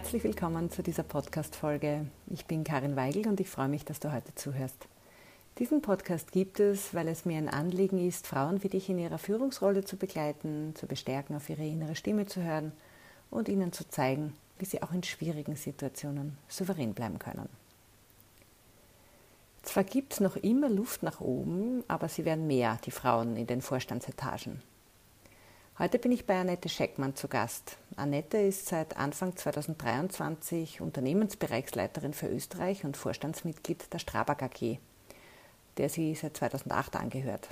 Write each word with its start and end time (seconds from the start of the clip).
Herzlich 0.00 0.24
willkommen 0.24 0.70
zu 0.70 0.82
dieser 0.82 1.02
Podcast-Folge. 1.02 2.06
Ich 2.28 2.46
bin 2.46 2.64
Karin 2.64 2.96
Weigel 2.96 3.28
und 3.28 3.38
ich 3.38 3.50
freue 3.50 3.68
mich, 3.68 3.84
dass 3.84 4.00
du 4.00 4.10
heute 4.10 4.34
zuhörst. 4.34 4.88
Diesen 5.58 5.82
Podcast 5.82 6.32
gibt 6.32 6.58
es, 6.58 6.94
weil 6.94 7.06
es 7.06 7.26
mir 7.26 7.36
ein 7.36 7.50
Anliegen 7.50 7.98
ist, 7.98 8.26
Frauen 8.26 8.62
wie 8.64 8.70
dich 8.70 8.88
in 8.88 8.98
ihrer 8.98 9.18
Führungsrolle 9.18 9.84
zu 9.84 9.98
begleiten, 9.98 10.74
zu 10.74 10.86
bestärken, 10.86 11.36
auf 11.36 11.50
ihre 11.50 11.66
innere 11.66 11.94
Stimme 11.96 12.24
zu 12.24 12.42
hören 12.42 12.72
und 13.30 13.50
ihnen 13.50 13.74
zu 13.74 13.86
zeigen, 13.90 14.32
wie 14.58 14.64
sie 14.64 14.82
auch 14.82 14.92
in 14.92 15.02
schwierigen 15.02 15.54
Situationen 15.54 16.38
souverän 16.48 16.94
bleiben 16.94 17.18
können. 17.18 17.50
Zwar 19.62 19.84
gibt 19.84 20.14
es 20.14 20.20
noch 20.20 20.36
immer 20.36 20.70
Luft 20.70 21.02
nach 21.02 21.20
oben, 21.20 21.84
aber 21.88 22.08
sie 22.08 22.24
werden 22.24 22.46
mehr, 22.46 22.78
die 22.86 22.90
Frauen 22.90 23.36
in 23.36 23.46
den 23.46 23.60
Vorstandsetagen. 23.60 24.62
Heute 25.80 25.98
bin 25.98 26.12
ich 26.12 26.26
bei 26.26 26.38
Annette 26.38 26.68
Scheckmann 26.68 27.16
zu 27.16 27.26
Gast. 27.26 27.78
Annette 27.96 28.36
ist 28.36 28.66
seit 28.66 28.98
Anfang 28.98 29.34
2023 29.34 30.82
Unternehmensbereichsleiterin 30.82 32.12
für 32.12 32.26
Österreich 32.26 32.84
und 32.84 32.98
Vorstandsmitglied 32.98 33.90
der 33.90 33.98
Strabag 33.98 34.42
AG, 34.42 34.76
der 35.78 35.88
sie 35.88 36.14
seit 36.14 36.36
2008 36.36 36.96
angehört. 36.96 37.48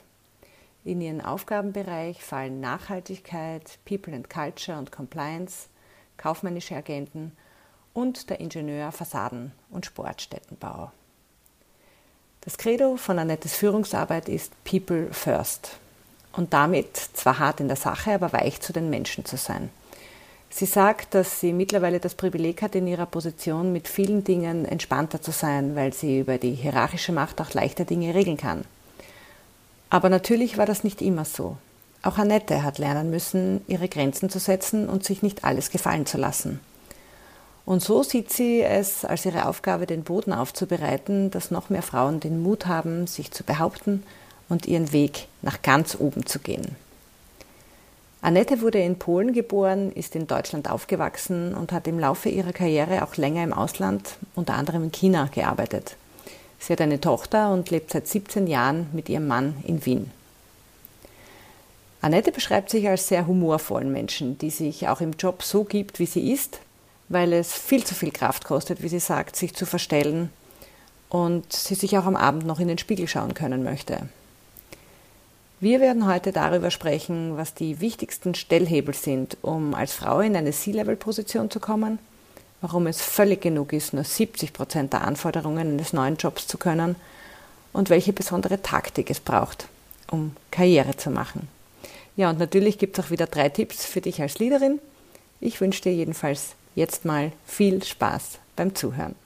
In 0.84 1.00
ihren 1.00 1.22
Aufgabenbereich 1.22 2.22
fallen 2.22 2.60
Nachhaltigkeit, 2.60 3.78
People 3.86 4.14
and 4.14 4.28
Culture 4.28 4.76
und 4.76 4.92
Compliance, 4.92 5.68
kaufmännische 6.18 6.76
Agenten 6.76 7.32
und 7.94 8.28
der 8.28 8.40
Ingenieur 8.40 8.92
Fassaden- 8.92 9.52
und 9.70 9.86
Sportstättenbau. 9.86 10.92
Das 12.42 12.58
Credo 12.58 12.98
von 12.98 13.18
Annettes 13.18 13.54
Führungsarbeit 13.54 14.28
ist 14.28 14.52
People 14.64 15.14
First 15.14 15.78
und 16.32 16.52
damit 16.52 16.96
zwar 16.96 17.38
hart 17.38 17.60
in 17.60 17.68
der 17.68 17.76
Sache, 17.76 18.12
aber 18.12 18.32
weich 18.32 18.60
zu 18.60 18.72
den 18.72 18.90
Menschen 18.90 19.24
zu 19.24 19.36
sein. 19.36 19.70
Sie 20.50 20.66
sagt, 20.66 21.14
dass 21.14 21.40
sie 21.40 21.52
mittlerweile 21.52 22.00
das 22.00 22.14
Privileg 22.14 22.62
hat, 22.62 22.74
in 22.74 22.86
ihrer 22.86 23.06
Position 23.06 23.72
mit 23.72 23.86
vielen 23.86 24.24
Dingen 24.24 24.64
entspannter 24.64 25.20
zu 25.20 25.30
sein, 25.30 25.76
weil 25.76 25.92
sie 25.92 26.20
über 26.20 26.38
die 26.38 26.54
hierarchische 26.54 27.12
Macht 27.12 27.40
auch 27.40 27.52
leichter 27.52 27.84
Dinge 27.84 28.14
regeln 28.14 28.36
kann. 28.36 28.64
Aber 29.90 30.08
natürlich 30.08 30.58
war 30.58 30.66
das 30.66 30.84
nicht 30.84 31.02
immer 31.02 31.24
so. 31.24 31.56
Auch 32.02 32.18
Annette 32.18 32.62
hat 32.62 32.78
lernen 32.78 33.10
müssen, 33.10 33.62
ihre 33.66 33.88
Grenzen 33.88 34.30
zu 34.30 34.38
setzen 34.38 34.88
und 34.88 35.04
sich 35.04 35.22
nicht 35.22 35.44
alles 35.44 35.70
gefallen 35.70 36.06
zu 36.06 36.16
lassen. 36.16 36.60
Und 37.64 37.82
so 37.82 38.02
sieht 38.02 38.32
sie 38.32 38.62
es 38.62 39.04
als 39.04 39.26
ihre 39.26 39.46
Aufgabe, 39.46 39.84
den 39.84 40.04
Boden 40.04 40.32
aufzubereiten, 40.32 41.30
dass 41.30 41.50
noch 41.50 41.68
mehr 41.68 41.82
Frauen 41.82 42.20
den 42.20 42.42
Mut 42.42 42.66
haben, 42.66 43.06
sich 43.06 43.30
zu 43.30 43.44
behaupten 43.44 44.04
und 44.48 44.66
ihren 44.66 44.92
Weg 44.92 45.28
nach 45.42 45.62
ganz 45.62 45.96
oben 45.98 46.26
zu 46.26 46.38
gehen. 46.38 46.76
Annette 48.20 48.60
wurde 48.62 48.80
in 48.80 48.98
Polen 48.98 49.32
geboren, 49.32 49.92
ist 49.92 50.16
in 50.16 50.26
Deutschland 50.26 50.68
aufgewachsen 50.68 51.54
und 51.54 51.70
hat 51.70 51.86
im 51.86 52.00
Laufe 52.00 52.28
ihrer 52.28 52.52
Karriere 52.52 53.04
auch 53.04 53.16
länger 53.16 53.44
im 53.44 53.52
Ausland, 53.52 54.16
unter 54.34 54.54
anderem 54.54 54.84
in 54.84 54.92
China, 54.92 55.28
gearbeitet. 55.32 55.96
Sie 56.58 56.72
hat 56.72 56.80
eine 56.80 57.00
Tochter 57.00 57.52
und 57.52 57.70
lebt 57.70 57.92
seit 57.92 58.08
17 58.08 58.48
Jahren 58.48 58.88
mit 58.92 59.08
ihrem 59.08 59.28
Mann 59.28 59.54
in 59.64 59.86
Wien. 59.86 60.10
Annette 62.00 62.32
beschreibt 62.32 62.70
sich 62.70 62.88
als 62.88 63.08
sehr 63.08 63.26
humorvollen 63.26 63.92
Menschen, 63.92 64.38
die 64.38 64.50
sich 64.50 64.88
auch 64.88 65.00
im 65.00 65.12
Job 65.12 65.42
so 65.42 65.64
gibt, 65.64 66.00
wie 66.00 66.06
sie 66.06 66.32
ist, 66.32 66.60
weil 67.08 67.32
es 67.32 67.52
viel 67.52 67.84
zu 67.84 67.94
viel 67.94 68.10
Kraft 68.10 68.44
kostet, 68.44 68.82
wie 68.82 68.88
sie 68.88 69.00
sagt, 69.00 69.36
sich 69.36 69.54
zu 69.54 69.66
verstellen 69.66 70.30
und 71.08 71.52
sie 71.52 71.74
sich 71.74 71.96
auch 71.98 72.04
am 72.04 72.16
Abend 72.16 72.46
noch 72.46 72.60
in 72.60 72.68
den 72.68 72.78
Spiegel 72.78 73.08
schauen 73.08 73.34
können 73.34 73.62
möchte. 73.62 74.08
Wir 75.60 75.80
werden 75.80 76.06
heute 76.06 76.30
darüber 76.30 76.70
sprechen, 76.70 77.36
was 77.36 77.52
die 77.52 77.80
wichtigsten 77.80 78.36
Stellhebel 78.36 78.94
sind, 78.94 79.36
um 79.42 79.74
als 79.74 79.92
Frau 79.92 80.20
in 80.20 80.36
eine 80.36 80.52
C-Level-Position 80.52 81.50
zu 81.50 81.58
kommen, 81.58 81.98
warum 82.60 82.86
es 82.86 83.00
völlig 83.00 83.40
genug 83.40 83.72
ist, 83.72 83.92
nur 83.92 84.04
70 84.04 84.52
Prozent 84.52 84.92
der 84.92 85.02
Anforderungen 85.02 85.72
eines 85.72 85.92
neuen 85.92 86.16
Jobs 86.16 86.46
zu 86.46 86.58
können 86.58 86.94
und 87.72 87.90
welche 87.90 88.12
besondere 88.12 88.62
Taktik 88.62 89.10
es 89.10 89.18
braucht, 89.18 89.66
um 90.08 90.36
Karriere 90.52 90.96
zu 90.96 91.10
machen. 91.10 91.48
Ja, 92.16 92.30
und 92.30 92.38
natürlich 92.38 92.78
gibt 92.78 92.96
es 92.96 93.04
auch 93.04 93.10
wieder 93.10 93.26
drei 93.26 93.48
Tipps 93.48 93.84
für 93.84 94.00
dich 94.00 94.22
als 94.22 94.38
Leaderin. 94.38 94.78
Ich 95.40 95.60
wünsche 95.60 95.82
dir 95.82 95.92
jedenfalls 95.92 96.54
jetzt 96.76 97.04
mal 97.04 97.32
viel 97.44 97.82
Spaß 97.82 98.38
beim 98.54 98.76
Zuhören. 98.76 99.16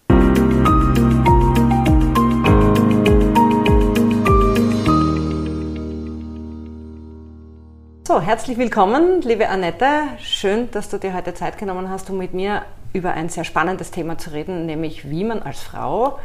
So, 8.05 8.21
herzlich 8.21 8.59
willkommen, 8.59 9.23
liebe 9.23 9.49
Annette. 9.49 9.87
Schön, 10.19 10.69
dass 10.73 10.89
du 10.89 10.99
dir 10.99 11.15
heute 11.15 11.35
Zeit 11.35 11.57
genommen 11.57 11.89
hast, 11.89 12.11
um 12.11 12.19
mit 12.19 12.35
mir 12.35 12.63
über 12.93 13.13
ein 13.13 13.29
sehr 13.29 13.45
spannendes 13.45 13.93
Thema 13.93 14.19
zu 14.19 14.31
reden, 14.33 14.67
nämlich 14.67 15.09
wie 15.09 15.23
man 15.23 15.41
als 15.41 15.61
Frau 15.61 16.19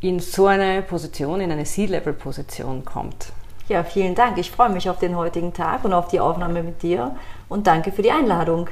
in 0.00 0.20
so 0.20 0.46
eine 0.46 0.80
Position, 0.80 1.42
in 1.42 1.52
eine 1.52 1.64
C-Level-Position 1.64 2.86
kommt. 2.86 3.34
Ja, 3.68 3.84
vielen 3.84 4.14
Dank. 4.14 4.38
Ich 4.38 4.50
freue 4.50 4.70
mich 4.70 4.88
auf 4.88 4.98
den 4.98 5.14
heutigen 5.14 5.52
Tag 5.52 5.84
und 5.84 5.92
auf 5.92 6.08
die 6.08 6.20
Aufnahme 6.20 6.62
mit 6.62 6.82
dir 6.82 7.14
und 7.50 7.66
danke 7.66 7.92
für 7.92 8.00
die 8.00 8.12
Einladung. 8.12 8.70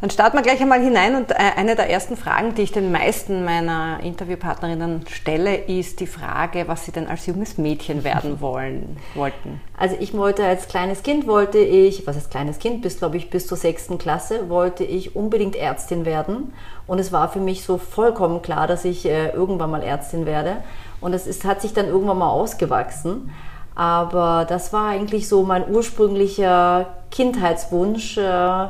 Dann 0.00 0.10
starten 0.10 0.36
wir 0.36 0.42
gleich 0.42 0.60
einmal 0.60 0.80
hinein 0.80 1.16
und 1.16 1.32
äh, 1.32 1.34
eine 1.56 1.74
der 1.74 1.90
ersten 1.90 2.16
Fragen, 2.16 2.54
die 2.54 2.62
ich 2.62 2.70
den 2.70 2.92
meisten 2.92 3.44
meiner 3.44 3.98
Interviewpartnerinnen 4.00 5.04
stelle, 5.08 5.56
ist 5.56 5.98
die 5.98 6.06
Frage, 6.06 6.68
was 6.68 6.84
sie 6.84 6.92
denn 6.92 7.08
als 7.08 7.26
junges 7.26 7.58
Mädchen 7.58 8.04
werden 8.04 8.40
wollen, 8.40 8.96
wollten. 9.14 9.60
Also 9.76 9.96
ich 9.98 10.16
wollte 10.16 10.44
als 10.44 10.68
kleines 10.68 11.02
Kind 11.02 11.26
wollte 11.26 11.58
ich, 11.58 12.06
was 12.06 12.16
ist 12.16 12.30
kleines 12.30 12.60
Kind, 12.60 12.82
bis 12.82 12.98
glaube 12.98 13.16
ich 13.16 13.28
bis 13.28 13.48
zur 13.48 13.56
sechsten 13.56 13.98
Klasse, 13.98 14.48
wollte 14.48 14.84
ich 14.84 15.16
unbedingt 15.16 15.56
Ärztin 15.56 16.04
werden 16.04 16.52
und 16.86 17.00
es 17.00 17.10
war 17.10 17.28
für 17.28 17.40
mich 17.40 17.64
so 17.64 17.76
vollkommen 17.76 18.40
klar, 18.40 18.68
dass 18.68 18.84
ich 18.84 19.04
äh, 19.04 19.30
irgendwann 19.30 19.72
mal 19.72 19.82
Ärztin 19.82 20.26
werde 20.26 20.58
und 21.00 21.12
es 21.12 21.26
ist, 21.26 21.44
hat 21.44 21.60
sich 21.60 21.72
dann 21.72 21.86
irgendwann 21.86 22.18
mal 22.18 22.30
ausgewachsen. 22.30 23.32
Aber 23.74 24.44
das 24.48 24.72
war 24.72 24.88
eigentlich 24.88 25.28
so 25.28 25.44
mein 25.44 25.68
ursprünglicher 25.70 26.86
Kindheitswunsch, 27.12 28.18
äh, 28.18 28.66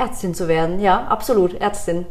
Ärztin 0.00 0.34
zu 0.34 0.48
werden. 0.48 0.80
Ja, 0.80 1.06
absolut, 1.08 1.60
Ärztin. 1.60 2.06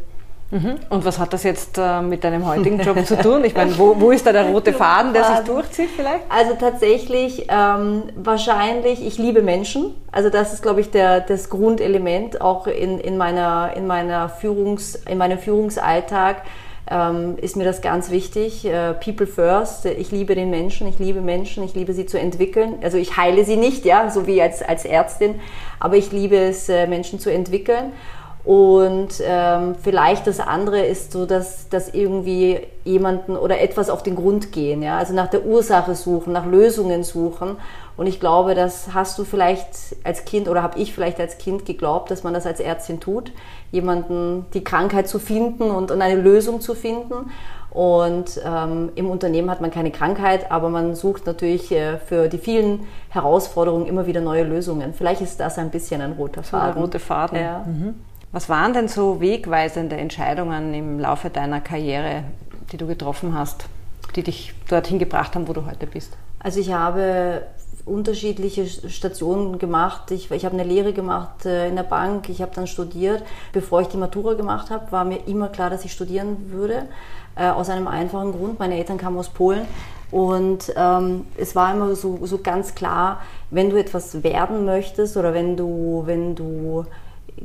Mhm. 0.50 0.76
Und 0.88 1.04
was 1.04 1.18
hat 1.18 1.32
das 1.32 1.44
jetzt 1.44 1.78
äh, 1.78 2.02
mit 2.02 2.24
deinem 2.24 2.44
heutigen 2.44 2.80
Job 2.80 3.04
zu 3.06 3.16
tun? 3.16 3.44
Ich 3.44 3.54
meine, 3.54 3.76
wo, 3.78 4.00
wo 4.00 4.10
ist 4.10 4.26
da 4.26 4.32
der 4.32 4.46
rote 4.46 4.72
Faden, 4.80 5.12
der 5.12 5.24
sich 5.24 5.38
durchzieht 5.46 5.90
vielleicht? 5.94 6.24
Also 6.28 6.54
tatsächlich, 6.58 7.46
ähm, 7.48 8.04
wahrscheinlich, 8.16 9.06
ich 9.06 9.16
liebe 9.16 9.42
Menschen. 9.42 9.94
Also 10.10 10.28
das 10.28 10.52
ist, 10.52 10.62
glaube 10.62 10.80
ich, 10.80 10.90
der, 10.90 11.20
das 11.20 11.50
Grundelement 11.50 12.40
auch 12.40 12.66
in, 12.66 12.98
in, 12.98 13.16
meiner, 13.16 13.72
in, 13.76 13.86
meiner 13.86 14.28
Führungs, 14.28 14.96
in 15.08 15.18
meinem 15.18 15.38
Führungsalltag 15.38 16.42
ähm, 16.90 17.36
ist 17.40 17.56
mir 17.56 17.64
das 17.64 17.80
ganz 17.80 18.10
wichtig. 18.10 18.64
Äh, 18.64 18.94
People 18.94 19.26
first. 19.26 19.86
Ich 19.86 20.10
liebe 20.10 20.34
den 20.34 20.50
Menschen, 20.50 20.88
ich 20.88 20.98
liebe 20.98 21.20
Menschen, 21.20 21.62
ich 21.62 21.74
liebe 21.74 21.92
sie 21.92 22.06
zu 22.06 22.18
entwickeln. 22.18 22.74
Also 22.82 22.98
ich 22.98 23.16
heile 23.16 23.44
sie 23.44 23.56
nicht, 23.56 23.84
ja, 23.84 24.10
so 24.10 24.26
wie 24.26 24.42
als, 24.42 24.62
als 24.62 24.84
Ärztin, 24.84 25.40
aber 25.78 25.96
ich 25.96 26.10
liebe 26.10 26.36
es, 26.36 26.68
äh, 26.68 26.86
Menschen 26.86 27.20
zu 27.20 27.32
entwickeln. 27.32 27.92
Und 28.42 29.20
ähm, 29.22 29.74
vielleicht 29.82 30.26
das 30.26 30.40
andere 30.40 30.80
ist 30.80 31.12
so, 31.12 31.26
dass, 31.26 31.68
dass 31.68 31.92
irgendwie 31.92 32.60
jemanden 32.84 33.36
oder 33.36 33.60
etwas 33.60 33.90
auf 33.90 34.02
den 34.02 34.16
Grund 34.16 34.50
gehen, 34.50 34.82
ja, 34.82 34.96
also 34.96 35.12
nach 35.12 35.28
der 35.28 35.44
Ursache 35.44 35.94
suchen, 35.94 36.32
nach 36.32 36.46
Lösungen 36.46 37.04
suchen. 37.04 37.56
Und 37.98 38.06
ich 38.06 38.18
glaube, 38.18 38.54
das 38.54 38.94
hast 38.94 39.18
du 39.18 39.24
vielleicht 39.24 39.94
als 40.04 40.24
Kind 40.24 40.48
oder 40.48 40.62
habe 40.62 40.78
ich 40.78 40.94
vielleicht 40.94 41.20
als 41.20 41.36
Kind 41.36 41.66
geglaubt, 41.66 42.10
dass 42.10 42.24
man 42.24 42.32
das 42.32 42.46
als 42.46 42.60
Ärztin 42.60 42.98
tut, 42.98 43.30
jemanden 43.72 44.46
die 44.54 44.64
Krankheit 44.64 45.06
zu 45.06 45.18
finden 45.18 45.70
und, 45.70 45.90
und 45.90 46.00
eine 46.00 46.18
Lösung 46.18 46.62
zu 46.62 46.74
finden. 46.74 47.30
Und 47.70 48.40
ähm, 48.44 48.90
im 48.96 49.10
Unternehmen 49.10 49.50
hat 49.50 49.60
man 49.60 49.70
keine 49.70 49.90
Krankheit, 49.92 50.50
aber 50.50 50.70
man 50.70 50.94
sucht 50.96 51.26
natürlich 51.26 51.70
äh, 51.70 51.98
für 51.98 52.28
die 52.28 52.38
vielen 52.38 52.86
Herausforderungen 53.10 53.86
immer 53.86 54.06
wieder 54.06 54.20
neue 54.20 54.42
Lösungen. 54.42 54.92
Vielleicht 54.92 55.20
ist 55.20 55.38
das 55.38 55.56
ein 55.58 55.70
bisschen 55.70 56.00
ein 56.00 56.12
roter 56.12 56.42
Faden. 56.42 56.72
So 56.72 56.78
ein 56.78 56.82
roter 56.82 56.98
Faden. 56.98 57.38
Ja. 57.38 57.64
Mhm. 57.66 57.94
Was 58.32 58.48
waren 58.48 58.72
denn 58.72 58.88
so 58.88 59.20
wegweisende 59.20 59.96
Entscheidungen 59.96 60.72
im 60.72 61.00
Laufe 61.00 61.30
deiner 61.30 61.60
Karriere, 61.60 62.24
die 62.70 62.76
du 62.76 62.86
getroffen 62.86 63.36
hast, 63.36 63.66
die 64.14 64.22
dich 64.22 64.54
dorthin 64.68 64.98
gebracht 64.98 65.34
haben, 65.34 65.48
wo 65.48 65.52
du 65.52 65.66
heute 65.66 65.86
bist? 65.86 66.16
Also 66.38 66.60
ich 66.60 66.72
habe 66.72 67.42
unterschiedliche 67.84 68.66
Stationen 68.66 69.58
gemacht. 69.58 70.10
Ich, 70.12 70.30
ich 70.30 70.44
habe 70.44 70.54
eine 70.54 70.64
Lehre 70.64 70.92
gemacht 70.92 71.44
äh, 71.44 71.68
in 71.68 71.76
der 71.76 71.82
Bank, 71.82 72.28
ich 72.28 72.40
habe 72.40 72.52
dann 72.54 72.66
studiert. 72.66 73.22
Bevor 73.52 73.80
ich 73.80 73.88
die 73.88 73.96
Matura 73.96 74.34
gemacht 74.34 74.70
habe, 74.70 74.92
war 74.92 75.04
mir 75.04 75.26
immer 75.26 75.48
klar, 75.48 75.70
dass 75.70 75.84
ich 75.84 75.92
studieren 75.92 76.50
würde. 76.50 76.84
Äh, 77.36 77.48
aus 77.48 77.68
einem 77.68 77.88
einfachen 77.88 78.32
Grund. 78.32 78.58
Meine 78.58 78.76
Eltern 78.76 78.98
kamen 78.98 79.18
aus 79.18 79.28
Polen 79.28 79.66
und 80.10 80.72
ähm, 80.76 81.26
es 81.36 81.54
war 81.54 81.72
immer 81.72 81.94
so, 81.94 82.18
so 82.26 82.38
ganz 82.38 82.74
klar, 82.74 83.20
wenn 83.50 83.70
du 83.70 83.76
etwas 83.76 84.22
werden 84.24 84.64
möchtest 84.64 85.16
oder 85.16 85.32
wenn 85.32 85.56
du, 85.56 86.02
wenn 86.06 86.34
du 86.34 86.84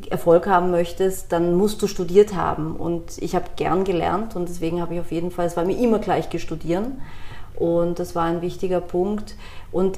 Erfolg 0.10 0.48
haben 0.48 0.72
möchtest, 0.72 1.32
dann 1.32 1.56
musst 1.56 1.82
du 1.82 1.88
studiert 1.88 2.36
haben. 2.36 2.76
Und 2.76 3.18
ich 3.20 3.36
habe 3.36 3.46
gern 3.56 3.84
gelernt 3.84 4.36
und 4.36 4.50
deswegen 4.50 4.82
habe 4.82 4.96
ich 4.96 5.00
auf 5.00 5.12
jeden 5.12 5.32
Fall, 5.32 5.46
es 5.46 5.58
war 5.58 5.66
mir 5.66 5.78
immer 5.78 6.00
gleich 6.00 6.28
studieren. 6.42 7.02
Und 7.56 8.00
das 8.00 8.16
war 8.16 8.26
ein 8.26 8.42
wichtiger 8.42 8.82
Punkt. 8.82 9.36
Und 9.72 9.98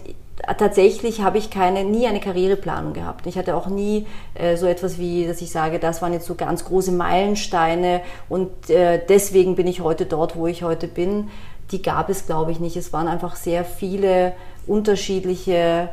tatsächlich 0.57 1.21
habe 1.21 1.37
ich 1.37 1.49
keine, 1.49 1.83
nie 1.83 2.07
eine 2.07 2.19
Karriereplanung 2.19 2.93
gehabt. 2.93 3.25
Ich 3.25 3.37
hatte 3.37 3.55
auch 3.55 3.67
nie 3.67 4.05
äh, 4.35 4.55
so 4.57 4.67
etwas 4.67 4.99
wie, 4.99 5.25
dass 5.25 5.41
ich 5.41 5.51
sage, 5.51 5.79
das 5.79 6.01
waren 6.01 6.13
jetzt 6.13 6.27
so 6.27 6.35
ganz 6.35 6.65
große 6.65 6.91
Meilensteine 6.91 8.01
und 8.29 8.69
äh, 8.69 9.01
deswegen 9.07 9.55
bin 9.55 9.67
ich 9.67 9.81
heute 9.81 10.05
dort, 10.05 10.35
wo 10.35 10.47
ich 10.47 10.63
heute 10.63 10.87
bin. 10.87 11.29
Die 11.71 11.81
gab 11.81 12.09
es, 12.09 12.27
glaube 12.27 12.51
ich, 12.51 12.59
nicht. 12.59 12.77
Es 12.77 12.93
waren 12.93 13.07
einfach 13.07 13.35
sehr 13.35 13.65
viele 13.65 14.33
unterschiedliche 14.67 15.89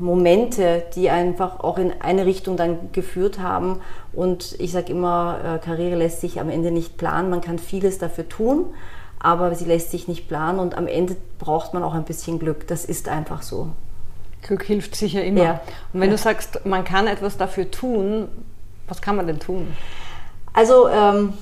Momente, 0.00 0.84
die 0.94 1.10
einfach 1.10 1.60
auch 1.60 1.78
in 1.78 1.92
eine 2.00 2.26
Richtung 2.26 2.56
dann 2.56 2.92
geführt 2.92 3.40
haben. 3.40 3.80
Und 4.12 4.56
ich 4.58 4.72
sage 4.72 4.92
immer, 4.92 5.38
äh, 5.44 5.64
Karriere 5.64 5.96
lässt 5.96 6.20
sich 6.20 6.40
am 6.40 6.50
Ende 6.50 6.70
nicht 6.70 6.96
planen. 6.96 7.30
Man 7.30 7.40
kann 7.40 7.58
vieles 7.58 7.98
dafür 7.98 8.28
tun, 8.28 8.66
aber 9.18 9.54
sie 9.54 9.64
lässt 9.64 9.90
sich 9.90 10.08
nicht 10.08 10.28
planen 10.28 10.58
und 10.58 10.76
am 10.76 10.86
Ende 10.86 11.16
braucht 11.38 11.74
man 11.74 11.82
auch 11.82 11.94
ein 11.94 12.04
bisschen 12.04 12.38
Glück. 12.38 12.66
Das 12.66 12.84
ist 12.84 13.08
einfach 13.08 13.42
so. 13.42 13.68
Glück 14.42 14.62
hilft 14.64 14.94
sicher 14.94 15.24
immer. 15.24 15.42
Ja. 15.42 15.60
Und 15.92 16.00
wenn 16.00 16.10
ja. 16.10 16.16
du 16.16 16.22
sagst, 16.22 16.64
man 16.64 16.84
kann 16.84 17.06
etwas 17.06 17.36
dafür 17.36 17.70
tun, 17.70 18.28
was 18.86 19.02
kann 19.02 19.16
man 19.16 19.26
denn 19.26 19.40
tun? 19.40 19.68
Also 20.52 20.88
ähm, 20.88 21.34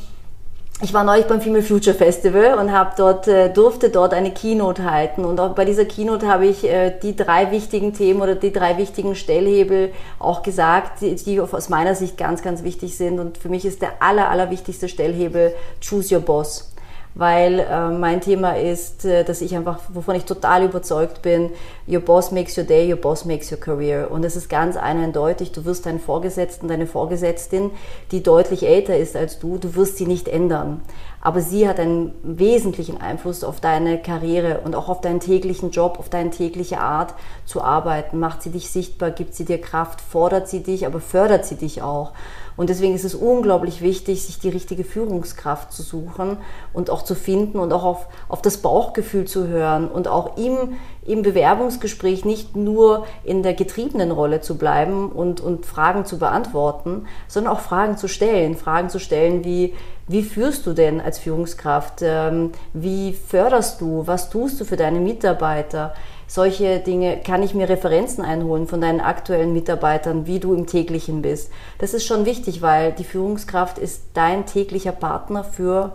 ich 0.83 0.93
war 0.93 1.05
neulich 1.05 1.27
beim 1.27 1.41
Female 1.41 1.63
Future 1.63 1.97
Festival 1.97 2.59
und 2.59 2.71
habe 2.71 2.93
dort 2.99 3.27
äh, 3.29 3.51
durfte 3.51 3.89
dort 3.89 4.13
eine 4.13 4.31
Keynote 4.31 4.85
halten. 4.85 5.25
Und 5.25 5.41
auch 5.41 5.55
bei 5.55 5.65
dieser 5.65 5.87
Keynote 5.87 6.29
habe 6.29 6.47
ich 6.47 6.65
äh, 6.65 6.95
die 7.03 7.17
drei 7.17 7.51
wichtigen 7.51 7.95
Themen 7.95 8.21
oder 8.21 8.35
die 8.35 8.53
drei 8.53 8.77
wichtigen 8.77 9.15
Stellhebel 9.15 9.93
auch 10.19 10.43
gesagt, 10.43 11.01
die, 11.01 11.15
die 11.15 11.41
aus 11.41 11.71
meiner 11.71 11.95
Sicht 11.95 12.19
ganz 12.19 12.43
ganz 12.43 12.63
wichtig 12.63 12.97
sind. 12.97 13.21
Und 13.21 13.39
für 13.39 13.49
mich 13.49 13.65
ist 13.65 13.81
der 13.81 14.03
aller 14.03 14.29
aller 14.29 14.51
wichtigste 14.51 14.89
Stellhebel 14.89 15.55
Choose 15.81 16.15
Your 16.15 16.21
Boss 16.21 16.76
weil 17.17 17.61
äh, 17.61 17.89
mein 17.89 18.21
Thema 18.21 18.59
ist, 18.59 19.07
äh, 19.07 19.25
dass 19.25 19.41
ich 19.41 19.57
einfach, 19.57 19.81
wovon 19.89 20.17
ich 20.17 20.27
total 20.27 20.65
überzeugt 20.65 21.23
bin, 21.23 21.51
your 21.89 22.01
boss 22.01 22.31
makes 22.31 22.59
your 22.59 22.65
day, 22.65 22.93
your 22.93 23.01
boss 23.01 23.25
makes 23.25 23.51
your 23.51 23.59
career. 23.59 24.11
Und 24.11 24.23
es 24.23 24.37
ist 24.37 24.51
ganz 24.51 24.77
eindeutig, 24.77 25.51
du 25.51 25.65
wirst 25.65 25.87
deinen 25.87 25.99
Vorgesetzten, 25.99 26.69
deine 26.69 26.87
Vorgesetztin, 26.87 27.71
die 28.13 28.23
deutlich 28.23 28.67
älter 28.69 28.99
ist 28.99 29.17
als 29.17 29.39
du, 29.39 29.57
du 29.57 29.75
wirst 29.77 29.97
sie 29.97 30.07
nicht 30.07 30.29
ändern. 30.29 30.83
Aber 31.23 31.41
sie 31.41 31.67
hat 31.67 31.81
einen 31.81 32.13
wesentlichen 32.23 33.01
Einfluss 33.01 33.45
auf 33.45 33.61
deine 33.61 33.99
Karriere 34.01 34.61
und 34.63 34.75
auch 34.75 34.91
auf 34.91 35.01
deinen 35.01 35.21
täglichen 35.21 35.71
Job, 35.71 35.99
auf 35.99 36.11
deine 36.11 36.31
tägliche 36.31 36.81
Art 36.81 37.15
zu 37.47 37.63
arbeiten. 37.63 38.19
Macht 38.19 38.43
sie 38.43 38.51
dich 38.51 38.69
sichtbar, 38.71 39.11
gibt 39.11 39.35
sie 39.35 39.47
dir 39.47 39.61
Kraft, 39.61 40.03
fordert 40.03 40.49
sie 40.49 40.63
dich, 40.63 40.87
aber 40.87 41.01
fördert 41.01 41.47
sie 41.47 41.57
dich 41.57 41.81
auch. 41.81 42.13
Und 42.57 42.71
deswegen 42.71 42.95
ist 42.95 43.05
es 43.05 43.15
unglaublich 43.15 43.83
wichtig, 43.83 44.25
sich 44.25 44.39
die 44.39 44.49
richtige 44.49 44.85
Führungskraft 44.85 45.73
zu 45.73 45.83
suchen 45.83 46.39
und 46.73 46.91
auch 46.91 47.03
zu 47.03 47.15
finden 47.15 47.59
und 47.59 47.73
auch 47.73 47.85
auf, 47.85 48.07
auf 48.29 48.43
das 48.43 48.59
Bauchgefühl 48.59 49.27
zu 49.27 49.47
hören 49.47 49.89
und 49.89 50.09
auch 50.09 50.39
im, 50.39 50.77
im 51.05 51.23
Bewerbungsgespräch 51.23 52.25
nicht 52.25 52.57
nur 52.57 53.07
in 53.25 53.43
der 53.43 53.55
getriebenen 53.55 54.11
Rolle 54.11 54.41
zu 54.41 54.57
bleiben 54.57 55.11
und, 55.11 55.41
und 55.41 55.67
Fragen 55.67 56.05
zu 56.05 56.19
beantworten, 56.19 57.07
sondern 57.29 57.53
auch 57.53 57.61
Fragen 57.61 57.99
zu 57.99 58.09
stellen. 58.09 58.57
Fragen 58.57 58.89
zu 58.89 58.99
stellen 58.99 59.45
wie, 59.45 59.75
wie 60.09 60.23
führst 60.23 60.67
du 60.67 60.73
denn 60.73 61.01
als 61.01 61.19
Führungskraft? 61.19 62.01
Ähm, 62.01 62.53
wie 62.73 63.13
förderst 63.13 63.81
du? 63.81 64.07
Was 64.07 64.31
tust 64.31 64.61
du 64.61 64.65
für 64.65 64.77
deine 64.77 65.01
Mitarbeiter? 65.01 65.95
Solche 66.27 66.81
Dinge, 66.81 67.19
kann 67.19 67.43
ich 67.43 67.55
mir 67.55 67.69
Referenzen 67.69 68.25
einholen 68.25 68.67
von 68.67 68.81
deinen 68.81 69.01
aktuellen 69.01 69.53
Mitarbeitern, 69.53 70.27
wie 70.27 70.41
du 70.41 70.55
im 70.55 70.67
täglichen 70.67 71.23
bist. 71.23 71.51
Das 71.79 71.95
ist 71.95 72.05
schon 72.05 72.27
wichtig, 72.27 72.63
weil 72.63 72.93
die 72.93 73.05
Führungskraft 73.05 73.79
ist 73.79 74.03
dein 74.15 74.47
täglicher 74.47 74.93
Partner 74.93 75.45
für 75.45 75.93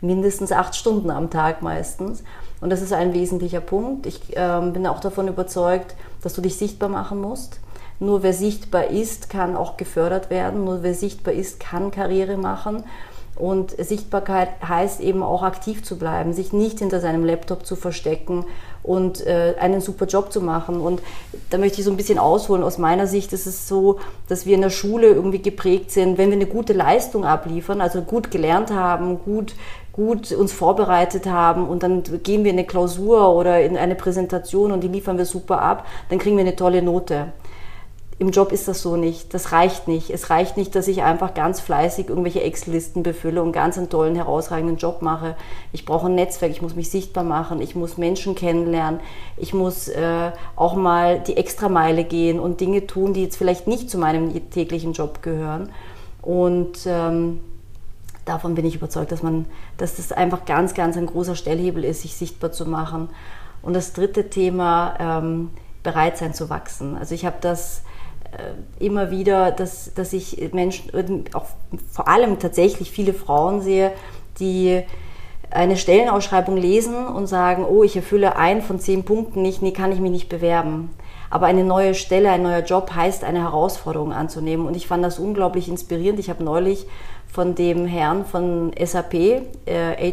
mindestens 0.00 0.52
acht 0.52 0.74
Stunden 0.76 1.10
am 1.10 1.30
Tag 1.30 1.62
meistens. 1.62 2.22
Und 2.60 2.70
das 2.70 2.82
ist 2.82 2.92
ein 2.92 3.14
wesentlicher 3.14 3.60
Punkt. 3.60 4.06
Ich 4.06 4.20
ähm, 4.34 4.72
bin 4.72 4.86
auch 4.86 5.00
davon 5.00 5.28
überzeugt, 5.28 5.94
dass 6.22 6.34
du 6.34 6.40
dich 6.40 6.56
sichtbar 6.56 6.88
machen 6.88 7.20
musst. 7.20 7.60
Nur 8.00 8.22
wer 8.22 8.32
sichtbar 8.32 8.88
ist, 8.88 9.30
kann 9.30 9.56
auch 9.56 9.76
gefördert 9.76 10.30
werden. 10.30 10.64
Nur 10.64 10.82
wer 10.82 10.94
sichtbar 10.94 11.34
ist, 11.34 11.60
kann 11.60 11.90
Karriere 11.90 12.36
machen. 12.36 12.84
Und 13.36 13.70
Sichtbarkeit 13.70 14.48
heißt 14.66 15.00
eben 15.00 15.22
auch 15.22 15.44
aktiv 15.44 15.84
zu 15.84 15.96
bleiben, 15.96 16.32
sich 16.32 16.52
nicht 16.52 16.80
hinter 16.80 16.98
seinem 16.98 17.24
Laptop 17.24 17.64
zu 17.64 17.76
verstecken 17.76 18.44
und 18.82 19.26
äh, 19.26 19.54
einen 19.60 19.80
super 19.80 20.06
Job 20.06 20.32
zu 20.32 20.40
machen. 20.40 20.80
Und 20.80 21.02
da 21.50 21.58
möchte 21.58 21.78
ich 21.78 21.84
so 21.84 21.90
ein 21.90 21.96
bisschen 21.96 22.18
ausholen. 22.18 22.62
Aus 22.62 22.78
meiner 22.78 23.06
Sicht 23.06 23.32
ist 23.32 23.46
es 23.46 23.68
so, 23.68 23.98
dass 24.28 24.46
wir 24.46 24.54
in 24.54 24.62
der 24.62 24.70
Schule 24.70 25.08
irgendwie 25.08 25.42
geprägt 25.42 25.90
sind, 25.90 26.18
wenn 26.18 26.30
wir 26.30 26.36
eine 26.36 26.46
gute 26.46 26.72
Leistung 26.72 27.24
abliefern, 27.24 27.80
also 27.80 28.02
gut 28.02 28.30
gelernt 28.30 28.70
haben, 28.70 29.18
gut 29.18 29.54
gut 29.98 30.30
uns 30.30 30.52
vorbereitet 30.52 31.26
haben 31.26 31.66
und 31.66 31.82
dann 31.82 32.04
gehen 32.22 32.44
wir 32.44 32.52
in 32.52 32.58
eine 32.58 32.68
Klausur 32.68 33.34
oder 33.34 33.60
in 33.60 33.76
eine 33.76 33.96
Präsentation 33.96 34.70
und 34.70 34.84
die 34.84 34.88
liefern 34.88 35.18
wir 35.18 35.24
super 35.24 35.60
ab, 35.60 35.86
dann 36.08 36.20
kriegen 36.20 36.36
wir 36.36 36.44
eine 36.44 36.54
tolle 36.54 36.82
Note. 36.82 37.32
Im 38.20 38.30
Job 38.30 38.50
ist 38.50 38.66
das 38.66 38.82
so 38.82 38.96
nicht. 38.96 39.32
Das 39.32 39.52
reicht 39.52 39.86
nicht. 39.86 40.10
Es 40.10 40.28
reicht 40.28 40.56
nicht, 40.56 40.74
dass 40.74 40.88
ich 40.88 41.04
einfach 41.04 41.34
ganz 41.34 41.60
fleißig 41.60 42.08
irgendwelche 42.08 42.42
Excel-Listen 42.42 43.04
befülle 43.04 43.40
und 43.40 43.52
ganz 43.52 43.78
einen 43.78 43.90
tollen, 43.90 44.16
herausragenden 44.16 44.76
Job 44.76 45.02
mache. 45.02 45.36
Ich 45.72 45.84
brauche 45.84 46.08
ein 46.08 46.16
Netzwerk, 46.16 46.50
ich 46.50 46.60
muss 46.60 46.74
mich 46.74 46.90
sichtbar 46.90 47.22
machen, 47.22 47.60
ich 47.60 47.76
muss 47.76 47.96
Menschen 47.96 48.34
kennenlernen, 48.34 48.98
ich 49.36 49.54
muss 49.54 49.86
äh, 49.86 50.32
auch 50.56 50.74
mal 50.74 51.20
die 51.20 51.36
Extrameile 51.36 52.02
gehen 52.02 52.40
und 52.40 52.60
Dinge 52.60 52.88
tun, 52.88 53.14
die 53.14 53.22
jetzt 53.22 53.36
vielleicht 53.36 53.68
nicht 53.68 53.88
zu 53.88 53.98
meinem 53.98 54.50
täglichen 54.50 54.94
Job 54.94 55.22
gehören. 55.22 55.68
Und 56.20 56.78
ähm, 56.86 57.38
davon 58.24 58.56
bin 58.56 58.66
ich 58.66 58.74
überzeugt, 58.74 59.12
dass 59.12 59.22
man, 59.22 59.46
dass 59.76 59.94
das 59.94 60.10
einfach 60.10 60.44
ganz, 60.44 60.74
ganz 60.74 60.96
ein 60.96 61.06
großer 61.06 61.36
Stellhebel 61.36 61.84
ist, 61.84 62.02
sich 62.02 62.16
sichtbar 62.16 62.50
zu 62.50 62.66
machen. 62.66 63.10
Und 63.62 63.74
das 63.74 63.92
dritte 63.92 64.28
Thema, 64.28 64.94
ähm, 64.98 65.50
bereit 65.84 66.18
sein 66.18 66.34
zu 66.34 66.50
wachsen. 66.50 66.96
Also 66.96 67.14
ich 67.14 67.24
habe 67.24 67.36
das 67.40 67.82
immer 68.78 69.10
wieder, 69.10 69.50
dass, 69.50 69.92
dass 69.94 70.12
ich 70.12 70.52
Menschen, 70.52 71.24
auch 71.32 71.46
vor 71.90 72.08
allem 72.08 72.38
tatsächlich 72.38 72.90
viele 72.90 73.14
Frauen 73.14 73.60
sehe, 73.60 73.92
die 74.38 74.82
eine 75.50 75.76
Stellenausschreibung 75.76 76.56
lesen 76.56 77.06
und 77.06 77.26
sagen, 77.26 77.64
oh, 77.64 77.82
ich 77.82 77.96
erfülle 77.96 78.36
einen 78.36 78.62
von 78.62 78.78
zehn 78.78 79.04
Punkten 79.04 79.42
nicht, 79.42 79.62
nee, 79.62 79.72
kann 79.72 79.92
ich 79.92 80.00
mich 80.00 80.10
nicht 80.10 80.28
bewerben. 80.28 80.90
Aber 81.30 81.46
eine 81.46 81.64
neue 81.64 81.94
Stelle, 81.94 82.30
ein 82.30 82.42
neuer 82.42 82.62
Job 82.62 82.92
heißt, 82.94 83.24
eine 83.24 83.40
Herausforderung 83.40 84.12
anzunehmen. 84.12 84.66
Und 84.66 84.76
ich 84.76 84.86
fand 84.86 85.04
das 85.04 85.18
unglaublich 85.18 85.68
inspirierend. 85.68 86.18
Ich 86.20 86.30
habe 86.30 86.42
neulich 86.42 86.86
von 87.30 87.54
dem 87.54 87.86
Herrn 87.86 88.24
von 88.24 88.72
SAP, 88.82 89.14
äh, 89.14 89.42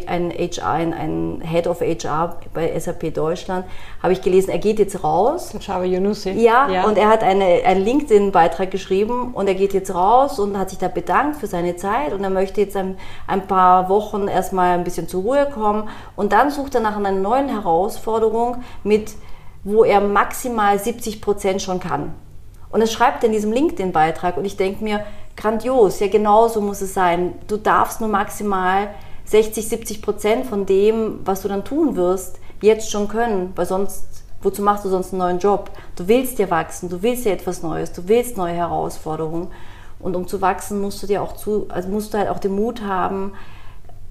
ein 0.06 0.30
HR, 0.30 0.72
ein 0.72 1.40
Head 1.42 1.66
of 1.66 1.80
HR 1.80 2.36
bei 2.52 2.78
SAP 2.78 3.12
Deutschland, 3.12 3.64
habe 4.02 4.12
ich 4.12 4.20
gelesen, 4.20 4.50
er 4.50 4.58
geht 4.58 4.78
jetzt 4.78 5.02
raus. 5.02 5.54
Chava 5.58 5.84
Yunusi. 5.84 6.32
Ja, 6.32 6.68
ja, 6.68 6.84
und 6.84 6.98
er 6.98 7.08
hat 7.08 7.22
eine, 7.22 7.62
einen 7.64 7.82
LinkedIn-Beitrag 7.82 8.70
geschrieben 8.70 9.32
und 9.32 9.48
er 9.48 9.54
geht 9.54 9.72
jetzt 9.72 9.94
raus 9.94 10.38
und 10.38 10.58
hat 10.58 10.70
sich 10.70 10.78
da 10.78 10.88
bedankt 10.88 11.36
für 11.36 11.46
seine 11.46 11.76
Zeit 11.76 12.12
und 12.12 12.22
er 12.22 12.30
möchte 12.30 12.60
jetzt 12.60 12.76
ein, 12.76 12.98
ein 13.26 13.46
paar 13.46 13.88
Wochen 13.88 14.28
erstmal 14.28 14.78
ein 14.78 14.84
bisschen 14.84 15.08
zur 15.08 15.22
Ruhe 15.22 15.48
kommen 15.52 15.88
und 16.16 16.32
dann 16.32 16.50
sucht 16.50 16.74
er 16.74 16.80
nach 16.82 16.96
einer 16.96 17.12
neuen 17.12 17.48
Herausforderung 17.48 18.58
mit, 18.84 19.14
wo 19.64 19.84
er 19.84 20.00
maximal 20.00 20.78
70 20.78 21.22
Prozent 21.22 21.62
schon 21.62 21.80
kann. 21.80 22.14
Und 22.70 22.80
das 22.80 22.92
schreibt 22.92 23.22
er 23.22 23.28
in 23.28 23.32
diesem 23.32 23.52
LinkedIn-Beitrag 23.52 24.36
und 24.36 24.44
ich 24.44 24.56
denke 24.56 24.84
mir, 24.84 25.04
grandios, 25.36 26.00
ja 26.00 26.08
genau 26.08 26.48
so 26.48 26.60
muss 26.60 26.80
es 26.80 26.94
sein. 26.94 27.34
Du 27.46 27.56
darfst 27.56 28.00
nur 28.00 28.08
maximal 28.08 28.88
60, 29.26 29.68
70 29.68 30.02
Prozent 30.02 30.46
von 30.46 30.66
dem, 30.66 31.20
was 31.24 31.42
du 31.42 31.48
dann 31.48 31.64
tun 31.64 31.96
wirst, 31.96 32.38
jetzt 32.60 32.90
schon 32.90 33.08
können, 33.08 33.52
weil 33.56 33.66
sonst, 33.66 34.06
wozu 34.42 34.62
machst 34.62 34.84
du 34.84 34.88
sonst 34.88 35.12
einen 35.12 35.20
neuen 35.20 35.38
Job? 35.38 35.70
Du 35.96 36.08
willst 36.08 36.38
ja 36.38 36.48
wachsen, 36.50 36.88
du 36.88 37.02
willst 37.02 37.24
ja 37.24 37.32
etwas 37.32 37.62
Neues, 37.62 37.92
du 37.92 38.08
willst 38.08 38.36
neue 38.36 38.54
Herausforderungen. 38.54 39.48
Und 39.98 40.14
um 40.14 40.26
zu 40.26 40.40
wachsen, 40.40 40.80
musst 40.80 41.02
du 41.02 41.06
dir 41.06 41.22
auch 41.22 41.36
zu, 41.36 41.66
also 41.68 41.88
musst 41.88 42.14
du 42.14 42.18
halt 42.18 42.28
auch 42.28 42.38
den 42.38 42.54
Mut 42.54 42.82
haben, 42.82 43.32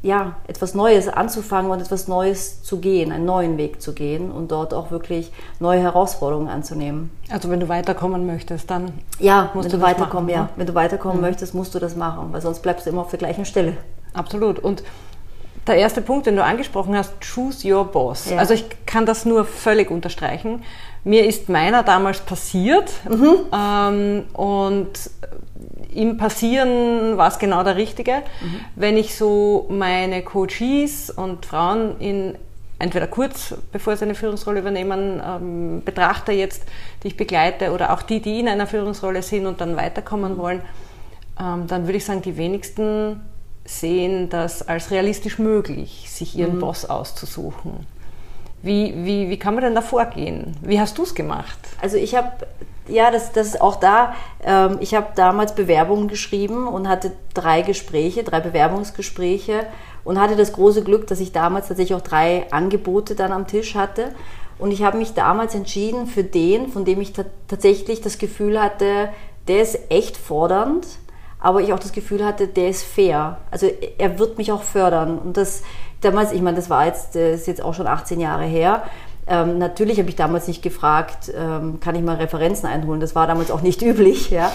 ja, 0.05 0.35
etwas 0.47 0.75
Neues 0.75 1.07
anzufangen 1.07 1.71
und 1.71 1.81
etwas 1.81 2.07
Neues 2.07 2.61
zu 2.61 2.79
gehen, 2.79 3.11
einen 3.11 3.25
neuen 3.25 3.57
Weg 3.57 3.81
zu 3.81 3.93
gehen 3.93 4.31
und 4.31 4.51
dort 4.51 4.71
auch 4.71 4.91
wirklich 4.91 5.31
neue 5.59 5.79
Herausforderungen 5.79 6.47
anzunehmen. 6.47 7.09
Also 7.31 7.49
wenn 7.49 7.59
du 7.59 7.67
weiterkommen 7.69 8.27
möchtest, 8.27 8.69
dann 8.69 8.91
ja, 9.17 9.49
musst 9.55 9.65
wenn 9.65 9.71
du, 9.71 9.77
du 9.79 9.83
weiterkommen, 9.83 10.25
machen, 10.25 10.35
ja, 10.35 10.43
ne? 10.43 10.49
wenn 10.57 10.67
du 10.67 10.75
weiterkommen 10.75 11.17
mhm. 11.17 11.23
möchtest, 11.23 11.55
musst 11.55 11.73
du 11.73 11.79
das 11.79 11.95
machen, 11.95 12.27
weil 12.31 12.41
sonst 12.41 12.61
bleibst 12.61 12.85
du 12.85 12.91
immer 12.91 13.01
auf 13.01 13.09
der 13.09 13.17
gleichen 13.17 13.45
Stelle. 13.45 13.77
Absolut. 14.13 14.59
Und 14.59 14.83
der 15.65 15.77
erste 15.77 16.03
Punkt, 16.03 16.27
den 16.27 16.35
du 16.35 16.43
angesprochen 16.43 16.95
hast, 16.95 17.13
choose 17.21 17.67
your 17.67 17.85
boss. 17.85 18.29
Ja. 18.29 18.37
Also 18.37 18.53
ich 18.53 18.65
kann 18.85 19.07
das 19.07 19.25
nur 19.25 19.43
völlig 19.43 19.89
unterstreichen. 19.89 20.63
Mir 21.03 21.25
ist 21.25 21.49
meiner 21.49 21.81
damals 21.81 22.19
passiert 22.19 22.91
mhm. 23.09 23.37
ähm, 23.51 24.23
und 24.33 25.09
im 25.95 26.17
Passieren 26.17 27.17
war 27.17 27.29
es 27.29 27.39
genau 27.39 27.63
der 27.63 27.75
Richtige. 27.75 28.17
Mhm. 28.41 28.59
Wenn 28.75 28.97
ich 28.97 29.15
so 29.15 29.67
meine 29.69 30.21
Coaches 30.23 31.09
und 31.09 31.45
Frauen 31.45 31.99
in 31.99 32.35
entweder 32.79 33.07
kurz 33.07 33.55
bevor 33.71 33.95
sie 33.95 34.05
eine 34.05 34.15
Führungsrolle 34.15 34.59
übernehmen, 34.59 35.21
ähm, 35.25 35.81
betrachte 35.83 36.31
jetzt, 36.31 36.63
die 37.03 37.07
ich 37.07 37.17
begleite, 37.17 37.71
oder 37.71 37.93
auch 37.93 38.01
die, 38.01 38.21
die 38.21 38.39
in 38.39 38.47
einer 38.47 38.67
Führungsrolle 38.67 39.21
sind 39.21 39.45
und 39.45 39.61
dann 39.61 39.77
weiterkommen 39.77 40.37
wollen, 40.37 40.61
ähm, 41.39 41.67
dann 41.67 41.85
würde 41.85 41.97
ich 41.97 42.05
sagen, 42.05 42.21
die 42.21 42.37
wenigsten 42.37 43.21
sehen 43.65 44.29
das 44.29 44.67
als 44.67 44.91
realistisch 44.91 45.39
möglich, 45.39 46.07
sich 46.09 46.37
ihren 46.37 46.55
mhm. 46.55 46.59
Boss 46.59 46.85
auszusuchen. 46.85 47.87
Wie, 48.61 48.93
wie, 49.05 49.29
wie 49.29 49.37
kann 49.37 49.53
man 49.53 49.63
denn 49.63 49.75
da 49.75 49.81
vorgehen? 49.81 50.55
Wie 50.61 50.79
hast 50.79 50.97
du 50.97 51.03
es 51.03 51.13
gemacht? 51.13 51.59
Also 51.81 51.97
ich 51.97 52.15
habe, 52.15 52.31
ja, 52.87 53.11
das, 53.11 53.31
das 53.31 53.47
ist 53.47 53.61
auch 53.61 53.77
da, 53.77 54.15
ähm, 54.43 54.77
ich 54.79 54.93
habe 54.93 55.07
damals 55.15 55.55
Bewerbungen 55.55 56.07
geschrieben 56.07 56.67
und 56.67 56.87
hatte 56.87 57.11
drei 57.33 57.61
Gespräche, 57.61 58.23
drei 58.23 58.39
Bewerbungsgespräche 58.39 59.65
und 60.03 60.19
hatte 60.19 60.35
das 60.35 60.53
große 60.53 60.83
Glück, 60.83 61.07
dass 61.07 61.19
ich 61.19 61.31
damals 61.31 61.67
tatsächlich 61.67 61.95
auch 61.95 62.01
drei 62.01 62.45
Angebote 62.51 63.15
dann 63.15 63.31
am 63.31 63.47
Tisch 63.47 63.75
hatte. 63.75 64.13
Und 64.57 64.71
ich 64.71 64.83
habe 64.83 64.97
mich 64.97 65.13
damals 65.13 65.53
entschieden 65.55 66.07
für 66.07 66.23
den, 66.23 66.69
von 66.69 66.85
dem 66.85 67.01
ich 67.01 67.13
tatsächlich 67.47 68.01
das 68.01 68.17
Gefühl 68.17 68.61
hatte, 68.61 69.09
der 69.47 69.61
ist 69.61 69.77
echt 69.89 70.15
fordernd, 70.15 70.87
aber 71.39 71.61
ich 71.61 71.73
auch 71.73 71.79
das 71.79 71.91
Gefühl 71.91 72.23
hatte, 72.25 72.47
der 72.47 72.69
ist 72.69 72.83
fair. 72.83 73.39
Also 73.51 73.69
er 73.97 74.17
wird 74.17 74.37
mich 74.37 74.51
auch 74.51 74.63
fördern. 74.63 75.19
Und 75.19 75.37
das 75.37 75.63
damals, 76.01 76.31
ich 76.31 76.41
meine, 76.41 76.55
das 76.55 76.69
war 76.69 76.85
jetzt, 76.85 77.15
das 77.15 77.41
ist 77.41 77.47
jetzt 77.47 77.61
auch 77.61 77.73
schon 77.73 77.87
18 77.87 78.19
Jahre 78.19 78.45
her. 78.45 78.83
Ähm, 79.27 79.57
natürlich 79.57 79.97
habe 79.97 80.09
ich 80.09 80.15
damals 80.15 80.47
nicht 80.47 80.61
gefragt, 80.61 81.31
ähm, 81.35 81.79
kann 81.79 81.95
ich 81.95 82.03
mal 82.03 82.17
Referenzen 82.17 82.67
einholen. 82.67 82.99
Das 82.99 83.15
war 83.15 83.25
damals 83.25 83.49
auch 83.49 83.61
nicht 83.61 83.81
üblich. 83.81 84.29
Ja. 84.29 84.51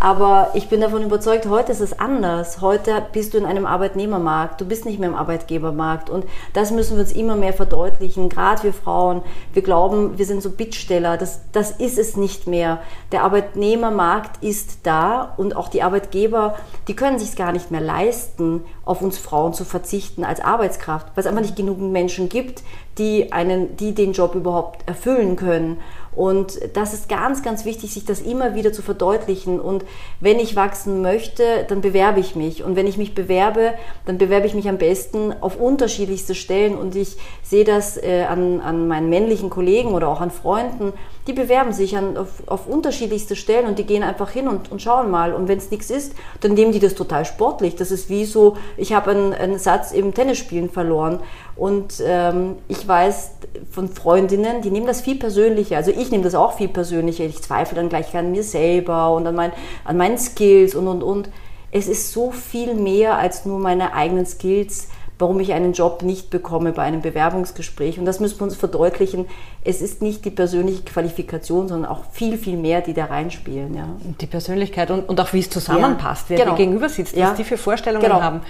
Aber 0.00 0.50
ich 0.54 0.68
bin 0.68 0.80
davon 0.80 1.02
überzeugt, 1.02 1.46
heute 1.46 1.72
ist 1.72 1.80
es 1.80 1.98
anders. 1.98 2.60
Heute 2.60 3.02
bist 3.12 3.32
du 3.32 3.38
in 3.38 3.46
einem 3.46 3.64
Arbeitnehmermarkt, 3.64 4.60
du 4.60 4.66
bist 4.66 4.84
nicht 4.84 4.98
mehr 4.98 5.08
im 5.08 5.14
Arbeitgebermarkt. 5.14 6.10
Und 6.10 6.26
das 6.52 6.70
müssen 6.72 6.96
wir 6.96 7.02
uns 7.02 7.12
immer 7.12 7.36
mehr 7.36 7.52
verdeutlichen. 7.52 8.28
Gerade 8.28 8.64
wir 8.64 8.72
Frauen, 8.72 9.22
wir 9.52 9.62
glauben, 9.62 10.18
wir 10.18 10.26
sind 10.26 10.42
so 10.42 10.50
Bittsteller. 10.50 11.16
Das, 11.16 11.40
das 11.52 11.70
ist 11.70 11.98
es 11.98 12.16
nicht 12.16 12.46
mehr. 12.46 12.80
Der 13.12 13.22
Arbeitnehmermarkt 13.22 14.42
ist 14.42 14.80
da 14.82 15.32
und 15.36 15.56
auch 15.56 15.68
die 15.68 15.82
Arbeitgeber, 15.82 16.56
die 16.86 16.96
können 16.96 17.18
sich 17.18 17.34
gar 17.34 17.52
nicht 17.52 17.70
mehr 17.70 17.80
leisten, 17.80 18.62
auf 18.84 19.00
uns 19.00 19.16
Frauen 19.16 19.54
zu 19.54 19.64
verzichten 19.64 20.24
als 20.24 20.40
Arbeitskraft, 20.40 21.06
weil 21.14 21.22
es 21.22 21.26
einfach 21.26 21.40
nicht 21.40 21.56
genug 21.56 21.78
Menschen 21.80 22.28
gibt, 22.28 22.62
die, 22.98 23.32
einen, 23.32 23.76
die 23.76 23.94
den 23.94 24.03
Job 24.12 24.34
überhaupt 24.34 24.86
erfüllen 24.88 25.36
können. 25.36 25.80
Und 26.16 26.58
das 26.74 26.94
ist 26.94 27.08
ganz, 27.08 27.42
ganz 27.42 27.64
wichtig, 27.64 27.92
sich 27.92 28.04
das 28.04 28.20
immer 28.20 28.54
wieder 28.54 28.72
zu 28.72 28.82
verdeutlichen. 28.82 29.60
Und 29.60 29.84
wenn 30.20 30.38
ich 30.38 30.56
wachsen 30.56 31.02
möchte, 31.02 31.64
dann 31.68 31.80
bewerbe 31.80 32.20
ich 32.20 32.36
mich. 32.36 32.62
Und 32.62 32.76
wenn 32.76 32.86
ich 32.86 32.96
mich 32.96 33.14
bewerbe, 33.14 33.74
dann 34.06 34.18
bewerbe 34.18 34.46
ich 34.46 34.54
mich 34.54 34.68
am 34.68 34.78
besten 34.78 35.34
auf 35.40 35.60
unterschiedlichste 35.60 36.34
Stellen. 36.34 36.76
Und 36.76 36.94
ich 36.94 37.16
sehe 37.42 37.64
das 37.64 37.96
äh, 37.96 38.24
an, 38.28 38.60
an 38.60 38.88
meinen 38.88 39.08
männlichen 39.08 39.50
Kollegen 39.50 39.90
oder 39.90 40.08
auch 40.08 40.20
an 40.20 40.30
Freunden, 40.30 40.92
die 41.26 41.32
bewerben 41.32 41.72
sich 41.72 41.96
an, 41.96 42.16
auf, 42.16 42.42
auf 42.46 42.66
unterschiedlichste 42.66 43.34
Stellen 43.34 43.66
und 43.66 43.78
die 43.78 43.84
gehen 43.84 44.02
einfach 44.02 44.30
hin 44.30 44.46
und, 44.46 44.70
und 44.70 44.82
schauen 44.82 45.10
mal. 45.10 45.32
Und 45.32 45.48
wenn 45.48 45.58
es 45.58 45.70
nichts 45.70 45.90
ist, 45.90 46.12
dann 46.40 46.52
nehmen 46.52 46.72
die 46.72 46.80
das 46.80 46.94
total 46.94 47.24
sportlich. 47.24 47.76
Das 47.76 47.90
ist 47.90 48.10
wie 48.10 48.26
so, 48.26 48.56
ich 48.76 48.92
habe 48.92 49.12
einen, 49.12 49.32
einen 49.32 49.58
Satz 49.58 49.92
im 49.92 50.12
Tennisspielen 50.12 50.68
verloren. 50.68 51.20
Und 51.56 52.02
ähm, 52.04 52.56
ich 52.68 52.86
weiß 52.86 53.32
von 53.70 53.88
Freundinnen, 53.88 54.60
die 54.60 54.70
nehmen 54.70 54.86
das 54.86 55.00
viel 55.00 55.16
persönlicher. 55.16 55.76
Also 55.76 55.92
ich 55.92 56.03
nehme 56.10 56.24
das 56.24 56.34
auch 56.34 56.56
viel 56.56 56.68
persönlicher. 56.68 57.24
Ich 57.24 57.42
zweifle 57.42 57.76
dann 57.76 57.88
gleich 57.88 58.16
an 58.16 58.30
mir 58.30 58.42
selber 58.42 59.14
und 59.14 59.26
an, 59.26 59.34
mein, 59.34 59.52
an 59.84 59.96
meinen 59.96 60.18
Skills 60.18 60.74
und, 60.74 60.88
und, 60.88 61.02
und. 61.02 61.30
Es 61.70 61.88
ist 61.88 62.12
so 62.12 62.30
viel 62.30 62.74
mehr 62.74 63.16
als 63.16 63.44
nur 63.46 63.58
meine 63.58 63.94
eigenen 63.94 64.26
Skills 64.26 64.88
warum 65.18 65.38
ich 65.38 65.52
einen 65.52 65.72
Job 65.72 66.02
nicht 66.02 66.30
bekomme 66.30 66.72
bei 66.72 66.82
einem 66.82 67.00
Bewerbungsgespräch. 67.00 67.98
Und 67.98 68.04
das 68.04 68.18
müssen 68.18 68.40
wir 68.40 68.44
uns 68.44 68.56
verdeutlichen. 68.56 69.26
Es 69.62 69.80
ist 69.80 70.02
nicht 70.02 70.24
die 70.24 70.30
persönliche 70.30 70.82
Qualifikation, 70.82 71.68
sondern 71.68 71.90
auch 71.90 72.04
viel, 72.10 72.36
viel 72.36 72.56
mehr, 72.56 72.80
die 72.80 72.94
da 72.94 73.04
reinspielen. 73.06 73.74
Ja. 73.74 73.88
Die 74.20 74.26
Persönlichkeit 74.26 74.90
und, 74.90 75.08
und 75.08 75.20
auch 75.20 75.32
wie 75.32 75.38
es 75.38 75.50
zusammenpasst, 75.50 76.30
ja, 76.30 76.36
wer 76.36 76.44
genau. 76.44 76.56
dir 76.56 76.64
gegenüber 76.64 76.88
sitzt, 76.88 77.16
was 77.16 77.34
die 77.34 77.44
für 77.44 77.56
Vorstellungen 77.58 78.02
genau. 78.02 78.20
haben. 78.20 78.40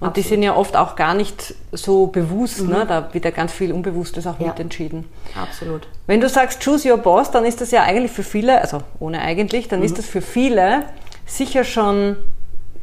Und 0.00 0.08
Absolut. 0.08 0.16
die 0.16 0.22
sind 0.22 0.42
ja 0.42 0.56
oft 0.56 0.76
auch 0.76 0.96
gar 0.96 1.14
nicht 1.14 1.54
so 1.72 2.08
bewusst, 2.08 2.62
mhm. 2.62 2.70
ne? 2.70 2.86
da 2.86 3.12
wird 3.12 3.24
ja 3.24 3.30
ganz 3.30 3.52
viel 3.52 3.72
Unbewusstes 3.72 4.26
auch 4.26 4.40
ja. 4.40 4.48
mitentschieden. 4.48 5.04
Absolut. 5.40 5.86
Wenn 6.06 6.20
du 6.20 6.28
sagst, 6.28 6.64
choose 6.64 6.90
your 6.90 6.98
boss, 6.98 7.30
dann 7.30 7.44
ist 7.44 7.60
das 7.60 7.70
ja 7.70 7.82
eigentlich 7.82 8.10
für 8.10 8.24
viele, 8.24 8.60
also 8.60 8.80
ohne 8.98 9.20
eigentlich, 9.20 9.68
dann 9.68 9.80
mhm. 9.80 9.86
ist 9.86 9.98
das 9.98 10.06
für 10.06 10.20
viele 10.20 10.84
sicher 11.26 11.64
schon 11.64 12.16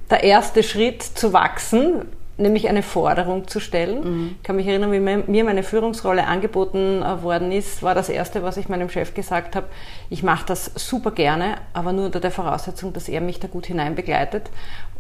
der 0.10 0.24
erste 0.24 0.64
Schritt 0.64 1.04
zu 1.04 1.34
wachsen, 1.34 2.06
nämlich 2.42 2.68
eine 2.68 2.84
Forderung 2.84 3.48
zu 3.48 3.60
stellen. 3.60 4.04
Mhm. 4.04 4.36
Ich 4.38 4.44
kann 4.44 4.56
mich 4.56 4.68
erinnern, 4.68 4.92
wie 4.92 5.00
mir 5.00 5.44
meine 5.44 5.64
Führungsrolle 5.64 6.26
angeboten 6.26 7.02
äh, 7.02 7.24
worden 7.24 7.52
ist, 7.52 7.84
war 7.84 7.96
das 7.96 8.10
Erste, 8.10 8.44
was 8.44 8.58
ich 8.58 8.70
meinem 8.70 8.90
Chef 8.90 9.14
gesagt 9.14 9.56
habe, 9.56 9.68
ich 10.10 10.24
mache 10.24 10.46
das 10.46 10.72
super 10.76 11.12
gerne, 11.12 11.56
aber 11.74 11.94
nur 11.94 12.06
unter 12.06 12.20
der 12.20 12.32
Voraussetzung, 12.32 12.94
dass 12.94 13.10
er 13.10 13.22
mich 13.22 13.40
da 13.40 13.48
gut 13.48 13.66
hineinbegleitet, 13.66 14.50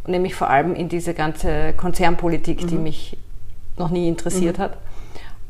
nämlich 0.07 0.36
vor 0.36 0.50
allem 0.50 0.75
in 0.75 0.89
diese 0.89 1.13
ganze 1.13 1.74
Konzernpolitik, 1.74 2.63
mhm. 2.63 2.67
die 2.67 2.77
mich 2.77 3.17
noch 3.77 3.89
nie 3.89 4.07
interessiert 4.07 4.57
mhm. 4.57 4.63
hat. 4.63 4.77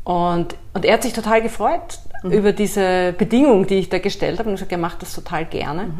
Und, 0.04 0.56
und 0.74 0.84
er 0.84 0.94
hat 0.94 1.02
sich 1.02 1.12
total 1.12 1.42
gefreut 1.42 2.00
mhm. 2.22 2.32
über 2.32 2.52
diese 2.52 3.14
Bedingung, 3.16 3.66
die 3.66 3.76
ich 3.76 3.88
da 3.88 3.98
gestellt 3.98 4.38
habe 4.38 4.48
und 4.48 4.56
gesagt, 4.56 4.72
er 4.72 4.78
macht 4.78 5.02
das 5.02 5.14
total 5.14 5.44
gerne. 5.44 5.90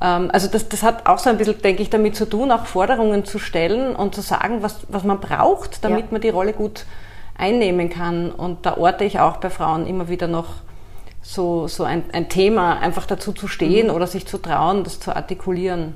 Ähm, 0.00 0.30
also 0.32 0.48
das, 0.48 0.68
das 0.68 0.82
hat 0.82 1.06
auch 1.06 1.18
so 1.18 1.30
ein 1.30 1.38
bisschen, 1.38 1.60
denke 1.60 1.82
ich, 1.82 1.90
damit 1.90 2.16
zu 2.16 2.28
tun, 2.28 2.50
auch 2.50 2.66
Forderungen 2.66 3.24
zu 3.24 3.38
stellen 3.38 3.94
und 3.96 4.14
zu 4.14 4.20
sagen, 4.20 4.62
was, 4.62 4.80
was 4.88 5.04
man 5.04 5.20
braucht, 5.20 5.84
damit 5.84 6.06
ja. 6.06 6.06
man 6.10 6.20
die 6.20 6.30
Rolle 6.30 6.52
gut 6.52 6.84
einnehmen 7.36 7.90
kann. 7.90 8.30
Und 8.30 8.66
da 8.66 8.76
orte 8.76 9.04
ich 9.04 9.20
auch 9.20 9.38
bei 9.38 9.50
Frauen 9.50 9.86
immer 9.86 10.08
wieder 10.08 10.28
noch 10.28 10.46
so, 11.22 11.68
so 11.68 11.84
ein, 11.84 12.04
ein 12.12 12.28
Thema, 12.28 12.78
einfach 12.78 13.06
dazu 13.06 13.32
zu 13.32 13.48
stehen 13.48 13.88
mhm. 13.88 13.94
oder 13.94 14.06
sich 14.06 14.26
zu 14.26 14.38
trauen, 14.38 14.84
das 14.84 15.00
zu 15.00 15.14
artikulieren. 15.14 15.94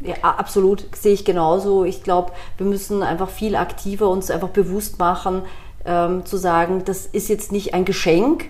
Ja, 0.00 0.14
absolut, 0.22 0.84
sehe 0.94 1.14
ich 1.14 1.24
genauso. 1.24 1.84
Ich 1.84 2.02
glaube, 2.02 2.32
wir 2.58 2.66
müssen 2.66 3.02
einfach 3.02 3.30
viel 3.30 3.56
aktiver 3.56 4.08
uns 4.08 4.30
einfach 4.30 4.50
bewusst 4.50 4.98
machen, 4.98 5.42
ähm, 5.86 6.26
zu 6.26 6.36
sagen, 6.36 6.82
das 6.84 7.06
ist 7.06 7.28
jetzt 7.28 7.50
nicht 7.50 7.72
ein 7.72 7.84
Geschenk, 7.84 8.46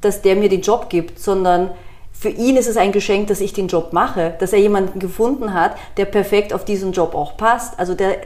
dass 0.00 0.22
der 0.22 0.36
mir 0.36 0.48
den 0.48 0.62
Job 0.62 0.88
gibt, 0.88 1.18
sondern 1.18 1.70
für 2.18 2.30
ihn 2.30 2.56
ist 2.56 2.66
es 2.66 2.78
ein 2.78 2.92
Geschenk, 2.92 3.26
dass 3.26 3.40
ich 3.40 3.52
den 3.52 3.68
Job 3.68 3.92
mache, 3.92 4.34
dass 4.38 4.54
er 4.54 4.58
jemanden 4.58 4.98
gefunden 4.98 5.52
hat, 5.52 5.76
der 5.98 6.06
perfekt 6.06 6.54
auf 6.54 6.64
diesen 6.64 6.92
Job 6.92 7.14
auch 7.14 7.36
passt, 7.36 7.78
also 7.78 7.94
der, 7.94 8.16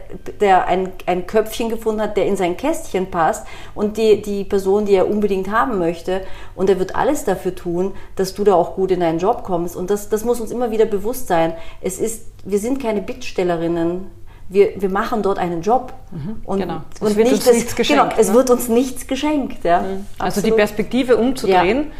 der 0.40 0.68
ein, 0.68 0.92
ein 1.06 1.26
Köpfchen 1.26 1.68
gefunden 1.70 2.00
hat, 2.00 2.16
der 2.16 2.26
in 2.26 2.36
sein 2.36 2.56
Kästchen 2.56 3.10
passt 3.10 3.46
und 3.74 3.96
die, 3.96 4.22
die 4.22 4.44
Person, 4.44 4.86
die 4.86 4.94
er 4.94 5.10
unbedingt 5.10 5.50
haben 5.50 5.78
möchte. 5.78 6.22
Und 6.54 6.70
er 6.70 6.78
wird 6.78 6.94
alles 6.94 7.24
dafür 7.24 7.54
tun, 7.54 7.92
dass 8.14 8.34
du 8.34 8.44
da 8.44 8.54
auch 8.54 8.76
gut 8.76 8.92
in 8.92 9.00
deinen 9.00 9.18
Job 9.18 9.42
kommst. 9.42 9.74
Und 9.74 9.90
das, 9.90 10.08
das 10.08 10.24
muss 10.24 10.40
uns 10.40 10.52
immer 10.52 10.70
wieder 10.70 10.84
bewusst 10.84 11.26
sein. 11.26 11.54
Es 11.80 11.98
ist, 11.98 12.26
wir 12.44 12.60
sind 12.60 12.80
keine 12.80 13.02
Bittstellerinnen. 13.02 14.06
Wir, 14.48 14.80
wir 14.80 14.88
machen 14.88 15.22
dort 15.22 15.38
einen 15.38 15.62
Job. 15.62 15.92
Mhm, 16.12 16.42
und, 16.44 16.60
genau. 16.60 16.82
Es 16.94 17.00
und 17.00 17.16
wird 17.16 17.26
nicht 17.26 17.36
uns 17.36 17.44
das, 17.44 17.54
nichts 17.54 17.74
geschenkt. 17.74 18.02
Genau, 18.02 18.20
es 18.20 18.28
ne? 18.28 18.34
wird 18.34 18.50
uns 18.50 18.68
nichts 18.68 19.08
geschenkt. 19.08 19.64
Ja. 19.64 19.80
Mhm. 19.80 20.06
Also 20.18 20.42
die 20.42 20.52
Perspektive 20.52 21.16
umzudrehen. 21.16 21.78
Ja 21.88 21.94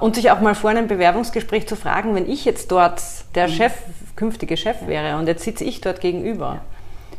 und 0.00 0.16
sich 0.16 0.30
auch 0.30 0.40
mal 0.40 0.54
vor 0.54 0.70
einem 0.70 0.88
Bewerbungsgespräch 0.88 1.68
zu 1.68 1.76
fragen, 1.76 2.14
wenn 2.14 2.28
ich 2.28 2.44
jetzt 2.44 2.72
dort 2.72 3.00
der 3.34 3.48
mhm. 3.48 3.52
Chef, 3.52 3.72
künftige 4.16 4.56
Chef 4.56 4.86
wäre 4.86 5.18
und 5.18 5.26
jetzt 5.26 5.44
sitze 5.44 5.64
ich 5.64 5.80
dort 5.80 6.00
gegenüber, 6.00 6.60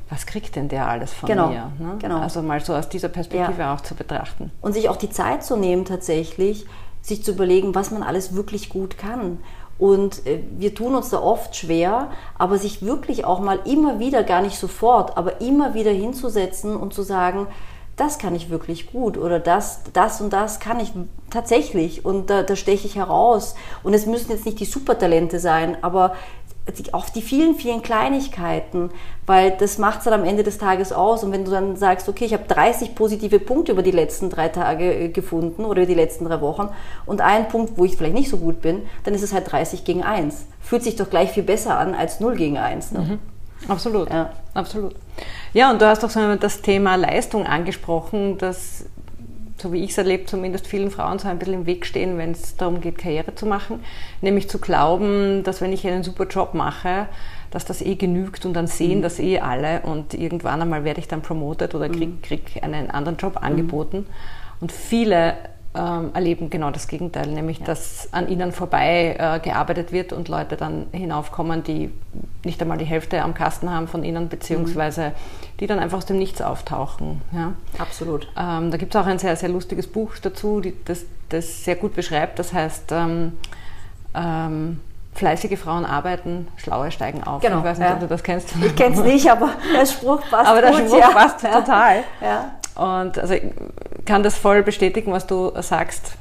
was 0.09 0.25
kriegt 0.25 0.55
denn 0.55 0.67
der 0.67 0.87
alles 0.87 1.13
von 1.13 1.27
genau. 1.27 1.47
mir? 1.47 1.71
Ne? 1.79 1.95
Genau. 1.99 2.19
Also 2.19 2.41
mal 2.41 2.59
so 2.59 2.75
aus 2.75 2.89
dieser 2.89 3.09
Perspektive 3.09 3.61
ja. 3.61 3.73
auch 3.73 3.81
zu 3.81 3.95
betrachten. 3.95 4.51
Und 4.61 4.73
sich 4.73 4.89
auch 4.89 4.97
die 4.97 5.09
Zeit 5.09 5.43
zu 5.43 5.55
nehmen 5.55 5.85
tatsächlich, 5.85 6.65
sich 7.01 7.23
zu 7.23 7.31
überlegen, 7.31 7.73
was 7.73 7.91
man 7.91 8.03
alles 8.03 8.35
wirklich 8.35 8.69
gut 8.69 8.97
kann. 8.97 9.39
Und 9.79 10.25
äh, 10.27 10.43
wir 10.57 10.75
tun 10.75 10.95
uns 10.95 11.09
da 11.09 11.19
oft 11.19 11.55
schwer, 11.55 12.11
aber 12.37 12.57
sich 12.57 12.83
wirklich 12.83 13.25
auch 13.25 13.39
mal 13.39 13.59
immer 13.65 13.99
wieder, 13.99 14.23
gar 14.23 14.41
nicht 14.41 14.57
sofort, 14.57 15.17
aber 15.17 15.41
immer 15.41 15.73
wieder 15.73 15.91
hinzusetzen 15.91 16.75
und 16.75 16.93
zu 16.93 17.01
sagen, 17.01 17.47
das 17.95 18.17
kann 18.17 18.33
ich 18.33 18.49
wirklich 18.49 18.91
gut 18.91 19.17
oder 19.17 19.39
das, 19.39 19.81
das 19.93 20.19
und 20.19 20.33
das 20.33 20.59
kann 20.59 20.79
ich 20.79 20.91
tatsächlich 21.29 22.05
und 22.05 22.29
da, 22.29 22.43
da 22.43 22.55
steche 22.55 22.87
ich 22.87 22.95
heraus. 22.95 23.55
Und 23.83 23.93
es 23.93 24.05
müssen 24.05 24.31
jetzt 24.31 24.45
nicht 24.45 24.59
die 24.59 24.65
Supertalente 24.65 25.39
sein, 25.39 25.77
aber 25.81 26.15
auch 26.93 27.09
die 27.09 27.21
vielen, 27.21 27.55
vielen 27.55 27.81
Kleinigkeiten, 27.81 28.89
weil 29.25 29.51
das 29.51 29.77
macht 29.77 29.99
es 29.99 30.05
dann 30.05 30.13
am 30.13 30.23
Ende 30.25 30.43
des 30.43 30.57
Tages 30.57 30.93
aus. 30.93 31.23
Und 31.23 31.31
wenn 31.31 31.43
du 31.43 31.51
dann 31.51 31.75
sagst, 31.75 32.07
okay, 32.07 32.25
ich 32.25 32.33
habe 32.33 32.45
30 32.47 32.95
positive 32.95 33.39
Punkte 33.39 33.73
über 33.73 33.83
die 33.83 33.91
letzten 33.91 34.29
drei 34.29 34.47
Tage 34.47 34.93
äh, 34.93 35.09
gefunden 35.09 35.65
oder 35.65 35.85
die 35.85 35.93
letzten 35.93 36.25
drei 36.25 36.39
Wochen 36.41 36.69
und 37.05 37.21
einen 37.21 37.47
Punkt, 37.49 37.77
wo 37.77 37.83
ich 37.85 37.97
vielleicht 37.97 38.15
nicht 38.15 38.29
so 38.29 38.37
gut 38.37 38.61
bin, 38.61 38.83
dann 39.03 39.13
ist 39.13 39.23
es 39.23 39.33
halt 39.33 39.51
30 39.51 39.83
gegen 39.83 40.03
1. 40.03 40.45
Fühlt 40.61 40.83
sich 40.83 40.95
doch 40.95 41.09
gleich 41.09 41.31
viel 41.31 41.43
besser 41.43 41.77
an 41.77 41.95
als 41.95 42.21
0 42.21 42.35
gegen 42.37 42.57
1. 42.57 42.91
Ne? 42.93 42.99
Mhm. 42.99 43.19
Absolut, 43.67 44.09
ja. 44.09 44.31
absolut. 44.53 44.95
Ja, 45.53 45.71
und 45.71 45.81
du 45.81 45.87
hast 45.87 46.03
auch 46.03 46.09
so 46.09 46.35
das 46.35 46.61
Thema 46.61 46.95
Leistung 46.95 47.45
angesprochen, 47.45 48.37
dass, 48.37 48.85
so 49.57 49.71
wie 49.71 49.83
ich 49.83 49.91
es 49.91 49.97
erlebe, 49.97 50.25
zumindest 50.25 50.67
vielen 50.67 50.91
Frauen 50.91 51.19
so 51.19 51.27
ein 51.27 51.39
bisschen 51.39 51.53
im 51.53 51.65
Weg 51.65 51.85
stehen, 51.85 52.17
wenn 52.17 52.31
es 52.31 52.55
darum 52.57 52.81
geht, 52.81 52.97
Karriere 52.97 53.35
zu 53.35 53.45
machen. 53.45 53.83
Nämlich 54.21 54.49
zu 54.49 54.59
glauben, 54.59 55.43
dass 55.43 55.61
wenn 55.61 55.71
ich 55.71 55.87
einen 55.87 56.03
super 56.03 56.25
Job 56.25 56.53
mache, 56.53 57.07
dass 57.51 57.65
das 57.65 57.81
eh 57.81 57.95
genügt 57.95 58.45
und 58.45 58.53
dann 58.53 58.67
sehen 58.67 58.99
mhm. 58.99 59.03
das 59.03 59.19
eh 59.19 59.39
alle 59.39 59.81
und 59.81 60.15
irgendwann 60.15 60.61
einmal 60.61 60.83
werde 60.83 60.99
ich 60.99 61.07
dann 61.07 61.21
promoted 61.21 61.75
oder 61.75 61.87
krieg, 61.87 62.09
mhm. 62.09 62.21
krieg 62.21 62.63
einen 62.63 62.89
anderen 62.89 63.17
Job 63.17 63.35
mhm. 63.35 63.45
angeboten. 63.45 64.07
Und 64.59 64.71
viele 64.71 65.35
ähm, 65.75 66.11
erleben 66.13 66.49
genau 66.49 66.71
das 66.71 66.87
Gegenteil, 66.87 67.27
nämlich 67.27 67.59
ja. 67.59 67.65
dass 67.65 68.09
an 68.13 68.27
ihnen 68.27 68.51
vorbei 68.51 69.15
äh, 69.17 69.39
gearbeitet 69.39 69.91
wird 69.91 70.13
und 70.13 70.27
Leute 70.27 70.55
dann 70.55 70.87
hinaufkommen, 70.91 71.63
die 71.63 71.91
nicht 72.43 72.61
einmal 72.61 72.77
die 72.77 72.85
Hälfte 72.85 73.21
am 73.21 73.33
Kasten 73.33 73.71
haben 73.71 73.87
von 73.87 74.03
ihnen, 74.03 74.29
beziehungsweise 74.29 75.09
mhm. 75.09 75.13
die 75.59 75.67
dann 75.67 75.79
einfach 75.79 75.97
aus 75.97 76.05
dem 76.05 76.17
Nichts 76.17 76.41
auftauchen. 76.41 77.21
Ja? 77.31 77.53
Absolut. 77.79 78.27
Ähm, 78.37 78.69
da 78.69 78.77
gibt 78.77 78.93
es 78.93 79.01
auch 79.01 79.07
ein 79.07 79.17
sehr, 79.17 79.35
sehr 79.35 79.49
lustiges 79.49 79.87
Buch 79.87 80.13
dazu, 80.21 80.61
die, 80.61 80.73
das 80.85 81.05
das 81.33 81.63
sehr 81.63 81.75
gut 81.75 81.95
beschreibt. 81.95 82.39
Das 82.39 82.53
heißt, 82.53 82.91
ähm, 82.91 83.37
ähm, 84.13 84.79
fleißige 85.13 85.59
Frauen 85.59 85.85
arbeiten, 85.85 86.47
schlaue 86.57 86.91
steigen 86.91 87.23
auf. 87.23 87.41
Genau, 87.41 87.59
ich 87.59 87.63
weiß 87.63 87.79
nicht, 87.79 87.87
ja. 87.87 87.93
ob 87.95 87.99
du 87.99 88.07
das 88.07 88.23
kennst. 88.23 88.53
Ich 88.63 88.75
kenne 88.75 88.95
es 88.95 89.01
nicht, 89.01 89.29
aber 89.29 89.49
der 89.73 89.85
Spruch 89.85 90.21
passt 90.29 90.49
Aber 90.49 90.61
der 90.61 90.71
gut, 90.71 90.81
Spruch 90.81 90.99
ja. 90.99 91.09
passt 91.09 91.39
total. 91.39 92.03
Ja. 92.21 92.51
Und 92.75 93.19
also 93.19 93.33
ich 93.33 93.43
kann 94.05 94.23
das 94.23 94.37
voll 94.37 94.63
bestätigen, 94.63 95.11
was 95.11 95.27
du 95.27 95.51
sagst. 95.61 96.13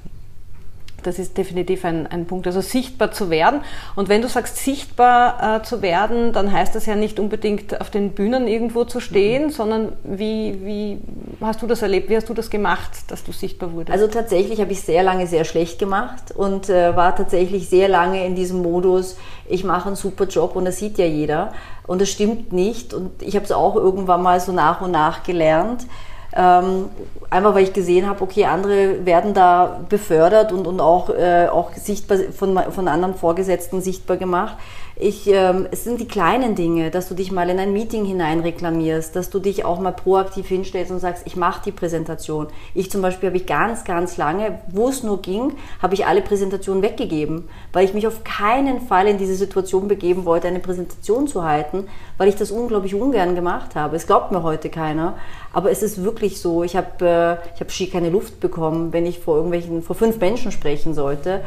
Das 1.03 1.19
ist 1.19 1.37
definitiv 1.37 1.85
ein, 1.85 2.07
ein 2.07 2.27
Punkt, 2.27 2.47
also 2.47 2.61
sichtbar 2.61 3.11
zu 3.11 3.29
werden. 3.29 3.63
Und 3.97 4.09
wenn 4.09 4.23
du 4.23 4.29
sagst, 4.29 4.57
sichtbar 4.59 5.57
äh, 5.57 5.63
zu 5.65 5.83
werden, 5.83 6.33
dann 6.33 6.53
heißt 6.53 6.75
das 6.75 6.87
ja 6.87 6.95
nicht 6.95 7.19
unbedingt 7.19 7.81
auf 7.81 7.91
den 7.91 8.13
Bühnen 8.13 8.47
irgendwo 8.47 8.85
zu 8.85 9.01
stehen, 9.01 9.47
mhm. 9.47 9.51
sondern 9.51 9.93
wie, 10.05 10.59
wie 10.65 10.99
hast 11.41 11.63
du 11.63 11.67
das 11.67 11.83
erlebt? 11.83 12.09
Wie 12.09 12.17
hast 12.17 12.29
du 12.29 12.35
das 12.35 12.51
gemacht, 12.51 12.91
dass 13.09 13.25
du 13.25 13.33
sichtbar 13.33 13.73
wurdest? 13.73 13.91
Also 13.91 14.07
tatsächlich 14.07 14.61
habe 14.61 14.73
ich 14.73 14.81
sehr 14.83 15.03
lange 15.03 15.27
sehr 15.27 15.45
schlecht 15.45 15.79
gemacht 15.79 16.31
und 16.35 16.69
äh, 16.69 16.95
war 16.95 17.17
tatsächlich 17.17 17.69
sehr 17.69 17.89
lange 17.89 18.25
in 18.25 18.37
diesem 18.37 18.63
Modus, 18.63 19.17
ich 19.49 19.65
mache 19.65 19.89
einen 19.89 19.97
super 19.97 20.27
Job 20.27 20.55
und 20.55 20.65
das 20.65 20.79
sieht 20.79 20.99
ja 20.99 21.07
jeder. 21.07 21.53
Und 21.87 22.01
das 22.01 22.11
stimmt 22.11 22.53
nicht. 22.53 22.95
Und 22.95 23.23
ich 23.23 23.35
habe 23.35 23.45
es 23.45 23.51
auch 23.51 23.75
irgendwann 23.75 24.23
mal 24.23 24.39
so 24.39 24.53
nach 24.53 24.81
und 24.81 24.93
nach 24.93 25.25
gelernt. 25.25 25.85
Ähm, 26.35 26.87
einfach 27.31 27.55
weil 27.55 27.65
ich 27.65 27.73
gesehen 27.73 28.09
habe, 28.09 28.23
okay, 28.23 28.47
andere 28.47 29.05
werden 29.05 29.35
da 29.35 29.81
befördert 29.89 30.53
und, 30.53 30.67
und 30.67 30.81
auch, 30.81 31.11
äh, 31.11 31.49
auch 31.49 31.73
sichtbar 31.75 32.19
von, 32.37 32.59
von 32.71 32.89
anderen 32.89 33.15
Vorgesetzten 33.15 33.83
sichtbar 33.83 34.17
gemacht. 34.17 34.57
Ich, 34.97 35.27
ähm, 35.27 35.67
es 35.71 35.85
sind 35.85 36.01
die 36.01 36.07
kleinen 36.07 36.55
Dinge, 36.55 36.91
dass 36.91 37.09
du 37.09 37.15
dich 37.15 37.33
mal 37.33 37.49
in 37.49 37.59
ein 37.59 37.73
Meeting 37.73 38.05
hinein 38.05 38.41
reklamierst, 38.41 39.17
dass 39.17 39.31
du 39.31 39.39
dich 39.39 39.65
auch 39.65 39.81
mal 39.81 39.93
proaktiv 39.93 40.47
hinstellst 40.49 40.93
und 40.93 40.99
sagst, 40.99 41.27
ich 41.27 41.35
mache 41.35 41.63
die 41.65 41.73
Präsentation. 41.73 42.49
Ich 42.75 42.91
zum 42.91 43.01
Beispiel 43.01 43.29
habe 43.29 43.39
ich 43.39 43.47
ganz, 43.47 43.85
ganz 43.85 44.19
lange, 44.19 44.59
wo 44.69 44.89
es 44.89 45.03
nur 45.03 45.23
ging, 45.23 45.55
habe 45.81 45.95
ich 45.95 46.07
alle 46.07 46.21
Präsentationen 46.21 46.83
weggegeben, 46.83 47.49
weil 47.73 47.87
ich 47.87 47.95
mich 47.95 48.07
auf 48.07 48.23
keinen 48.23 48.83
Fall 48.83 49.09
in 49.09 49.17
diese 49.17 49.35
Situation 49.35 49.89
begeben 49.89 50.27
wollte, 50.27 50.49
eine 50.49 50.61
Präsentation 50.61 51.27
zu 51.27 51.43
halten, 51.43 51.89
weil 52.19 52.29
ich 52.29 52.37
das 52.37 52.51
unglaublich 52.51 52.95
ungern 52.95 53.35
gemacht 53.35 53.75
habe. 53.75 53.97
Es 53.97 54.07
glaubt 54.07 54.31
mir 54.31 54.43
heute 54.43 54.69
keiner, 54.69 55.17
aber 55.55 55.71
es 55.71 55.83
ist 55.83 56.05
wirklich 56.05 56.41
so. 56.41 56.65
Ich 56.65 56.77
habe 56.77 57.39
äh, 57.41 57.55
ich 57.55 57.61
habe 57.61 57.71
schier 57.71 57.91
keine 57.91 58.11
Luft 58.11 58.41
bekommen, 58.41 58.93
wenn 58.93 59.07
ich 59.07 59.21
vor 59.21 59.37
irgendwelchen 59.37 59.83
vor 59.83 59.97
fünf 59.97 60.19
Menschen 60.19 60.53
sprechen 60.53 60.93
sollte 60.93 61.41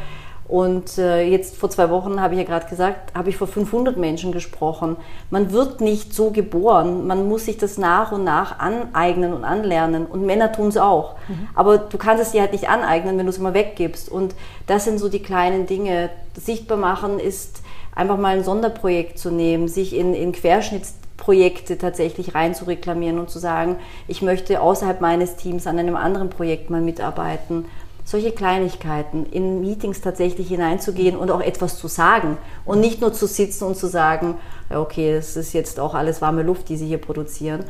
und 0.48 0.96
äh, 0.98 1.22
jetzt 1.22 1.56
vor 1.56 1.70
zwei 1.70 1.90
Wochen 1.90 2.20
habe 2.20 2.34
ich 2.34 2.40
ja 2.40 2.46
gerade 2.46 2.68
gesagt, 2.68 3.14
habe 3.16 3.30
ich 3.30 3.36
vor 3.36 3.48
500 3.48 3.96
Menschen 3.96 4.30
gesprochen. 4.30 4.96
Man 5.30 5.50
wird 5.50 5.80
nicht 5.80 6.14
so 6.14 6.30
geboren. 6.30 7.06
Man 7.06 7.28
muss 7.28 7.46
sich 7.46 7.58
das 7.58 7.78
nach 7.78 8.12
und 8.12 8.22
nach 8.22 8.60
aneignen 8.60 9.32
und 9.32 9.44
anlernen. 9.44 10.06
Und 10.06 10.24
Männer 10.24 10.52
tun 10.52 10.68
es 10.68 10.76
auch. 10.76 11.16
Mhm. 11.28 11.48
Aber 11.54 11.78
du 11.78 11.98
kannst 11.98 12.22
es 12.22 12.30
dir 12.30 12.42
halt 12.42 12.52
nicht 12.52 12.68
aneignen, 12.68 13.18
wenn 13.18 13.26
du 13.26 13.30
es 13.30 13.38
immer 13.38 13.54
weggibst. 13.54 14.08
Und 14.08 14.36
das 14.68 14.84
sind 14.84 14.98
so 14.98 15.08
die 15.08 15.22
kleinen 15.22 15.66
Dinge. 15.66 16.10
Sichtbar 16.34 16.78
machen 16.78 17.18
ist 17.18 17.62
einfach 17.96 18.18
mal 18.18 18.36
ein 18.36 18.44
Sonderprojekt 18.44 19.18
zu 19.18 19.30
nehmen, 19.30 19.66
sich 19.66 19.96
in, 19.96 20.14
in 20.14 20.30
Querschnittsprojekte 20.30 21.76
tatsächlich 21.76 22.36
reinzureklamieren 22.36 23.18
und 23.18 23.30
zu 23.30 23.40
sagen, 23.40 23.76
ich 24.06 24.22
möchte 24.22 24.60
außerhalb 24.60 25.00
meines 25.00 25.34
Teams 25.34 25.66
an 25.66 25.78
einem 25.78 25.96
anderen 25.96 26.30
Projekt 26.30 26.70
mal 26.70 26.82
mitarbeiten 26.82 27.64
solche 28.06 28.30
Kleinigkeiten 28.30 29.26
in 29.26 29.60
Meetings 29.60 30.00
tatsächlich 30.00 30.48
hineinzugehen 30.48 31.16
und 31.16 31.30
auch 31.32 31.40
etwas 31.40 31.76
zu 31.76 31.88
sagen 31.88 32.38
und 32.64 32.80
nicht 32.80 33.00
nur 33.00 33.12
zu 33.12 33.26
sitzen 33.26 33.64
und 33.64 33.76
zu 33.76 33.88
sagen, 33.88 34.36
ja, 34.70 34.80
okay, 34.80 35.16
das 35.16 35.36
ist 35.36 35.52
jetzt 35.52 35.80
auch 35.80 35.92
alles 35.94 36.22
warme 36.22 36.44
Luft, 36.44 36.68
die 36.68 36.76
Sie 36.76 36.86
hier 36.86 36.98
produzieren. 36.98 37.64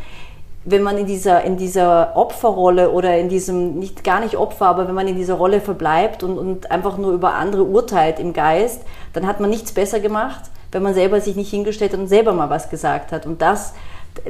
Wenn 0.66 0.82
man 0.82 0.98
in 0.98 1.06
dieser, 1.06 1.42
in 1.44 1.56
dieser 1.56 2.16
Opferrolle 2.16 2.90
oder 2.90 3.16
in 3.16 3.30
diesem, 3.30 3.78
nicht 3.78 4.04
gar 4.04 4.20
nicht 4.20 4.36
Opfer, 4.36 4.66
aber 4.66 4.86
wenn 4.86 4.94
man 4.94 5.08
in 5.08 5.16
dieser 5.16 5.34
Rolle 5.34 5.60
verbleibt 5.60 6.22
und, 6.22 6.36
und 6.38 6.70
einfach 6.70 6.98
nur 6.98 7.12
über 7.12 7.34
andere 7.34 7.62
urteilt 7.62 8.18
im 8.18 8.34
Geist, 8.34 8.82
dann 9.14 9.26
hat 9.26 9.40
man 9.40 9.48
nichts 9.48 9.72
besser 9.72 10.00
gemacht, 10.00 10.50
wenn 10.70 10.82
man 10.82 10.92
selber 10.92 11.22
sich 11.22 11.36
nicht 11.36 11.50
hingestellt 11.50 11.94
hat 11.94 12.00
und 12.00 12.08
selber 12.08 12.34
mal 12.34 12.50
was 12.50 12.68
gesagt 12.68 13.12
hat. 13.12 13.24
Und 13.24 13.40
das 13.40 13.72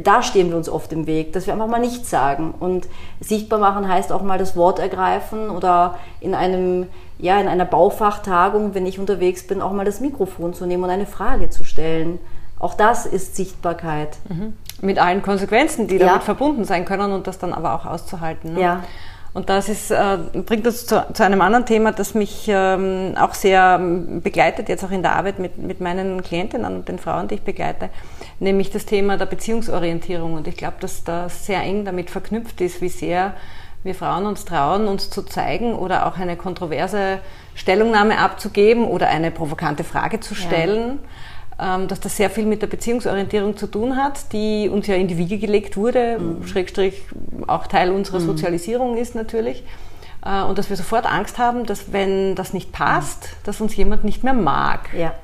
da 0.02 0.22
stehen 0.22 0.50
wir 0.50 0.56
uns 0.56 0.68
oft 0.68 0.92
im 0.92 1.06
Weg, 1.06 1.32
dass 1.32 1.46
wir 1.46 1.54
einfach 1.54 1.68
mal 1.68 1.80
nichts 1.80 2.10
sagen. 2.10 2.54
Und 2.58 2.88
sichtbar 3.20 3.58
machen 3.58 3.88
heißt 3.88 4.12
auch 4.12 4.22
mal 4.22 4.38
das 4.38 4.56
Wort 4.56 4.78
ergreifen 4.78 5.50
oder 5.50 5.98
in 6.20 6.34
einem, 6.34 6.86
ja, 7.18 7.40
in 7.40 7.48
einer 7.48 7.64
Baufachtagung, 7.64 8.74
wenn 8.74 8.86
ich 8.86 8.98
unterwegs 8.98 9.46
bin, 9.46 9.62
auch 9.62 9.72
mal 9.72 9.84
das 9.84 10.00
Mikrofon 10.00 10.54
zu 10.54 10.66
nehmen 10.66 10.84
und 10.84 10.90
eine 10.90 11.06
Frage 11.06 11.50
zu 11.50 11.64
stellen. 11.64 12.18
Auch 12.58 12.74
das 12.74 13.06
ist 13.06 13.36
Sichtbarkeit. 13.36 14.16
Mhm. 14.28 14.54
Mit 14.80 14.98
allen 14.98 15.22
Konsequenzen, 15.22 15.88
die 15.88 15.98
damit 15.98 16.16
ja. 16.16 16.20
verbunden 16.20 16.64
sein 16.64 16.84
können 16.84 17.12
und 17.12 17.26
das 17.26 17.38
dann 17.38 17.52
aber 17.52 17.74
auch 17.74 17.86
auszuhalten. 17.86 18.54
Ne? 18.54 18.60
Ja. 18.60 18.84
Und 19.36 19.50
das 19.50 19.68
ist, 19.68 19.90
äh, 19.90 20.16
bringt 20.46 20.66
uns 20.66 20.86
zu, 20.86 21.04
zu, 21.12 21.22
einem 21.22 21.42
anderen 21.42 21.66
Thema, 21.66 21.92
das 21.92 22.14
mich 22.14 22.46
ähm, 22.48 23.12
auch 23.20 23.34
sehr 23.34 23.78
begleitet, 23.78 24.70
jetzt 24.70 24.82
auch 24.82 24.90
in 24.90 25.02
der 25.02 25.14
Arbeit 25.14 25.38
mit, 25.38 25.58
mit 25.58 25.78
meinen 25.82 26.22
Klientinnen 26.22 26.74
und 26.74 26.88
den 26.88 26.98
Frauen, 26.98 27.28
die 27.28 27.34
ich 27.34 27.42
begleite, 27.42 27.90
nämlich 28.38 28.70
das 28.70 28.86
Thema 28.86 29.16
der 29.16 29.26
Beziehungsorientierung. 29.26 30.34
Und 30.34 30.48
ich 30.48 30.56
glaube, 30.56 30.76
dass 30.80 31.04
das 31.04 31.46
sehr 31.46 31.62
eng 31.62 31.84
damit 31.84 32.10
verknüpft 32.10 32.60
ist, 32.60 32.80
wie 32.80 32.88
sehr 32.88 33.34
wir 33.82 33.94
Frauen 33.94 34.26
uns 34.26 34.44
trauen, 34.44 34.88
uns 34.88 35.10
zu 35.10 35.22
zeigen 35.22 35.74
oder 35.74 36.06
auch 36.06 36.18
eine 36.18 36.36
kontroverse 36.36 37.20
Stellungnahme 37.54 38.18
abzugeben 38.18 38.84
oder 38.84 39.08
eine 39.08 39.30
provokante 39.30 39.84
Frage 39.84 40.20
zu 40.20 40.34
stellen. 40.34 40.98
Ja 41.02 41.08
ähm, 41.58 41.88
dass 41.88 42.00
das 42.00 42.16
sehr 42.16 42.28
viel 42.28 42.44
mit 42.44 42.60
der 42.60 42.66
Beziehungsorientierung 42.66 43.56
zu 43.56 43.66
tun 43.66 43.96
hat, 43.96 44.32
die 44.34 44.68
uns 44.68 44.86
ja 44.86 44.94
in 44.94 45.08
die 45.08 45.16
Wiege 45.16 45.38
gelegt 45.38 45.78
wurde, 45.78 46.18
mhm. 46.18 46.46
Schrägstrich 46.46 47.00
auch 47.46 47.66
Teil 47.66 47.92
unserer 47.92 48.20
mhm. 48.20 48.26
Sozialisierung 48.26 48.98
ist 48.98 49.14
natürlich. 49.14 49.64
Äh, 50.22 50.42
und 50.42 50.58
dass 50.58 50.68
wir 50.68 50.76
sofort 50.76 51.06
Angst 51.06 51.38
haben, 51.38 51.64
dass 51.64 51.92
wenn 51.92 52.34
das 52.34 52.52
nicht 52.52 52.72
passt, 52.72 53.30
dass 53.44 53.62
uns 53.62 53.74
jemand 53.74 54.04
nicht 54.04 54.22
mehr 54.22 54.34
mag. 54.34 54.90
Ja. 54.94 55.14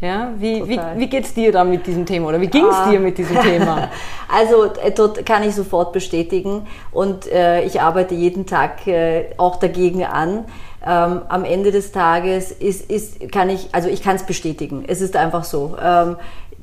Ja, 0.00 0.32
wie, 0.38 0.66
wie, 0.66 0.80
wie 0.96 1.06
geht 1.08 1.24
es 1.24 1.34
dir 1.34 1.52
da 1.52 1.62
mit 1.62 1.86
diesem 1.86 2.06
Thema 2.06 2.28
oder 2.28 2.40
wie 2.40 2.46
ging 2.46 2.64
es 2.64 2.74
ah. 2.74 2.90
dir 2.90 3.00
mit 3.00 3.18
diesem 3.18 3.40
Thema? 3.40 3.88
Also 4.32 4.66
äh, 4.80 4.92
dort 4.92 5.26
kann 5.26 5.42
ich 5.42 5.56
sofort 5.56 5.92
bestätigen 5.92 6.68
und 6.92 7.26
äh, 7.26 7.64
ich 7.64 7.80
arbeite 7.80 8.14
jeden 8.14 8.46
Tag 8.46 8.86
äh, 8.86 9.24
auch 9.38 9.56
dagegen 9.56 10.04
an 10.04 10.44
ähm, 10.86 11.22
am 11.28 11.44
Ende 11.44 11.72
des 11.72 11.92
Tages 11.92 12.52
ist, 12.52 12.90
ist, 12.90 13.30
kann 13.32 13.50
ich, 13.50 13.68
also 13.72 13.88
ich 13.88 14.02
kann 14.02 14.16
es 14.16 14.22
bestätigen. 14.22 14.84
Es 14.86 15.00
ist 15.00 15.16
einfach 15.16 15.44
so. 15.44 15.76
Ähm, 15.82 16.16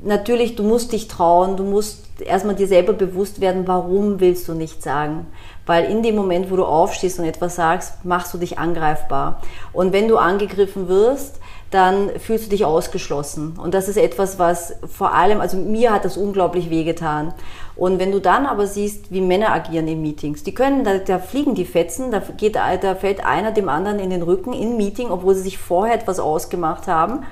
natürlich, 0.04 0.56
du 0.56 0.64
musst 0.64 0.92
dich 0.92 1.08
trauen, 1.08 1.58
du 1.58 1.64
musst 1.64 2.22
erstmal 2.22 2.56
dir 2.56 2.68
selber 2.68 2.94
bewusst 2.94 3.42
werden, 3.42 3.68
warum 3.68 4.20
willst 4.20 4.48
du 4.48 4.54
nicht 4.54 4.82
sagen. 4.82 5.28
Weil 5.66 5.86
in 5.92 6.02
dem 6.02 6.16
Moment, 6.16 6.50
wo 6.50 6.56
du 6.56 6.66
aufstehst 6.66 7.20
und 7.20 7.26
etwas 7.26 7.56
sagst, 7.56 8.06
machst 8.06 8.34
du 8.34 8.38
dich 8.38 8.58
angreifbar. 8.58 9.42
Und 9.74 9.94
wenn 9.94 10.08
du 10.08 10.18
angegriffen 10.18 10.88
wirst, 10.88 11.40
dann 11.72 12.12
fühlst 12.18 12.46
du 12.46 12.50
dich 12.50 12.64
ausgeschlossen. 12.64 13.58
Und 13.62 13.74
das 13.74 13.90
ist 13.90 13.98
etwas, 13.98 14.40
was 14.40 14.76
vor 14.88 15.14
allem, 15.14 15.42
also 15.42 15.58
mir 15.58 15.92
hat 15.92 16.06
das 16.06 16.16
unglaublich 16.16 16.70
wehgetan. 16.70 17.34
Und 17.76 18.00
wenn 18.00 18.12
du 18.12 18.20
dann 18.20 18.46
aber 18.46 18.68
siehst, 18.68 19.12
wie 19.12 19.22
Männer 19.22 19.52
agieren 19.52 19.88
in 19.88 20.02
Meetings, 20.02 20.44
die 20.44 20.54
können, 20.54 20.84
da, 20.84 20.98
da 20.98 21.20
fliegen 21.20 21.56
die 21.56 21.66
Fetzen, 21.66 22.10
da, 22.12 22.22
geht, 22.38 22.56
da 22.56 22.96
fällt 22.96 23.26
einer 23.26 23.52
dem 23.52 23.68
anderen 23.70 24.00
in 24.00 24.10
den 24.10 24.24
Rücken 24.24 24.54
im 24.54 24.78
Meeting, 24.78 25.10
obwohl 25.10 25.36
sie 25.36 25.42
sich 25.42 25.58
vorher 25.58 25.96
etwas 25.96 26.20
ausgemacht 26.20 26.88
haben. 26.88 27.26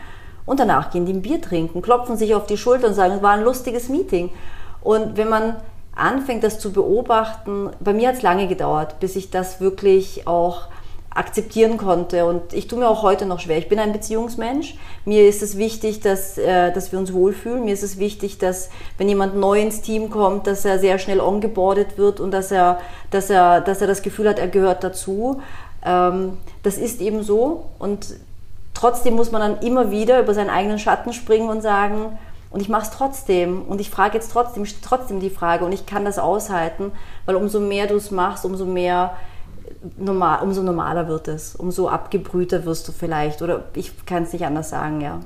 Und 0.45 0.59
danach 0.59 0.91
gehen 0.91 1.05
die 1.05 1.13
ein 1.13 1.21
Bier 1.21 1.41
trinken, 1.41 1.81
klopfen 1.81 2.17
sich 2.17 2.35
auf 2.35 2.45
die 2.45 2.57
Schulter 2.57 2.87
und 2.87 2.93
sagen, 2.93 3.15
es 3.15 3.21
war 3.23 3.31
ein 3.31 3.43
lustiges 3.43 3.89
Meeting. 3.89 4.29
Und 4.81 5.17
wenn 5.17 5.29
man 5.29 5.55
anfängt, 5.95 6.43
das 6.43 6.59
zu 6.59 6.71
beobachten, 6.73 7.71
bei 7.79 7.93
mir 7.93 8.09
hat 8.09 8.15
es 8.15 8.21
lange 8.21 8.47
gedauert, 8.47 8.99
bis 8.99 9.15
ich 9.15 9.31
das 9.31 9.61
wirklich 9.61 10.27
auch 10.27 10.67
akzeptieren 11.15 11.77
konnte. 11.77 12.25
Und 12.25 12.53
ich 12.53 12.67
tue 12.67 12.77
mir 12.77 12.87
auch 12.87 13.01
heute 13.01 13.25
noch 13.25 13.39
schwer. 13.39 13.57
Ich 13.57 13.69
bin 13.69 13.79
ein 13.79 13.93
Beziehungsmensch. 13.93 14.75
Mir 15.05 15.27
ist 15.27 15.41
es 15.41 15.57
wichtig, 15.57 16.01
dass, 16.01 16.37
äh, 16.37 16.71
dass 16.71 16.91
wir 16.91 16.99
uns 16.99 17.13
wohlfühlen. 17.13 17.63
Mir 17.63 17.73
ist 17.73 17.83
es 17.83 17.97
wichtig, 17.97 18.37
dass 18.37 18.69
wenn 18.97 19.09
jemand 19.09 19.35
neu 19.35 19.59
ins 19.59 19.81
Team 19.81 20.09
kommt, 20.09 20.45
dass 20.45 20.65
er 20.65 20.77
sehr 20.77 20.99
schnell 20.99 21.21
ongeboardet 21.21 21.97
wird 21.97 22.19
und 22.19 22.31
dass 22.31 22.51
er, 22.51 22.79
dass 23.11 23.29
er, 23.29 23.61
dass 23.61 23.81
er 23.81 23.87
das 23.87 24.01
Gefühl 24.01 24.29
hat, 24.29 24.37
er 24.37 24.49
gehört 24.49 24.83
dazu. 24.83 25.41
Ähm, 25.83 26.37
das 26.63 26.77
ist 26.77 27.01
eben 27.01 27.23
so. 27.23 27.65
Und 27.79 28.07
trotzdem 28.73 29.15
muss 29.15 29.31
man 29.31 29.41
dann 29.41 29.65
immer 29.65 29.91
wieder 29.91 30.19
über 30.19 30.33
seinen 30.33 30.49
eigenen 30.49 30.79
Schatten 30.79 31.13
springen 31.13 31.49
und 31.49 31.61
sagen, 31.61 32.17
und 32.51 32.61
ich 32.61 32.69
mache 32.69 32.83
es 32.83 32.91
trotzdem 32.91 33.63
und 33.63 33.81
ich 33.81 33.89
frage 33.89 34.13
jetzt 34.17 34.31
trotzdem, 34.31 34.65
trotzdem 34.81 35.19
die 35.19 35.29
Frage 35.29 35.65
und 35.65 35.73
ich 35.73 35.85
kann 35.85 36.05
das 36.05 36.17
aushalten, 36.17 36.93
weil 37.25 37.35
umso 37.35 37.59
mehr 37.59 37.85
du 37.87 37.95
es 37.95 38.11
machst, 38.11 38.45
umso 38.45 38.65
mehr 38.65 39.17
normal, 39.97 40.43
umso 40.43 40.63
normaler 40.63 41.07
wird 41.07 41.27
es, 41.27 41.55
umso 41.55 41.89
abgebrühter 41.89 42.65
wirst 42.65 42.87
du 42.87 42.91
vielleicht. 42.91 43.41
Oder 43.41 43.65
ich 43.75 44.05
kann 44.05 44.23
es 44.23 44.33
nicht 44.33 44.45
anders 44.45 44.69
sagen, 44.69 45.01
ja. 45.01 45.19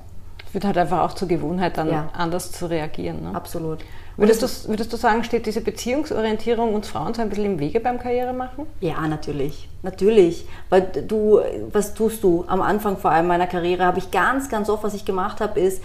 Es 0.47 0.53
wird 0.53 0.65
halt 0.65 0.77
einfach 0.77 1.01
auch 1.01 1.13
zur 1.13 1.27
Gewohnheit, 1.27 1.77
dann 1.77 1.89
ja. 1.89 2.09
anders 2.13 2.51
zu 2.51 2.65
reagieren. 2.65 3.21
Ne? 3.21 3.35
Absolut. 3.35 3.79
Würdest 4.17 4.41
du, 4.41 4.69
würdest 4.69 4.91
du 4.91 4.97
sagen, 4.97 5.23
steht 5.23 5.45
diese 5.45 5.61
Beziehungsorientierung 5.61 6.73
uns 6.73 6.89
Frauen 6.89 7.13
so 7.13 7.21
ein 7.21 7.29
bisschen 7.29 7.45
im 7.45 7.59
Wege 7.59 7.79
beim 7.79 7.99
Karrieremachen? 7.99 8.65
Ja, 8.81 9.07
natürlich. 9.07 9.69
Natürlich. 9.81 10.45
Weil 10.69 10.81
du, 11.07 11.39
was 11.71 11.93
tust 11.93 12.23
du? 12.23 12.43
Am 12.47 12.61
Anfang 12.61 12.97
vor 12.97 13.11
allem 13.11 13.27
meiner 13.27 13.47
Karriere 13.47 13.85
habe 13.85 13.99
ich 13.99 14.11
ganz, 14.11 14.49
ganz 14.49 14.69
oft, 14.69 14.83
was 14.83 14.93
ich 14.93 15.05
gemacht 15.05 15.39
habe, 15.39 15.59
ist 15.59 15.81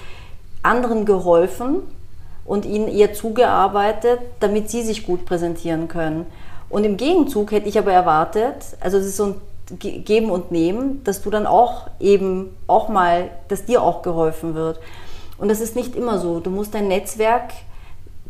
anderen 0.65 1.05
geholfen 1.05 1.83
und 2.45 2.65
ihnen 2.65 2.89
eher 2.89 3.13
zugearbeitet, 3.15 4.19
damit 4.41 4.69
sie 4.69 4.83
sich 4.83 5.07
gut 5.07 5.27
präsentieren 5.27 5.87
können. 5.87 6.27
Und 6.75 6.85
im 6.85 6.97
Gegenzug 6.97 7.53
hätte 7.53 7.69
ich 7.69 7.79
aber 7.79 7.93
erwartet, 7.93 8.77
also 8.81 8.99
es 8.99 9.07
ist 9.07 9.17
so 9.17 9.27
ein 9.27 9.35
Geben 9.79 10.31
und 10.31 10.51
Nehmen, 10.51 11.03
dass 11.05 11.23
du 11.23 11.31
dann 11.31 11.47
auch 11.47 11.89
eben 12.01 12.55
auch 12.67 12.89
mal, 12.89 13.31
dass 13.49 13.65
dir 13.65 13.83
auch 13.83 14.03
geholfen 14.03 14.55
wird. 14.55 14.81
Und 15.39 15.49
das 15.49 15.61
ist 15.61 15.77
nicht 15.77 15.97
immer 15.97 16.19
so. 16.19 16.41
Du 16.41 16.51
musst 16.51 16.75
dein 16.75 16.89
Netzwerk 16.89 17.53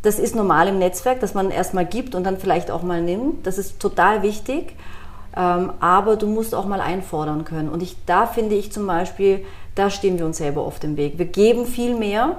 das 0.04 0.18
ist 0.18 0.36
normal 0.36 0.68
im 0.68 0.78
Netzwerk, 0.78 1.20
dass 1.20 1.32
man 1.32 1.50
erstmal 1.50 1.86
gibt 1.86 2.14
und 2.14 2.24
dann 2.24 2.36
vielleicht 2.36 2.70
auch 2.70 2.82
mal 2.82 3.00
nimmt. 3.00 3.46
Das 3.46 3.56
ist 3.56 3.80
total 3.80 4.22
wichtig. 4.22 4.76
Ähm, 5.34 5.72
aber 5.80 6.16
du 6.16 6.26
musst 6.26 6.54
auch 6.54 6.66
mal 6.66 6.82
einfordern 6.82 7.44
können. 7.44 7.70
Und 7.70 7.82
ich, 7.82 7.96
da 8.04 8.26
finde 8.26 8.54
ich 8.54 8.70
zum 8.70 8.86
Beispiel, 8.86 9.44
da 9.74 9.88
stehen 9.88 10.18
wir 10.18 10.26
uns 10.26 10.36
selber 10.36 10.64
oft 10.64 10.84
im 10.84 10.98
Weg. 10.98 11.18
Wir 11.18 11.24
geben 11.24 11.64
viel 11.64 11.96
mehr, 11.96 12.36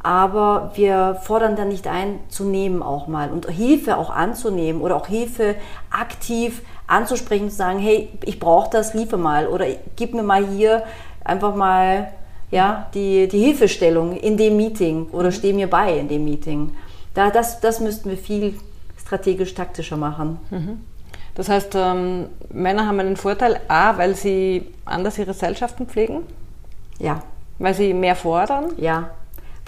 aber 0.00 0.72
wir 0.74 1.18
fordern 1.22 1.56
dann 1.56 1.68
nicht 1.68 1.86
ein, 1.86 2.20
zu 2.28 2.44
nehmen 2.44 2.82
auch 2.82 3.08
mal 3.08 3.30
und 3.30 3.48
Hilfe 3.48 3.96
auch 3.96 4.10
anzunehmen 4.10 4.80
oder 4.80 4.96
auch 4.96 5.06
Hilfe 5.06 5.56
aktiv 5.90 6.62
anzusprechen, 6.86 7.50
zu 7.50 7.56
sagen, 7.56 7.78
hey, 7.78 8.08
ich 8.24 8.38
brauche 8.38 8.70
das, 8.70 8.94
liefer 8.94 9.16
mal 9.16 9.48
oder 9.48 9.66
gib 9.96 10.14
mir 10.14 10.22
mal 10.22 10.46
hier 10.46 10.84
einfach 11.24 11.54
mal 11.54 12.12
ja, 12.50 12.86
die, 12.94 13.28
die 13.28 13.40
Hilfestellung 13.40 14.16
in 14.16 14.36
dem 14.36 14.56
Meeting 14.56 15.08
oder 15.12 15.32
steh 15.32 15.52
mir 15.52 15.68
bei 15.68 15.98
in 15.98 16.08
dem 16.08 16.24
Meeting. 16.24 16.74
Da, 17.14 17.30
das, 17.30 17.60
das 17.60 17.80
müssten 17.80 18.08
wir 18.08 18.16
viel 18.16 18.58
strategisch-taktischer 18.98 19.96
machen. 19.96 20.38
Mhm. 20.50 20.80
Das 21.34 21.48
heißt, 21.48 21.74
ähm, 21.76 22.26
Männer 22.50 22.86
haben 22.86 22.98
einen 23.00 23.16
Vorteil, 23.16 23.60
A, 23.68 23.96
weil 23.96 24.14
sie 24.14 24.74
anders 24.84 25.18
ihre 25.18 25.28
Gesellschaften 25.28 25.86
pflegen? 25.86 26.22
Ja. 26.98 27.22
Weil 27.58 27.74
sie 27.74 27.94
mehr 27.94 28.16
fordern? 28.16 28.72
Ja. 28.76 29.10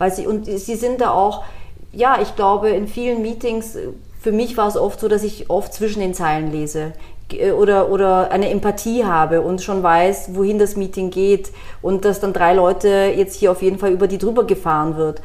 Weil 0.01 0.11
sie, 0.11 0.27
und 0.27 0.47
sie 0.47 0.77
sind 0.77 1.03
da 1.03 1.11
auch, 1.11 1.45
ja, 1.93 2.19
ich 2.23 2.35
glaube, 2.35 2.71
in 2.71 2.89
vielen 2.89 3.21
Meetings, 3.21 3.77
für 4.19 4.33
mich 4.33 4.57
war 4.57 4.67
es 4.67 4.79
oft 4.79 4.99
so, 4.99 5.09
dass 5.09 5.23
ich 5.23 5.51
oft 5.51 5.75
zwischen 5.75 6.01
den 6.01 6.15
Zeilen 6.15 6.51
lese 6.51 6.93
äh, 7.31 7.53
oder, 7.53 7.91
oder 7.91 8.31
eine 8.31 8.49
Empathie 8.49 9.05
habe 9.05 9.43
und 9.43 9.61
schon 9.61 9.83
weiß, 9.83 10.35
wohin 10.35 10.59
das 10.59 10.75
Meeting 10.75 11.11
geht 11.11 11.51
und 11.83 12.07
dass 12.07 12.19
dann 12.19 12.33
drei 12.33 12.55
Leute 12.55 13.13
jetzt 13.15 13.37
hier 13.37 13.53
auf 13.53 13.61
jeden 13.61 13.79
Fall 13.79 13.93
über 13.93 14.09
die 14.09 14.17
drüber 14.17 14.45
gefahren 14.45 14.97
wird. 14.97 15.21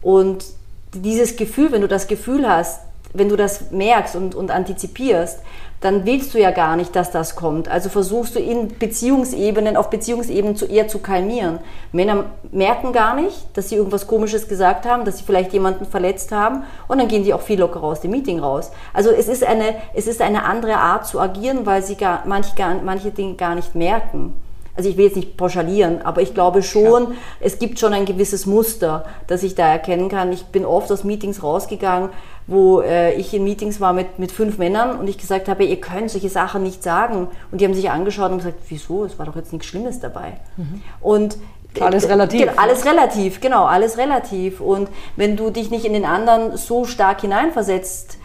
Und 0.00 0.46
dieses 0.94 1.36
Gefühl, 1.36 1.70
wenn 1.70 1.82
du 1.82 1.88
das 1.88 2.06
Gefühl 2.06 2.48
hast, 2.48 2.80
wenn 3.12 3.28
du 3.28 3.36
das 3.36 3.72
merkst 3.72 4.16
und, 4.16 4.34
und 4.34 4.50
antizipierst, 4.50 5.40
dann 5.84 6.06
willst 6.06 6.32
du 6.32 6.40
ja 6.40 6.50
gar 6.50 6.76
nicht, 6.76 6.96
dass 6.96 7.10
das 7.10 7.36
kommt. 7.36 7.68
Also 7.68 7.90
versuchst 7.90 8.34
du 8.34 8.40
in 8.40 8.68
Beziehungsebenen, 8.78 9.76
auf 9.76 9.90
Beziehungsebenen 9.90 10.56
zu 10.56 10.64
eher 10.64 10.88
zu 10.88 10.98
kalmieren. 10.98 11.58
Männer 11.92 12.24
merken 12.52 12.94
gar 12.94 13.14
nicht, 13.14 13.36
dass 13.52 13.68
sie 13.68 13.76
irgendwas 13.76 14.06
Komisches 14.06 14.48
gesagt 14.48 14.86
haben, 14.86 15.04
dass 15.04 15.18
sie 15.18 15.24
vielleicht 15.24 15.52
jemanden 15.52 15.84
verletzt 15.84 16.32
haben 16.32 16.62
und 16.88 16.96
dann 16.96 17.08
gehen 17.08 17.22
die 17.22 17.34
auch 17.34 17.42
viel 17.42 17.60
lockerer 17.60 17.84
aus 17.84 18.00
dem 18.00 18.12
Meeting 18.12 18.40
raus. 18.40 18.70
Also 18.94 19.10
es 19.10 19.28
ist 19.28 19.44
eine, 19.44 19.74
es 19.92 20.06
ist 20.06 20.22
eine 20.22 20.44
andere 20.44 20.76
Art 20.76 21.06
zu 21.06 21.20
agieren, 21.20 21.66
weil 21.66 21.82
sie 21.82 21.96
gar, 21.96 22.22
manche, 22.24 22.54
gar, 22.54 22.74
manche 22.82 23.10
Dinge 23.10 23.34
gar 23.34 23.54
nicht 23.54 23.74
merken 23.74 24.32
also 24.76 24.88
ich 24.88 24.96
will 24.96 25.04
jetzt 25.04 25.16
nicht 25.16 25.36
pauschalieren, 25.36 26.02
aber 26.02 26.20
ich 26.20 26.34
glaube 26.34 26.62
schon, 26.62 27.04
ja. 27.04 27.16
es 27.40 27.58
gibt 27.58 27.78
schon 27.78 27.92
ein 27.92 28.06
gewisses 28.06 28.44
Muster, 28.44 29.04
das 29.28 29.44
ich 29.44 29.54
da 29.54 29.68
erkennen 29.68 30.08
kann. 30.08 30.32
Ich 30.32 30.46
bin 30.46 30.64
oft 30.64 30.90
aus 30.90 31.04
Meetings 31.04 31.42
rausgegangen, 31.42 32.10
wo 32.46 32.80
äh, 32.80 33.14
ich 33.14 33.32
in 33.32 33.44
Meetings 33.44 33.80
war 33.80 33.92
mit, 33.92 34.18
mit 34.18 34.30
fünf 34.30 34.58
Männern 34.58 34.98
und 34.98 35.08
ich 35.08 35.18
gesagt 35.18 35.48
habe, 35.48 35.64
ihr 35.64 35.80
könnt 35.80 36.10
solche 36.10 36.28
Sachen 36.28 36.62
nicht 36.62 36.82
sagen. 36.82 37.28
Und 37.50 37.60
die 37.60 37.64
haben 37.64 37.74
sich 37.74 37.90
angeschaut 37.90 38.30
und 38.30 38.38
gesagt, 38.38 38.58
wieso? 38.68 39.04
Es 39.04 39.18
war 39.18 39.26
doch 39.26 39.36
jetzt 39.36 39.52
nichts 39.52 39.66
Schlimmes 39.66 40.00
dabei. 40.00 40.34
Mhm. 40.56 40.82
Und 41.00 41.38
alles 41.80 42.08
relativ. 42.08 42.48
Alles 42.56 42.84
relativ, 42.84 43.40
genau, 43.40 43.64
alles 43.64 43.98
relativ. 43.98 44.60
Und 44.60 44.88
wenn 45.16 45.36
du 45.36 45.50
dich 45.50 45.70
nicht 45.70 45.84
in 45.84 45.92
den 45.92 46.04
anderen 46.04 46.56
so 46.56 46.84
stark 46.84 47.22
hineinversetzt, 47.22 48.18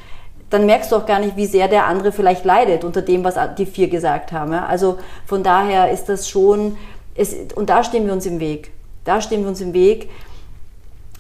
dann 0.50 0.66
merkst 0.66 0.92
du 0.92 0.96
auch 0.96 1.06
gar 1.06 1.20
nicht, 1.20 1.36
wie 1.36 1.46
sehr 1.46 1.68
der 1.68 1.86
andere 1.86 2.12
vielleicht 2.12 2.44
leidet 2.46 2.84
unter 2.84 3.02
dem, 3.02 3.24
was 3.24 3.36
die 3.58 3.66
vier 3.66 3.88
gesagt 3.88 4.32
haben. 4.32 4.52
Ja? 4.52 4.66
Also 4.66 4.98
von 5.26 5.44
daher 5.44 5.92
ist 5.92 6.10
das 6.10 6.28
schon, 6.28 6.78
es, 7.16 7.36
und 7.56 7.70
da 7.70 7.84
stehen 7.84 8.06
wir 8.06 8.14
uns 8.14 8.26
im 8.26 8.40
Weg. 8.40 8.72
Da 9.04 9.22
stehen 9.22 9.42
wir 9.42 9.50
uns 9.50 9.62
im 9.62 9.74
Weg. 9.74 10.10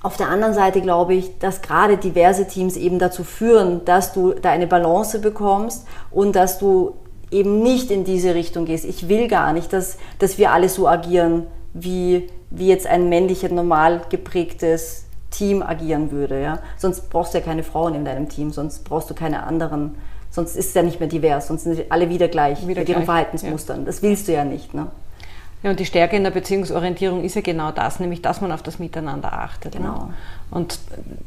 Auf 0.02 0.16
der 0.16 0.30
anderen 0.30 0.54
Seite 0.54 0.82
glaube 0.82 1.14
ich, 1.14 1.40
dass 1.40 1.62
gerade 1.62 1.98
diverse 1.98 2.48
Teams 2.48 2.78
eben 2.78 3.00
dazu 3.00 3.24
führen, 3.24 3.84
dass 3.84 4.14
du 4.14 4.32
da 4.34 4.50
eine 4.50 4.68
Balance 4.68 5.20
bekommst 5.20 5.86
und 6.10 6.36
dass 6.36 6.58
du 6.58 6.96
eben 7.32 7.62
nicht 7.62 7.92
in 7.92 8.06
diese 8.06 8.34
Richtung 8.34 8.66
gehst. 8.66 8.86
Ich 8.86 9.10
will 9.10 9.28
gar 9.28 9.52
nicht, 9.54 9.74
dass, 9.74 9.98
dass 10.18 10.38
wir 10.38 10.52
alle 10.52 10.70
so 10.70 10.88
agieren, 10.88 11.48
wie, 11.74 12.30
wie 12.50 12.68
jetzt 12.68 12.88
ein 12.88 13.10
männliches, 13.10 13.52
normal 13.52 14.02
geprägtes 14.10 15.06
Team 15.32 15.62
agieren 15.62 16.12
würde. 16.12 16.42
Ja? 16.42 16.60
Sonst 16.78 17.10
brauchst 17.10 17.34
du 17.34 17.40
ja 17.40 17.44
keine 17.44 17.64
Frauen 17.64 17.94
in 17.94 18.06
deinem 18.06 18.30
Team, 18.30 18.52
sonst 18.52 18.86
brauchst 18.86 19.10
du 19.10 19.14
keine 19.14 19.44
anderen, 19.44 19.96
sonst 20.32 20.56
ist 20.56 20.70
es 20.70 20.74
ja 20.74 20.82
nicht 20.82 21.00
mehr 21.00 21.10
divers, 21.10 21.48
sonst 21.48 21.64
sind 21.64 21.92
alle 21.92 22.10
wieder 22.10 22.28
gleich 22.30 22.66
wieder 22.68 22.82
mit 22.82 22.90
ihren 22.90 23.04
Verhaltensmustern. 23.04 23.80
Ja. 23.80 23.86
Das 23.86 24.02
willst 24.02 24.28
du 24.28 24.34
ja 24.34 24.46
nicht. 24.46 24.74
Ne? 24.74 24.88
Ja, 25.62 25.72
und 25.72 25.80
die 25.80 25.86
Stärke 25.86 26.16
in 26.16 26.24
der 26.24 26.32
Beziehungsorientierung 26.32 27.24
ist 27.24 27.36
ja 27.36 27.42
genau 27.42 27.72
das, 27.72 28.00
nämlich 28.00 28.22
dass 28.22 28.40
man 28.40 28.54
auf 28.54 28.64
das 28.64 28.80
Miteinander 28.80 29.34
achtet. 29.34 29.74
Ne? 29.76 29.82
Genau. 29.82 30.06
Ne? 30.06 30.14
Und 30.52 30.80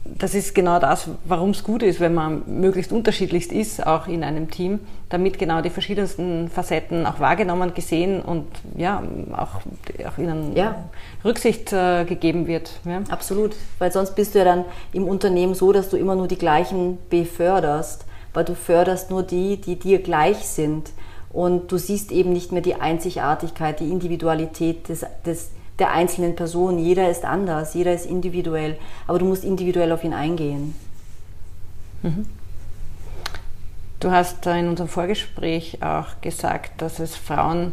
das 0.04 0.34
ist 0.34 0.54
genau 0.54 0.78
das, 0.78 1.08
warum 1.26 1.50
es 1.50 1.62
gut 1.62 1.82
ist, 1.82 2.00
wenn 2.00 2.14
man 2.14 2.42
möglichst 2.46 2.92
unterschiedlichst 2.92 3.52
ist, 3.52 3.86
auch 3.86 4.08
in 4.08 4.24
einem 4.24 4.50
Team, 4.50 4.80
damit 5.10 5.38
genau 5.38 5.60
die 5.60 5.68
verschiedensten 5.68 6.48
Facetten 6.48 7.04
auch 7.04 7.20
wahrgenommen, 7.20 7.74
gesehen 7.74 8.22
und 8.22 8.46
ja, 8.74 9.02
auch, 9.36 9.60
auch 10.06 10.18
ihnen 10.18 10.56
ja. 10.56 10.76
Rücksicht 11.24 11.72
äh, 11.74 12.04
gegeben 12.06 12.46
wird. 12.46 12.80
Ja? 12.86 13.02
Absolut, 13.10 13.54
weil 13.78 13.92
sonst 13.92 14.16
bist 14.16 14.34
du 14.34 14.38
ja 14.38 14.46
dann 14.46 14.64
im 14.94 15.04
Unternehmen 15.04 15.54
so, 15.54 15.72
dass 15.72 15.90
du 15.90 15.98
immer 15.98 16.16
nur 16.16 16.26
die 16.26 16.38
gleichen 16.38 16.96
beförderst, 17.10 18.06
weil 18.32 18.44
du 18.44 18.54
förderst 18.54 19.10
nur 19.10 19.22
die, 19.22 19.58
die 19.58 19.78
dir 19.78 20.02
gleich 20.02 20.38
sind. 20.38 20.90
Und 21.32 21.72
du 21.72 21.78
siehst 21.78 22.12
eben 22.12 22.32
nicht 22.32 22.52
mehr 22.52 22.60
die 22.60 22.74
Einzigartigkeit, 22.74 23.80
die 23.80 23.90
Individualität 23.90 24.88
des, 24.88 25.06
des, 25.24 25.50
der 25.78 25.92
einzelnen 25.92 26.36
Person. 26.36 26.78
Jeder 26.78 27.10
ist 27.10 27.24
anders, 27.24 27.74
jeder 27.74 27.94
ist 27.94 28.06
individuell, 28.06 28.76
aber 29.06 29.18
du 29.18 29.24
musst 29.24 29.44
individuell 29.44 29.92
auf 29.92 30.04
ihn 30.04 30.12
eingehen. 30.12 30.74
Mhm. 32.02 32.26
Du 34.00 34.10
hast 34.10 34.44
in 34.46 34.68
unserem 34.68 34.88
Vorgespräch 34.88 35.78
auch 35.80 36.20
gesagt, 36.20 36.82
dass 36.82 36.98
es 36.98 37.14
Frauen 37.14 37.72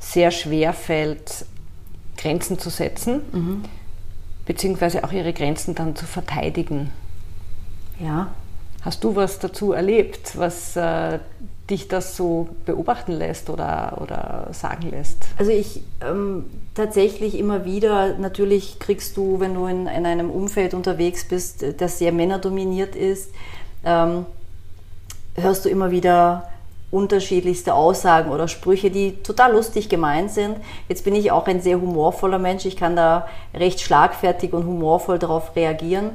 sehr 0.00 0.30
schwer 0.30 0.72
fällt, 0.72 1.44
Grenzen 2.16 2.58
zu 2.58 2.70
setzen, 2.70 3.20
mhm. 3.30 3.64
beziehungsweise 4.46 5.04
auch 5.04 5.12
ihre 5.12 5.32
Grenzen 5.32 5.74
dann 5.74 5.94
zu 5.96 6.06
verteidigen. 6.06 6.90
Ja. 8.00 8.28
Hast 8.82 9.04
du 9.04 9.16
was 9.16 9.38
dazu 9.38 9.72
erlebt, 9.72 10.36
was 10.36 10.76
äh, 10.76 11.18
dich 11.70 11.88
das 11.88 12.16
so 12.16 12.48
beobachten 12.66 13.12
lässt 13.12 13.48
oder, 13.48 13.98
oder 14.00 14.48
sagen 14.52 14.90
lässt? 14.90 15.24
Also 15.38 15.50
ich 15.50 15.82
ähm, 16.02 16.44
tatsächlich 16.74 17.38
immer 17.38 17.64
wieder, 17.64 18.18
natürlich 18.18 18.78
kriegst 18.78 19.16
du, 19.16 19.40
wenn 19.40 19.54
du 19.54 19.66
in, 19.66 19.86
in 19.86 20.04
einem 20.04 20.30
Umfeld 20.30 20.74
unterwegs 20.74 21.24
bist, 21.24 21.64
das 21.78 21.98
sehr 21.98 22.12
männerdominiert 22.12 22.94
ist, 22.94 23.30
ähm, 23.84 24.26
hörst 25.36 25.64
du 25.64 25.68
immer 25.68 25.90
wieder 25.90 26.48
unterschiedlichste 26.90 27.74
Aussagen 27.74 28.30
oder 28.30 28.46
Sprüche, 28.46 28.90
die 28.90 29.16
total 29.22 29.52
lustig 29.52 29.88
gemeint 29.88 30.30
sind. 30.30 30.58
Jetzt 30.88 31.04
bin 31.04 31.14
ich 31.16 31.32
auch 31.32 31.46
ein 31.48 31.60
sehr 31.60 31.80
humorvoller 31.80 32.38
Mensch, 32.38 32.66
ich 32.66 32.76
kann 32.76 32.94
da 32.94 33.26
recht 33.52 33.80
schlagfertig 33.80 34.52
und 34.52 34.64
humorvoll 34.64 35.18
darauf 35.18 35.56
reagieren. 35.56 36.10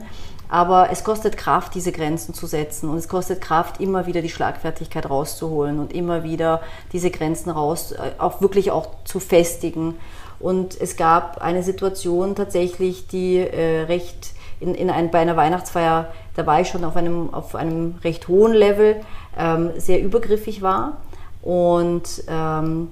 Aber 0.50 0.90
es 0.92 1.04
kostet 1.04 1.38
Kraft, 1.38 1.76
diese 1.76 1.92
Grenzen 1.92 2.34
zu 2.34 2.48
setzen 2.48 2.90
und 2.90 2.98
es 2.98 3.08
kostet 3.08 3.40
Kraft, 3.40 3.80
immer 3.80 4.08
wieder 4.08 4.24
die 4.24 4.30
Schlagfertigkeit 4.30 5.08
rauszuholen 5.08 5.80
und 5.80 5.94
immer 5.94 6.24
wieder 6.24 6.62
diese 6.92 7.12
Grenzen 7.12 7.52
raus, 7.52 7.92
äh, 7.92 8.12
auch 8.18 8.42
wirklich 8.42 8.72
auch 8.72 8.88
zu 9.06 9.20
festigen. 9.20 9.96
Und 10.40 10.80
es 10.80 10.96
gab 10.98 11.42
eine 11.42 11.62
Situation 11.62 12.36
tatsächlich, 12.36 13.08
die 13.08 13.38
äh, 13.38 13.82
recht 13.82 14.34
in, 14.60 14.76
in 14.76 14.90
ein, 14.90 15.12
bei 15.12 15.20
einer 15.20 15.38
Weihnachtsfeier, 15.38 16.12
da 16.36 16.46
war 16.46 16.62
ich 16.62 16.68
schon 16.68 16.84
auf 16.84 16.96
einem, 16.96 17.34
auf 17.34 17.56
einem 17.56 17.96
recht 18.04 18.28
hohen 18.28 18.54
Level, 18.54 18.98
ähm, 19.38 19.72
sehr 19.78 20.02
übergriffig 20.02 20.62
war. 20.62 20.98
Und, 21.42 22.24
ähm, 22.28 22.90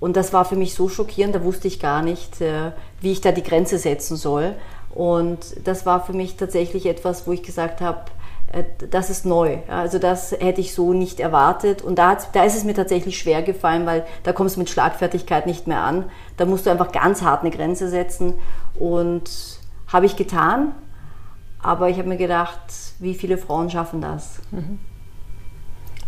und 0.00 0.16
das 0.16 0.32
war 0.32 0.44
für 0.44 0.56
mich 0.56 0.74
so 0.74 0.88
schockierend, 0.88 1.34
da 1.34 1.44
wusste 1.44 1.68
ich 1.68 1.78
gar 1.80 2.02
nicht, 2.02 2.40
äh, 2.40 2.72
wie 3.00 3.12
ich 3.12 3.20
da 3.20 3.32
die 3.32 3.42
Grenze 3.42 3.78
setzen 3.78 4.16
soll. 4.16 4.54
Und 4.94 5.40
das 5.64 5.86
war 5.86 6.04
für 6.04 6.12
mich 6.12 6.36
tatsächlich 6.36 6.86
etwas, 6.86 7.26
wo 7.26 7.32
ich 7.32 7.42
gesagt 7.42 7.80
habe, 7.80 8.04
äh, 8.52 8.62
das 8.90 9.10
ist 9.10 9.26
neu. 9.26 9.58
Also 9.68 9.98
das 9.98 10.32
hätte 10.32 10.60
ich 10.60 10.72
so 10.72 10.92
nicht 10.92 11.18
erwartet. 11.18 11.82
Und 11.82 11.98
da, 11.98 12.16
da 12.32 12.44
ist 12.44 12.56
es 12.56 12.64
mir 12.64 12.74
tatsächlich 12.74 13.18
schwer 13.18 13.42
gefallen, 13.42 13.86
weil 13.86 14.06
da 14.22 14.32
kommst 14.32 14.54
du 14.54 14.60
mit 14.60 14.70
Schlagfertigkeit 14.70 15.46
nicht 15.46 15.66
mehr 15.66 15.80
an. 15.80 16.04
Da 16.36 16.46
musst 16.46 16.66
du 16.66 16.70
einfach 16.70 16.92
ganz 16.92 17.22
hart 17.22 17.40
eine 17.40 17.50
Grenze 17.50 17.88
setzen. 17.88 18.34
Und 18.78 19.30
habe 19.88 20.06
ich 20.06 20.16
getan. 20.16 20.72
aber 21.62 21.88
ich 21.88 21.98
habe 21.98 22.08
mir 22.08 22.16
gedacht, 22.16 22.60
wie 22.98 23.14
viele 23.14 23.38
Frauen 23.38 23.70
schaffen 23.70 24.00
das? 24.00 24.40
Mhm. 24.50 24.78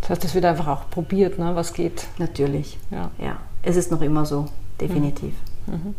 Das 0.01 0.11
heißt, 0.11 0.25
es 0.25 0.35
wird 0.35 0.45
einfach 0.45 0.67
auch 0.67 0.89
probiert, 0.89 1.39
ne, 1.39 1.55
was 1.55 1.73
geht. 1.73 2.05
Natürlich. 2.19 2.77
Ja. 2.91 3.11
ja. 3.17 3.37
Es 3.63 3.75
ist 3.75 3.91
noch 3.91 4.01
immer 4.01 4.25
so, 4.25 4.45
definitiv. 4.79 5.33
Mhm. 5.65 5.73
mhm. 5.73 5.95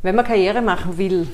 Wenn 0.00 0.14
man 0.14 0.24
Karriere 0.24 0.62
machen 0.62 0.96
will, 0.96 1.26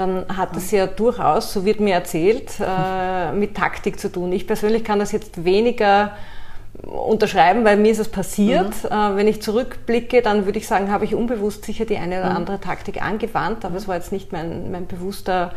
dann 0.00 0.26
hat 0.36 0.54
das 0.56 0.70
ja 0.70 0.86
durchaus, 0.86 1.52
so 1.52 1.64
wird 1.64 1.80
mir 1.80 1.94
erzählt, 1.94 2.52
äh, 2.60 3.32
mit 3.32 3.56
Taktik 3.56 3.98
zu 3.98 4.10
tun. 4.10 4.32
Ich 4.32 4.46
persönlich 4.46 4.84
kann 4.84 4.98
das 4.98 5.12
jetzt 5.12 5.44
weniger 5.44 6.12
unterschreiben, 6.82 7.64
weil 7.64 7.76
mir 7.76 7.90
ist 7.90 7.98
es 7.98 8.08
passiert. 8.08 8.84
Mhm. 8.84 8.90
Äh, 8.90 9.16
wenn 9.16 9.28
ich 9.28 9.42
zurückblicke, 9.42 10.22
dann 10.22 10.46
würde 10.46 10.58
ich 10.58 10.66
sagen, 10.66 10.90
habe 10.90 11.04
ich 11.04 11.14
unbewusst 11.14 11.64
sicher 11.64 11.84
die 11.84 11.96
eine 11.96 12.20
oder 12.20 12.30
mhm. 12.30 12.36
andere 12.36 12.60
Taktik 12.60 13.02
angewandt, 13.02 13.64
aber 13.64 13.76
es 13.76 13.88
war 13.88 13.96
jetzt 13.96 14.12
nicht 14.12 14.32
mein, 14.32 14.70
mein 14.70 14.86
bewusster 14.86 15.52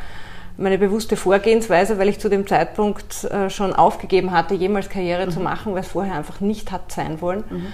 meine 0.57 0.77
bewusste 0.77 1.15
Vorgehensweise, 1.15 1.97
weil 1.97 2.09
ich 2.09 2.19
zu 2.19 2.29
dem 2.29 2.45
Zeitpunkt 2.45 3.23
äh, 3.23 3.49
schon 3.49 3.73
aufgegeben 3.73 4.31
hatte, 4.31 4.53
jemals 4.53 4.89
Karriere 4.89 5.25
mhm. 5.25 5.31
zu 5.31 5.39
machen, 5.39 5.73
weil 5.73 5.81
es 5.81 5.87
vorher 5.87 6.15
einfach 6.15 6.39
nicht 6.39 6.71
hat 6.71 6.91
sein 6.91 7.21
wollen. 7.21 7.43
Mhm. 7.49 7.67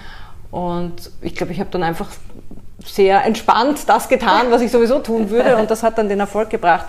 Und 0.52 1.12
ich 1.22 1.36
glaube, 1.36 1.52
ich 1.52 1.60
habe 1.60 1.70
dann 1.72 1.84
einfach 1.84 2.10
sehr 2.84 3.26
entspannt 3.26 3.88
das 3.88 4.08
getan, 4.08 4.48
was 4.50 4.62
ich 4.62 4.72
sowieso 4.72 5.00
tun 5.00 5.30
würde 5.30 5.58
und 5.58 5.72
das 5.72 5.84
hat 5.84 5.98
dann 5.98 6.10
den 6.10 6.20
Erfolg 6.20 6.50
gebracht. 6.50 6.86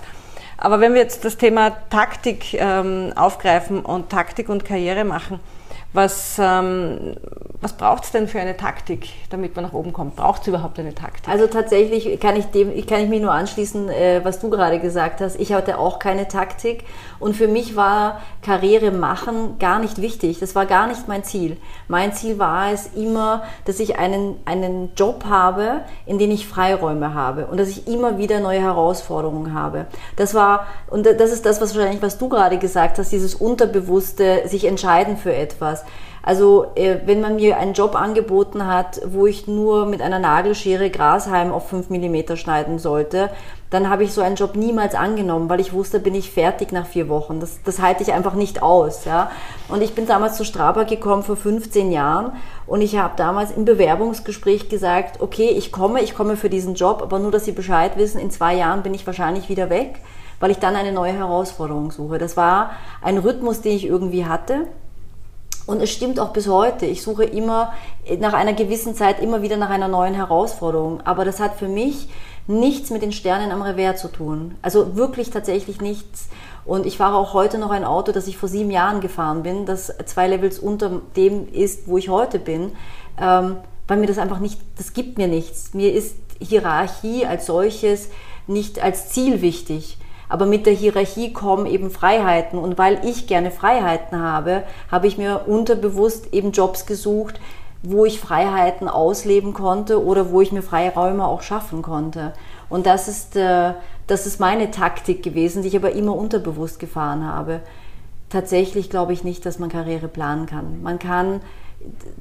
Aber 0.56 0.80
wenn 0.80 0.92
wir 0.92 1.00
jetzt 1.00 1.24
das 1.24 1.36
Thema 1.36 1.70
Taktik 1.88 2.54
ähm, 2.54 3.12
aufgreifen 3.14 3.80
und 3.80 4.10
Taktik 4.10 4.48
und 4.48 4.64
Karriere 4.64 5.04
machen, 5.04 5.38
was, 5.94 6.38
ähm, 6.38 7.16
was 7.62 7.72
braucht 7.72 8.04
es 8.04 8.10
denn 8.10 8.28
für 8.28 8.38
eine 8.38 8.56
Taktik, 8.56 9.08
damit 9.30 9.56
man 9.56 9.64
nach 9.64 9.72
oben 9.72 9.94
kommt? 9.94 10.16
Braucht 10.16 10.42
es 10.42 10.48
überhaupt 10.48 10.78
eine 10.78 10.94
Taktik? 10.94 11.32
Also 11.32 11.46
tatsächlich 11.46 12.20
kann 12.20 12.36
ich, 12.36 12.46
dem, 12.46 12.68
kann 12.86 13.00
ich 13.00 13.08
mich 13.08 13.22
nur 13.22 13.32
anschließen, 13.32 13.88
äh, 13.88 14.20
was 14.22 14.38
du 14.38 14.50
gerade 14.50 14.80
gesagt 14.80 15.22
hast. 15.22 15.40
Ich 15.40 15.54
hatte 15.54 15.78
auch 15.78 15.98
keine 15.98 16.28
Taktik 16.28 16.84
und 17.18 17.36
für 17.36 17.48
mich 17.48 17.74
war 17.74 18.20
Karriere 18.42 18.90
machen 18.90 19.58
gar 19.58 19.78
nicht 19.78 20.02
wichtig. 20.02 20.40
Das 20.40 20.54
war 20.54 20.66
gar 20.66 20.88
nicht 20.88 21.08
mein 21.08 21.24
Ziel. 21.24 21.56
Mein 21.88 22.12
Ziel 22.12 22.38
war 22.38 22.72
es 22.72 22.90
immer, 22.94 23.44
dass 23.64 23.80
ich 23.80 23.98
einen, 23.98 24.36
einen 24.44 24.90
Job 24.94 25.24
habe, 25.28 25.82
in 26.06 26.18
dem 26.18 26.30
ich 26.30 26.46
Freiräume 26.46 27.14
habe 27.14 27.46
und 27.46 27.58
dass 27.58 27.68
ich 27.68 27.88
immer 27.88 28.18
wieder 28.18 28.40
neue 28.40 28.60
Herausforderungen 28.60 29.54
habe. 29.54 29.86
Das 30.16 30.34
war, 30.34 30.66
und 30.88 31.06
das 31.06 31.32
ist 31.32 31.46
das, 31.46 31.60
was 31.60 31.74
wahrscheinlich, 31.74 32.02
was 32.02 32.18
du 32.18 32.28
gerade 32.28 32.58
gesagt 32.58 32.98
hast, 32.98 33.10
dieses 33.10 33.34
Unterbewusste, 33.34 34.42
sich 34.46 34.64
entscheiden 34.66 35.16
für 35.16 35.34
etwas 35.34 35.68
was. 35.68 35.84
Also 36.22 36.66
äh, 36.74 36.98
wenn 37.04 37.20
man 37.20 37.36
mir 37.36 37.56
einen 37.56 37.74
Job 37.74 37.94
angeboten 37.94 38.66
hat, 38.66 39.00
wo 39.06 39.26
ich 39.26 39.46
nur 39.46 39.86
mit 39.86 40.02
einer 40.02 40.18
Nagelschere 40.18 40.90
Grashalm 40.90 41.52
auf 41.52 41.68
5 41.68 41.90
mm 41.90 42.36
schneiden 42.36 42.78
sollte, 42.78 43.30
dann 43.70 43.90
habe 43.90 44.04
ich 44.04 44.12
so 44.12 44.22
einen 44.22 44.36
Job 44.36 44.56
niemals 44.56 44.94
angenommen, 44.94 45.50
weil 45.50 45.60
ich 45.60 45.72
wusste, 45.72 46.00
bin 46.00 46.14
ich 46.14 46.30
fertig 46.30 46.72
nach 46.72 46.86
vier 46.86 47.08
Wochen. 47.08 47.38
Das, 47.38 47.60
das 47.64 47.80
halte 47.80 48.02
ich 48.02 48.12
einfach 48.12 48.34
nicht 48.34 48.62
aus. 48.62 49.04
Ja? 49.04 49.30
Und 49.68 49.82
ich 49.82 49.94
bin 49.94 50.06
damals 50.06 50.36
zu 50.36 50.44
Straba 50.44 50.84
gekommen 50.84 51.22
vor 51.22 51.36
15 51.36 51.92
Jahren 51.92 52.32
und 52.66 52.80
ich 52.80 52.96
habe 52.96 53.14
damals 53.16 53.50
im 53.50 53.64
Bewerbungsgespräch 53.64 54.68
gesagt, 54.68 55.20
okay, 55.20 55.50
ich 55.50 55.70
komme, 55.70 56.00
ich 56.00 56.14
komme 56.14 56.36
für 56.36 56.48
diesen 56.48 56.74
Job, 56.74 57.02
aber 57.02 57.18
nur, 57.18 57.30
dass 57.30 57.44
Sie 57.44 57.52
Bescheid 57.52 57.96
wissen, 57.96 58.20
in 58.20 58.30
zwei 58.30 58.54
Jahren 58.54 58.82
bin 58.82 58.94
ich 58.94 59.06
wahrscheinlich 59.06 59.48
wieder 59.50 59.68
weg, 59.68 60.00
weil 60.40 60.50
ich 60.50 60.58
dann 60.58 60.76
eine 60.76 60.92
neue 60.92 61.12
Herausforderung 61.12 61.90
suche. 61.90 62.18
Das 62.18 62.36
war 62.36 62.70
ein 63.02 63.18
Rhythmus, 63.18 63.60
den 63.60 63.76
ich 63.76 63.84
irgendwie 63.84 64.24
hatte 64.24 64.66
und 65.68 65.82
es 65.82 65.90
stimmt 65.90 66.18
auch 66.18 66.30
bis 66.30 66.48
heute. 66.48 66.86
Ich 66.86 67.02
suche 67.02 67.24
immer 67.24 67.74
nach 68.20 68.32
einer 68.32 68.54
gewissen 68.54 68.94
Zeit 68.94 69.20
immer 69.20 69.42
wieder 69.42 69.58
nach 69.58 69.68
einer 69.68 69.86
neuen 69.86 70.14
Herausforderung. 70.14 71.02
Aber 71.04 71.26
das 71.26 71.40
hat 71.40 71.56
für 71.56 71.68
mich 71.68 72.08
nichts 72.46 72.88
mit 72.88 73.02
den 73.02 73.12
Sternen 73.12 73.52
am 73.52 73.60
Revers 73.60 74.00
zu 74.00 74.08
tun. 74.08 74.54
Also 74.62 74.96
wirklich 74.96 75.28
tatsächlich 75.28 75.82
nichts. 75.82 76.30
Und 76.64 76.86
ich 76.86 76.96
fahre 76.96 77.16
auch 77.18 77.34
heute 77.34 77.58
noch 77.58 77.70
ein 77.70 77.84
Auto, 77.84 78.12
das 78.12 78.26
ich 78.28 78.38
vor 78.38 78.48
sieben 78.48 78.70
Jahren 78.70 79.02
gefahren 79.02 79.42
bin, 79.42 79.66
das 79.66 79.92
zwei 80.06 80.26
Levels 80.26 80.58
unter 80.58 81.02
dem 81.16 81.46
ist, 81.52 81.86
wo 81.86 81.98
ich 81.98 82.08
heute 82.08 82.38
bin, 82.38 82.72
ähm, 83.20 83.56
weil 83.86 83.98
mir 83.98 84.06
das 84.06 84.16
einfach 84.16 84.38
nicht, 84.38 84.58
das 84.78 84.94
gibt 84.94 85.18
mir 85.18 85.28
nichts. 85.28 85.74
Mir 85.74 85.92
ist 85.92 86.16
Hierarchie 86.40 87.26
als 87.26 87.44
solches 87.44 88.08
nicht 88.46 88.82
als 88.82 89.10
Ziel 89.10 89.42
wichtig. 89.42 89.98
Aber 90.28 90.46
mit 90.46 90.66
der 90.66 90.74
Hierarchie 90.74 91.32
kommen 91.32 91.66
eben 91.66 91.90
Freiheiten. 91.90 92.58
Und 92.58 92.78
weil 92.78 93.00
ich 93.04 93.26
gerne 93.26 93.50
Freiheiten 93.50 94.20
habe, 94.20 94.64
habe 94.90 95.06
ich 95.06 95.18
mir 95.18 95.42
unterbewusst 95.46 96.32
eben 96.32 96.52
Jobs 96.52 96.86
gesucht, 96.86 97.40
wo 97.82 98.04
ich 98.04 98.20
Freiheiten 98.20 98.88
ausleben 98.88 99.54
konnte 99.54 100.04
oder 100.04 100.30
wo 100.30 100.40
ich 100.40 100.52
mir 100.52 100.62
Freiräume 100.62 101.26
auch 101.26 101.42
schaffen 101.42 101.82
konnte. 101.82 102.32
Und 102.68 102.86
das 102.86 103.08
ist, 103.08 103.36
äh, 103.36 103.72
das 104.06 104.26
ist 104.26 104.40
meine 104.40 104.70
Taktik 104.70 105.22
gewesen, 105.22 105.62
die 105.62 105.68
ich 105.68 105.76
aber 105.76 105.92
immer 105.92 106.14
unterbewusst 106.14 106.78
gefahren 106.78 107.24
habe. 107.24 107.60
Tatsächlich 108.28 108.90
glaube 108.90 109.12
ich 109.12 109.24
nicht, 109.24 109.46
dass 109.46 109.58
man 109.58 109.70
Karriere 109.70 110.08
planen 110.08 110.46
kann. 110.46 110.82
Man 110.82 110.98
kann, 110.98 111.40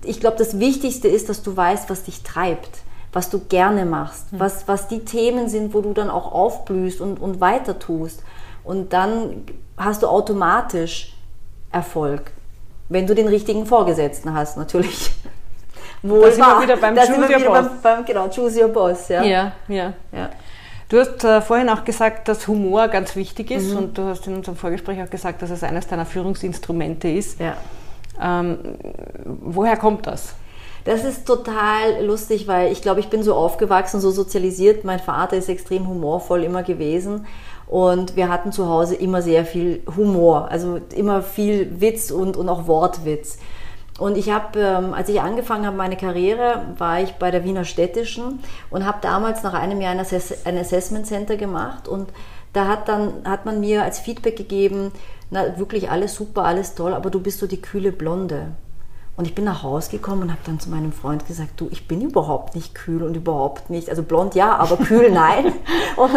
ich 0.03 0.19
glaube, 0.19 0.37
das 0.37 0.59
Wichtigste 0.59 1.07
ist, 1.07 1.27
dass 1.27 1.43
du 1.43 1.57
weißt, 1.57 1.89
was 1.89 2.03
dich 2.03 2.23
treibt 2.23 2.83
was 3.13 3.29
du 3.29 3.39
gerne 3.39 3.85
machst, 3.85 4.31
mhm. 4.33 4.39
was, 4.39 4.67
was 4.67 4.87
die 4.87 4.99
Themen 4.99 5.49
sind, 5.49 5.73
wo 5.73 5.81
du 5.81 5.93
dann 5.93 6.09
auch 6.09 6.31
aufblühst 6.31 7.01
und, 7.01 7.19
und 7.19 7.41
weiter 7.41 7.79
tust. 7.79 8.23
Und 8.63 8.93
dann 8.93 9.45
hast 9.77 10.03
du 10.03 10.07
automatisch 10.07 11.13
Erfolg, 11.71 12.31
wenn 12.89 13.07
du 13.07 13.15
den 13.15 13.27
richtigen 13.27 13.65
Vorgesetzten 13.65 14.33
hast, 14.33 14.57
natürlich. 14.57 15.11
Wohl 16.03 16.21
da 16.21 16.31
sind 16.31 16.45
wir 16.45 16.61
wieder 16.61 16.77
beim 16.77 16.95
Choose 16.95 17.33
Your 17.33 17.45
Boss. 17.45 17.65
Beim, 17.65 17.69
beim, 17.81 18.05
genau, 18.05 18.29
Choose 18.29 18.61
Your 18.61 18.69
Boss, 18.69 19.07
ja. 19.09 19.23
Ja, 19.23 19.51
ja. 19.67 19.93
ja. 20.11 20.29
Du 20.89 20.99
hast 20.99 21.23
äh, 21.23 21.41
vorhin 21.41 21.69
auch 21.69 21.83
gesagt, 21.83 22.27
dass 22.29 22.47
Humor 22.47 22.87
ganz 22.87 23.15
wichtig 23.15 23.51
ist 23.51 23.71
mhm. 23.71 23.77
und 23.77 23.97
du 23.97 24.03
hast 24.03 24.25
in 24.27 24.35
unserem 24.35 24.55
Vorgespräch 24.55 25.01
auch 25.01 25.09
gesagt, 25.09 25.41
dass 25.41 25.49
es 25.49 25.63
eines 25.63 25.87
deiner 25.87 26.05
Führungsinstrumente 26.05 27.09
ist. 27.09 27.39
Ja. 27.39 27.57
Ähm, 28.21 28.57
woher 29.25 29.75
kommt 29.75 30.07
das? 30.07 30.33
Das 30.87 31.03
ist 31.03 31.27
total 31.27 32.05
lustig, 32.05 32.47
weil 32.47 32.71
ich 32.71 32.81
glaube, 32.81 33.01
ich 33.01 33.09
bin 33.09 33.21
so 33.21 33.35
aufgewachsen, 33.35 33.99
so 33.99 34.09
sozialisiert. 34.09 34.85
Mein 34.85 34.99
Vater 34.99 35.35
ist 35.35 35.49
extrem 35.49 35.85
humorvoll 35.85 36.43
immer 36.43 36.63
gewesen. 36.63 37.27
Und 37.67 38.15
wir 38.15 38.29
hatten 38.29 38.53
zu 38.53 38.69
Hause 38.69 38.95
immer 38.95 39.21
sehr 39.21 39.43
viel 39.43 39.81
Humor, 39.97 40.47
also 40.49 40.79
immer 40.95 41.21
viel 41.21 41.81
Witz 41.81 42.09
und, 42.09 42.37
und 42.37 42.47
auch 42.47 42.67
Wortwitz. 42.67 43.37
Und 43.99 44.15
ich 44.15 44.31
habe, 44.31 44.59
ähm, 44.59 44.93
als 44.93 45.09
ich 45.09 45.19
angefangen 45.19 45.65
habe, 45.65 45.75
meine 45.75 45.97
Karriere, 45.97 46.61
war 46.77 47.01
ich 47.01 47.15
bei 47.15 47.31
der 47.31 47.43
Wiener 47.43 47.65
Städtischen 47.65 48.39
und 48.69 48.85
habe 48.85 48.99
damals 49.01 49.43
nach 49.43 49.55
einem 49.55 49.81
Jahr 49.81 49.91
ein, 49.91 49.99
Assess 49.99 50.45
ein 50.45 50.57
Assessment 50.57 51.05
Center 51.05 51.35
gemacht 51.35 51.89
und 51.89 52.07
da 52.53 52.69
hat 52.69 52.87
dann 52.87 53.25
hat 53.25 53.45
man 53.45 53.59
mir 53.59 53.83
als 53.83 53.99
Feedback 53.99 54.37
gegeben, 54.37 54.93
na 55.31 55.59
wirklich 55.59 55.91
alles 55.91 56.15
super, 56.15 56.45
alles 56.45 56.75
toll, 56.75 56.93
aber 56.93 57.09
du 57.09 57.19
bist 57.19 57.39
so 57.39 57.47
die 57.47 57.61
kühle 57.61 57.91
Blonde. 57.91 58.53
Und 59.17 59.25
ich 59.25 59.33
bin 59.33 59.45
nach 59.45 59.63
Hause 59.63 59.89
gekommen 59.89 60.21
und 60.21 60.29
habe 60.29 60.41
dann 60.45 60.59
zu 60.59 60.69
meinem 60.69 60.91
Freund 60.91 61.25
gesagt, 61.25 61.59
du, 61.59 61.67
ich 61.71 61.87
bin 61.87 62.01
überhaupt 62.01 62.53
nicht 62.53 62.75
kühl 62.75 63.01
und 63.01 63.17
überhaupt 63.17 63.71
nicht, 63.71 63.89
also 63.89 64.03
blond 64.03 64.35
ja, 64.35 64.55
aber 64.55 64.77
kühl 64.77 65.09
nein. 65.11 65.53
und, 65.95 66.11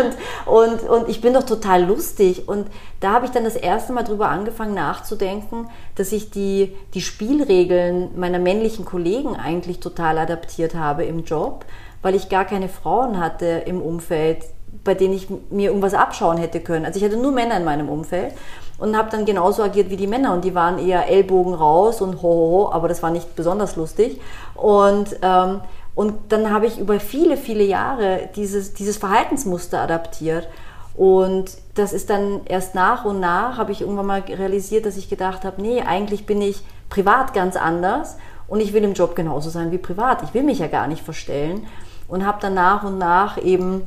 und, 0.44 0.82
und 0.82 1.08
ich 1.08 1.22
bin 1.22 1.32
doch 1.32 1.44
total 1.44 1.84
lustig. 1.84 2.46
Und 2.46 2.66
da 3.00 3.12
habe 3.12 3.24
ich 3.24 3.32
dann 3.32 3.44
das 3.44 3.56
erste 3.56 3.94
Mal 3.94 4.02
drüber 4.02 4.28
angefangen 4.28 4.74
nachzudenken, 4.74 5.70
dass 5.94 6.12
ich 6.12 6.30
die, 6.30 6.76
die 6.92 7.00
Spielregeln 7.00 8.10
meiner 8.20 8.38
männlichen 8.38 8.84
Kollegen 8.84 9.34
eigentlich 9.34 9.80
total 9.80 10.18
adaptiert 10.18 10.74
habe 10.74 11.04
im 11.04 11.24
Job, 11.24 11.64
weil 12.02 12.14
ich 12.14 12.28
gar 12.28 12.44
keine 12.44 12.68
Frauen 12.68 13.18
hatte 13.18 13.62
im 13.64 13.80
Umfeld, 13.80 14.44
bei 14.84 14.92
denen 14.92 15.14
ich 15.14 15.28
mir 15.48 15.70
irgendwas 15.70 15.94
abschauen 15.94 16.36
hätte 16.36 16.60
können. 16.60 16.84
Also 16.84 16.98
ich 16.98 17.04
hatte 17.04 17.16
nur 17.16 17.32
Männer 17.32 17.56
in 17.56 17.64
meinem 17.64 17.88
Umfeld 17.88 18.34
und 18.80 18.96
habe 18.96 19.10
dann 19.10 19.24
genauso 19.24 19.62
agiert 19.62 19.90
wie 19.90 19.96
die 19.96 20.06
Männer. 20.06 20.32
Und 20.32 20.44
die 20.44 20.54
waren 20.54 20.78
eher 20.78 21.08
Ellbogen 21.08 21.54
raus 21.54 22.00
und 22.00 22.22
ho, 22.22 22.70
aber 22.72 22.88
das 22.88 23.02
war 23.02 23.10
nicht 23.10 23.36
besonders 23.36 23.76
lustig. 23.76 24.20
Und 24.54 25.16
ähm, 25.22 25.60
und 25.94 26.14
dann 26.30 26.50
habe 26.50 26.66
ich 26.66 26.78
über 26.78 26.98
viele 26.98 27.36
viele 27.36 27.64
Jahre 27.64 28.30
dieses 28.34 28.74
dieses 28.74 28.96
Verhaltensmuster 28.96 29.80
adaptiert. 29.80 30.48
Und 30.96 31.52
das 31.74 31.92
ist 31.92 32.10
dann 32.10 32.40
erst 32.46 32.74
nach 32.74 33.04
und 33.04 33.20
nach 33.20 33.58
habe 33.58 33.72
ich 33.72 33.82
irgendwann 33.82 34.06
mal 34.06 34.20
realisiert, 34.20 34.86
dass 34.86 34.96
ich 34.96 35.08
gedacht 35.08 35.44
habe, 35.44 35.62
nee, 35.62 35.82
eigentlich 35.82 36.26
bin 36.26 36.42
ich 36.42 36.62
privat 36.88 37.32
ganz 37.32 37.56
anders 37.56 38.16
und 38.48 38.60
ich 38.60 38.72
will 38.72 38.82
im 38.82 38.94
Job 38.94 39.14
genauso 39.14 39.48
sein 39.50 39.70
wie 39.70 39.78
privat. 39.78 40.22
Ich 40.24 40.34
will 40.34 40.42
mich 40.42 40.58
ja 40.58 40.66
gar 40.66 40.88
nicht 40.88 41.04
verstellen. 41.04 41.66
Und 42.08 42.26
habe 42.26 42.38
dann 42.40 42.54
nach 42.54 42.82
und 42.82 42.98
nach 42.98 43.40
eben 43.40 43.86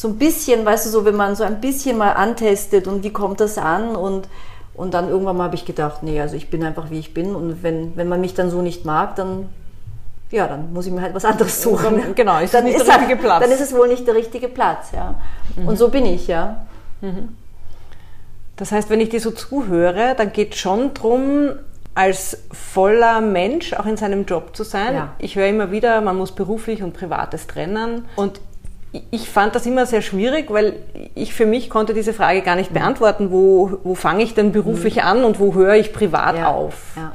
so 0.00 0.08
ein 0.08 0.16
bisschen, 0.16 0.64
weißt 0.64 0.86
du, 0.86 0.90
so 0.90 1.04
wenn 1.04 1.14
man 1.14 1.36
so 1.36 1.44
ein 1.44 1.60
bisschen 1.60 1.98
mal 1.98 2.12
antestet 2.12 2.86
und 2.86 3.04
wie 3.04 3.10
kommt 3.12 3.38
das 3.38 3.58
an 3.58 3.94
und 3.96 4.28
und 4.72 4.94
dann 4.94 5.10
irgendwann 5.10 5.36
mal 5.36 5.44
habe 5.44 5.56
ich 5.56 5.66
gedacht, 5.66 6.02
nee, 6.02 6.18
also 6.18 6.36
ich 6.36 6.48
bin 6.48 6.64
einfach 6.64 6.88
wie 6.88 6.98
ich 6.98 7.12
bin 7.12 7.34
und 7.34 7.62
wenn, 7.62 7.94
wenn 7.98 8.08
man 8.08 8.22
mich 8.22 8.32
dann 8.32 8.48
so 8.48 8.62
nicht 8.62 8.86
mag, 8.86 9.14
dann 9.16 9.50
ja, 10.30 10.46
dann 10.46 10.72
muss 10.72 10.86
ich 10.86 10.92
mir 10.92 11.02
halt 11.02 11.14
was 11.14 11.26
anderes 11.26 11.60
suchen. 11.60 12.02
Genau, 12.14 12.38
ist 12.38 12.54
dann 12.54 12.64
nicht 12.64 12.76
ist 12.76 12.86
der 12.86 12.94
richtige 12.94 13.16
halt, 13.16 13.20
Platz. 13.20 13.42
Dann 13.42 13.50
ist 13.50 13.60
es 13.60 13.74
wohl 13.74 13.88
nicht 13.88 14.06
der 14.06 14.14
richtige 14.14 14.48
Platz, 14.48 14.92
ja. 14.92 15.16
Mhm. 15.56 15.68
Und 15.68 15.76
so 15.76 15.90
bin 15.90 16.06
ich, 16.06 16.28
ja. 16.28 16.64
Mhm. 17.02 17.36
Das 18.56 18.72
heißt, 18.72 18.88
wenn 18.88 19.00
ich 19.00 19.10
dir 19.10 19.20
so 19.20 19.32
zuhöre, 19.32 20.14
dann 20.16 20.32
geht 20.32 20.54
es 20.54 20.60
schon 20.60 20.94
darum, 20.94 21.50
als 21.94 22.38
voller 22.50 23.20
Mensch 23.20 23.74
auch 23.74 23.84
in 23.84 23.98
seinem 23.98 24.24
Job 24.24 24.56
zu 24.56 24.64
sein. 24.64 24.94
Ja. 24.94 25.08
Ich 25.18 25.36
höre 25.36 25.48
immer 25.48 25.70
wieder, 25.70 26.00
man 26.00 26.16
muss 26.16 26.32
beruflich 26.32 26.82
und 26.82 26.94
privates 26.94 27.46
trennen. 27.46 28.06
Und 28.16 28.40
ich 29.10 29.28
fand 29.28 29.54
das 29.54 29.66
immer 29.66 29.86
sehr 29.86 30.02
schwierig, 30.02 30.50
weil 30.50 30.74
ich 31.14 31.32
für 31.32 31.46
mich 31.46 31.70
konnte 31.70 31.94
diese 31.94 32.12
Frage 32.12 32.42
gar 32.42 32.56
nicht 32.56 32.72
beantworten, 32.72 33.30
wo, 33.30 33.78
wo 33.84 33.94
fange 33.94 34.22
ich 34.22 34.34
denn 34.34 34.52
beruflich 34.52 34.96
mhm. 34.96 35.02
an 35.02 35.24
und 35.24 35.38
wo 35.38 35.54
höre 35.54 35.74
ich 35.74 35.92
privat 35.92 36.36
ja, 36.36 36.48
auf? 36.48 36.74
Ja. 36.96 37.12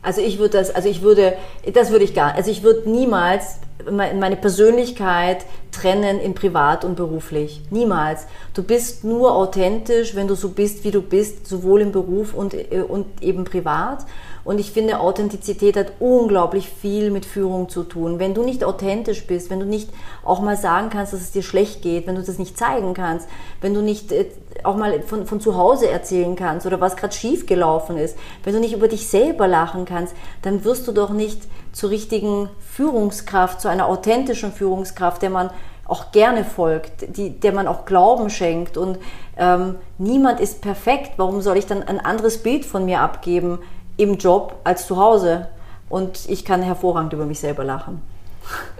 Also 0.00 0.20
ich 0.20 0.38
würde 0.38 0.58
das, 0.58 0.74
also 0.74 0.88
ich 0.88 1.02
würde, 1.02 1.34
das 1.72 1.90
würde 1.90 2.04
ich 2.04 2.14
gar, 2.14 2.34
also 2.34 2.50
ich 2.50 2.62
würde 2.62 2.90
niemals 2.90 3.58
meine 3.90 4.36
Persönlichkeit 4.36 5.44
trennen 5.72 6.20
in 6.20 6.34
privat 6.34 6.84
und 6.84 6.96
beruflich. 6.96 7.62
Niemals. 7.70 8.26
Du 8.54 8.62
bist 8.62 9.04
nur 9.04 9.34
authentisch, 9.34 10.14
wenn 10.14 10.28
du 10.28 10.34
so 10.34 10.50
bist, 10.50 10.84
wie 10.84 10.90
du 10.90 11.02
bist, 11.02 11.46
sowohl 11.46 11.80
im 11.80 11.92
Beruf 11.92 12.34
und, 12.34 12.54
äh, 12.54 12.84
und 12.86 13.06
eben 13.22 13.44
privat. 13.44 14.04
Und 14.44 14.58
ich 14.58 14.72
finde, 14.72 15.00
Authentizität 15.00 15.76
hat 15.76 15.92
unglaublich 16.00 16.68
viel 16.68 17.10
mit 17.10 17.24
Führung 17.24 17.68
zu 17.68 17.84
tun. 17.84 18.18
Wenn 18.18 18.34
du 18.34 18.42
nicht 18.42 18.64
authentisch 18.64 19.26
bist, 19.26 19.50
wenn 19.50 19.60
du 19.60 19.66
nicht 19.66 19.90
auch 20.24 20.40
mal 20.40 20.56
sagen 20.56 20.90
kannst, 20.90 21.12
dass 21.12 21.20
es 21.20 21.30
dir 21.30 21.42
schlecht 21.42 21.82
geht, 21.82 22.06
wenn 22.06 22.16
du 22.16 22.22
das 22.22 22.38
nicht 22.38 22.58
zeigen 22.58 22.94
kannst, 22.94 23.28
wenn 23.60 23.74
du 23.74 23.82
nicht 23.82 24.10
äh, 24.10 24.26
auch 24.64 24.76
mal 24.76 25.02
von, 25.02 25.26
von 25.26 25.40
zu 25.40 25.56
Hause 25.56 25.88
erzählen 25.88 26.34
kannst 26.34 26.66
oder 26.66 26.80
was 26.80 26.96
gerade 26.96 27.14
schief 27.14 27.46
gelaufen 27.46 27.96
ist, 27.96 28.16
wenn 28.42 28.54
du 28.54 28.60
nicht 28.60 28.74
über 28.74 28.88
dich 28.88 29.08
selber 29.08 29.46
lachen 29.46 29.84
kannst, 29.84 30.14
dann 30.42 30.64
wirst 30.64 30.88
du 30.88 30.92
doch 30.92 31.10
nicht 31.10 31.42
zur 31.72 31.90
richtigen 31.90 32.48
Führungskraft, 32.58 33.60
zu 33.60 33.68
einer 33.68 33.86
authentischen 33.86 34.52
Führungskraft, 34.52 35.22
der 35.22 35.30
man 35.30 35.50
auch 35.86 36.12
gerne 36.12 36.44
folgt, 36.44 37.16
die, 37.16 37.30
der 37.30 37.52
man 37.52 37.66
auch 37.68 37.84
Glauben 37.84 38.30
schenkt. 38.30 38.76
Und 38.76 38.98
ähm, 39.36 39.76
niemand 39.98 40.40
ist 40.40 40.62
perfekt. 40.62 41.12
Warum 41.16 41.40
soll 41.40 41.56
ich 41.56 41.66
dann 41.66 41.82
ein 41.82 42.00
anderes 42.00 42.42
Bild 42.42 42.64
von 42.64 42.84
mir 42.84 43.00
abgeben? 43.00 43.58
Im 44.02 44.16
Job 44.18 44.56
als 44.64 44.86
zu 44.86 44.96
Hause. 44.96 45.48
Und 45.88 46.28
ich 46.28 46.44
kann 46.44 46.62
hervorragend 46.62 47.12
über 47.12 47.26
mich 47.26 47.40
selber 47.40 47.64
lachen. 47.64 48.02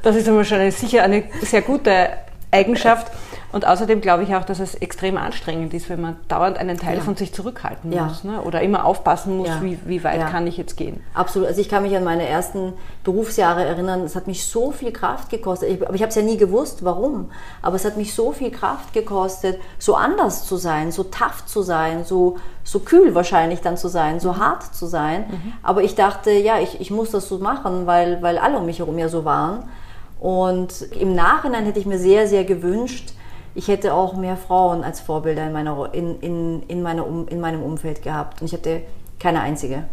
Das 0.03 0.17
ist 0.17 0.29
aber 0.29 0.45
sicher 0.45 1.03
eine 1.03 1.25
sehr 1.43 1.63
gute 1.63 2.09
Eigenschaft. 2.51 3.13
Und 3.53 3.67
außerdem 3.67 4.01
glaube 4.01 4.23
ich 4.23 4.35
auch, 4.35 4.45
dass 4.45 4.61
es 4.61 4.75
extrem 4.75 5.19
anstrengend 5.19 5.75
ist, 5.75 5.91
wenn 5.91 6.01
man 6.01 6.17
dauernd 6.29 6.57
einen 6.57 6.79
Teil 6.79 6.97
ja. 6.97 7.03
von 7.03 7.17
sich 7.17 7.35
zurückhalten 7.35 7.93
ja. 7.93 8.05
muss. 8.05 8.25
Ne? 8.25 8.41
Oder 8.41 8.63
immer 8.63 8.87
aufpassen 8.87 9.37
muss, 9.37 9.49
ja. 9.49 9.63
wie, 9.63 9.79
wie 9.85 10.03
weit 10.03 10.27
kann 10.31 10.47
ich 10.47 10.57
jetzt 10.57 10.77
gehen. 10.79 11.03
Absolut. 11.13 11.49
Also 11.49 11.61
ich 11.61 11.69
kann 11.69 11.83
mich 11.83 11.95
an 11.95 12.03
meine 12.03 12.27
ersten 12.27 12.73
Berufsjahre 13.05 13.63
erinnern. 13.65 14.01
Es 14.01 14.17
hat 14.17 14.27
mich 14.27 14.47
so 14.47 14.71
viel 14.71 14.91
Kraft 14.91 15.29
gekostet. 15.29 15.69
Ich, 15.69 15.87
aber 15.87 15.95
ich 15.95 16.01
habe 16.01 16.09
es 16.09 16.15
ja 16.15 16.23
nie 16.23 16.39
gewusst, 16.39 16.83
warum. 16.83 17.31
Aber 17.61 17.77
es 17.77 17.85
hat 17.85 17.99
mich 17.99 18.15
so 18.15 18.33
viel 18.33 18.51
Kraft 18.51 18.95
gekostet, 18.95 19.61
so 19.79 19.97
anders 19.97 20.47
zu 20.47 20.57
sein, 20.57 20.91
so 20.91 21.05
tough 21.05 21.45
zu 21.45 21.61
sein, 21.61 22.05
so, 22.05 22.39
so 22.65 22.81
kühl 22.81 23.15
wahrscheinlich 23.15 23.61
dann 23.61 23.77
zu 23.77 23.89
sein, 23.89 24.19
so 24.19 24.39
hart 24.39 24.75
zu 24.75 24.87
sein. 24.87 25.27
Mhm. 25.29 25.53
Aber 25.63 25.83
ich 25.83 25.95
dachte, 25.95 26.31
ja, 26.31 26.59
ich, 26.59 26.81
ich 26.81 26.91
muss 26.91 27.11
das 27.11 27.29
so 27.29 27.39
machen, 27.39 27.87
weil, 27.87 28.23
weil 28.23 28.39
alle 28.39 28.57
um 28.57 28.65
mich 28.65 28.79
herum 28.79 28.99
ja 28.99 29.11
so 29.11 29.27
waren. 29.27 29.69
Und 30.19 30.83
im 30.99 31.15
Nachhinein 31.15 31.65
hätte 31.65 31.81
ich 31.81 31.87
mir 31.87 31.99
sehr, 31.99 32.29
sehr 32.29 32.45
gewünscht, 32.45 33.13
ich 33.55 33.69
hätte 33.69 33.95
auch 33.95 34.15
mehr 34.15 34.37
Frauen 34.37 34.85
als 34.85 35.01
Vorbilder 35.01 35.47
in, 35.47 35.53
meiner, 35.53 35.93
in, 35.93 36.21
in, 36.21 36.63
in, 36.69 36.83
meiner 36.83 37.07
um, 37.07 37.29
in 37.29 37.41
meinem 37.41 37.63
Umfeld 37.63 38.03
gehabt. 38.03 38.41
Und 38.41 38.47
ich 38.47 38.53
hatte 38.53 38.83
keine 39.19 39.41
einzige. 39.41 39.85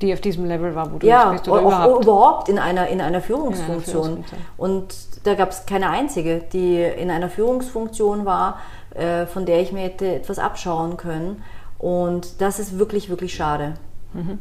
Die 0.00 0.12
auf 0.12 0.20
diesem 0.20 0.44
Level 0.44 0.74
war, 0.74 0.92
wo 0.92 0.98
du 0.98 1.06
ja, 1.06 1.32
bist 1.32 1.48
oder 1.48 1.62
überhaupt? 1.62 2.04
überhaupt 2.04 2.48
in 2.48 2.58
einer, 2.58 2.86
in 2.88 3.00
einer 3.00 3.20
Führungsfunktion. 3.20 4.04
In 4.04 4.12
einer 4.12 4.24
Führungsfunktion. 4.24 4.46
Und 4.56 4.94
da 5.24 5.34
gab 5.34 5.50
es 5.50 5.66
keine 5.66 5.90
einzige, 5.90 6.42
die 6.52 6.80
in 6.80 7.10
einer 7.10 7.28
Führungsfunktion 7.28 8.24
war, 8.24 8.60
äh, 8.94 9.26
von 9.26 9.44
der 9.44 9.60
ich 9.60 9.72
mir 9.72 9.80
hätte 9.80 10.14
etwas 10.14 10.38
abschauen 10.38 10.96
können. 10.96 11.42
Und 11.78 12.40
das 12.40 12.58
ist 12.58 12.78
wirklich, 12.78 13.08
wirklich 13.08 13.34
schade. 13.34 13.74
Mhm. 14.12 14.38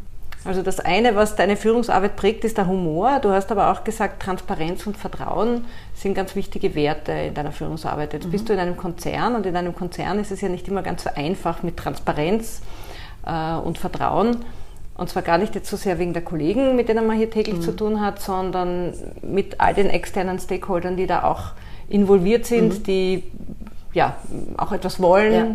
Also 0.48 0.62
das 0.62 0.80
eine, 0.80 1.16
was 1.16 1.36
deine 1.36 1.58
Führungsarbeit 1.58 2.16
prägt, 2.16 2.46
ist 2.46 2.58
der 2.58 2.68
Humor. 2.68 3.20
Du 3.22 3.32
hast 3.32 3.52
aber 3.52 3.72
auch 3.72 3.84
gesagt, 3.84 4.22
Transparenz 4.22 4.88
und 4.88 4.98
Vertrauen 4.98 5.66
sind 5.94 6.14
ganz 6.14 6.36
wichtige 6.36 6.74
Werte 6.74 7.12
in 7.12 7.34
deiner 7.34 7.52
Führungsarbeit. 7.52 8.14
Jetzt 8.14 8.28
mhm. 8.28 8.32
bist 8.32 8.48
du 8.48 8.54
in 8.54 8.60
einem 8.60 8.78
Konzern 8.78 9.36
und 9.36 9.46
in 9.46 9.56
einem 9.56 9.76
Konzern 9.76 10.20
ist 10.20 10.32
es 10.32 10.42
ja 10.42 10.48
nicht 10.48 10.68
immer 10.68 10.84
ganz 10.84 11.04
so 11.04 11.10
einfach 11.14 11.64
mit 11.64 11.76
Transparenz 11.76 12.62
äh, 13.26 13.56
und 13.56 13.78
Vertrauen. 13.78 14.46
Und 14.96 15.10
zwar 15.10 15.22
gar 15.22 15.38
nicht 15.38 15.54
jetzt 15.54 15.70
so 15.70 15.78
sehr 15.78 16.00
wegen 16.00 16.14
der 16.14 16.24
Kollegen, 16.24 16.76
mit 16.76 16.90
denen 16.90 17.06
man 17.06 17.18
hier 17.18 17.30
täglich 17.30 17.58
mhm. 17.58 17.62
zu 17.62 17.76
tun 17.76 18.02
hat, 18.02 18.22
sondern 18.22 18.94
mit 19.22 19.60
all 19.60 19.74
den 19.74 19.90
externen 19.90 20.40
Stakeholdern, 20.40 20.98
die 20.98 21.08
da 21.08 21.24
auch 21.24 21.52
involviert 21.90 22.46
sind, 22.46 22.80
mhm. 22.80 22.84
die 22.84 23.24
ja 23.94 24.16
auch 24.58 24.72
etwas 24.72 25.02
wollen 25.02 25.34
ja. 25.34 25.46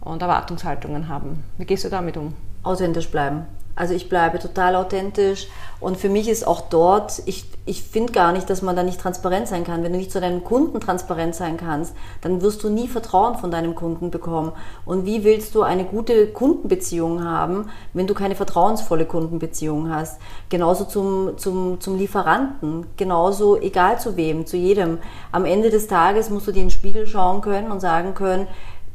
und 0.00 0.22
Erwartungshaltungen 0.22 1.08
haben. 1.08 1.42
Wie 1.58 1.64
gehst 1.64 1.84
du 1.84 1.88
damit 1.88 2.16
um? 2.16 2.34
Authentisch 2.62 3.10
bleiben. 3.10 3.46
Also 3.74 3.94
ich 3.94 4.08
bleibe 4.08 4.38
total 4.38 4.76
authentisch 4.76 5.48
und 5.80 5.96
für 5.96 6.08
mich 6.08 6.28
ist 6.28 6.46
auch 6.46 6.60
dort, 6.60 7.22
ich, 7.24 7.44
ich 7.64 7.82
finde 7.82 8.12
gar 8.12 8.32
nicht, 8.32 8.48
dass 8.50 8.62
man 8.62 8.76
da 8.76 8.82
nicht 8.82 9.00
transparent 9.00 9.48
sein 9.48 9.64
kann. 9.64 9.82
Wenn 9.82 9.92
du 9.92 9.98
nicht 9.98 10.12
zu 10.12 10.20
deinem 10.20 10.44
Kunden 10.44 10.78
transparent 10.78 11.34
sein 11.34 11.56
kannst, 11.56 11.94
dann 12.20 12.42
wirst 12.42 12.62
du 12.62 12.68
nie 12.68 12.86
Vertrauen 12.86 13.36
von 13.36 13.50
deinem 13.50 13.74
Kunden 13.74 14.10
bekommen. 14.10 14.52
Und 14.84 15.06
wie 15.06 15.24
willst 15.24 15.54
du 15.54 15.62
eine 15.62 15.84
gute 15.84 16.28
Kundenbeziehung 16.28 17.24
haben, 17.24 17.70
wenn 17.94 18.06
du 18.06 18.14
keine 18.14 18.36
vertrauensvolle 18.36 19.06
Kundenbeziehung 19.06 19.90
hast? 19.90 20.20
Genauso 20.50 20.84
zum, 20.84 21.38
zum, 21.38 21.80
zum 21.80 21.96
Lieferanten, 21.96 22.86
genauso 22.96 23.60
egal 23.60 23.98
zu 23.98 24.16
wem, 24.16 24.46
zu 24.46 24.56
jedem. 24.56 24.98
Am 25.32 25.46
Ende 25.46 25.70
des 25.70 25.88
Tages 25.88 26.30
musst 26.30 26.46
du 26.46 26.52
dir 26.52 26.60
in 26.60 26.66
den 26.66 26.70
Spiegel 26.70 27.06
schauen 27.06 27.40
können 27.40 27.72
und 27.72 27.80
sagen 27.80 28.14
können, 28.14 28.46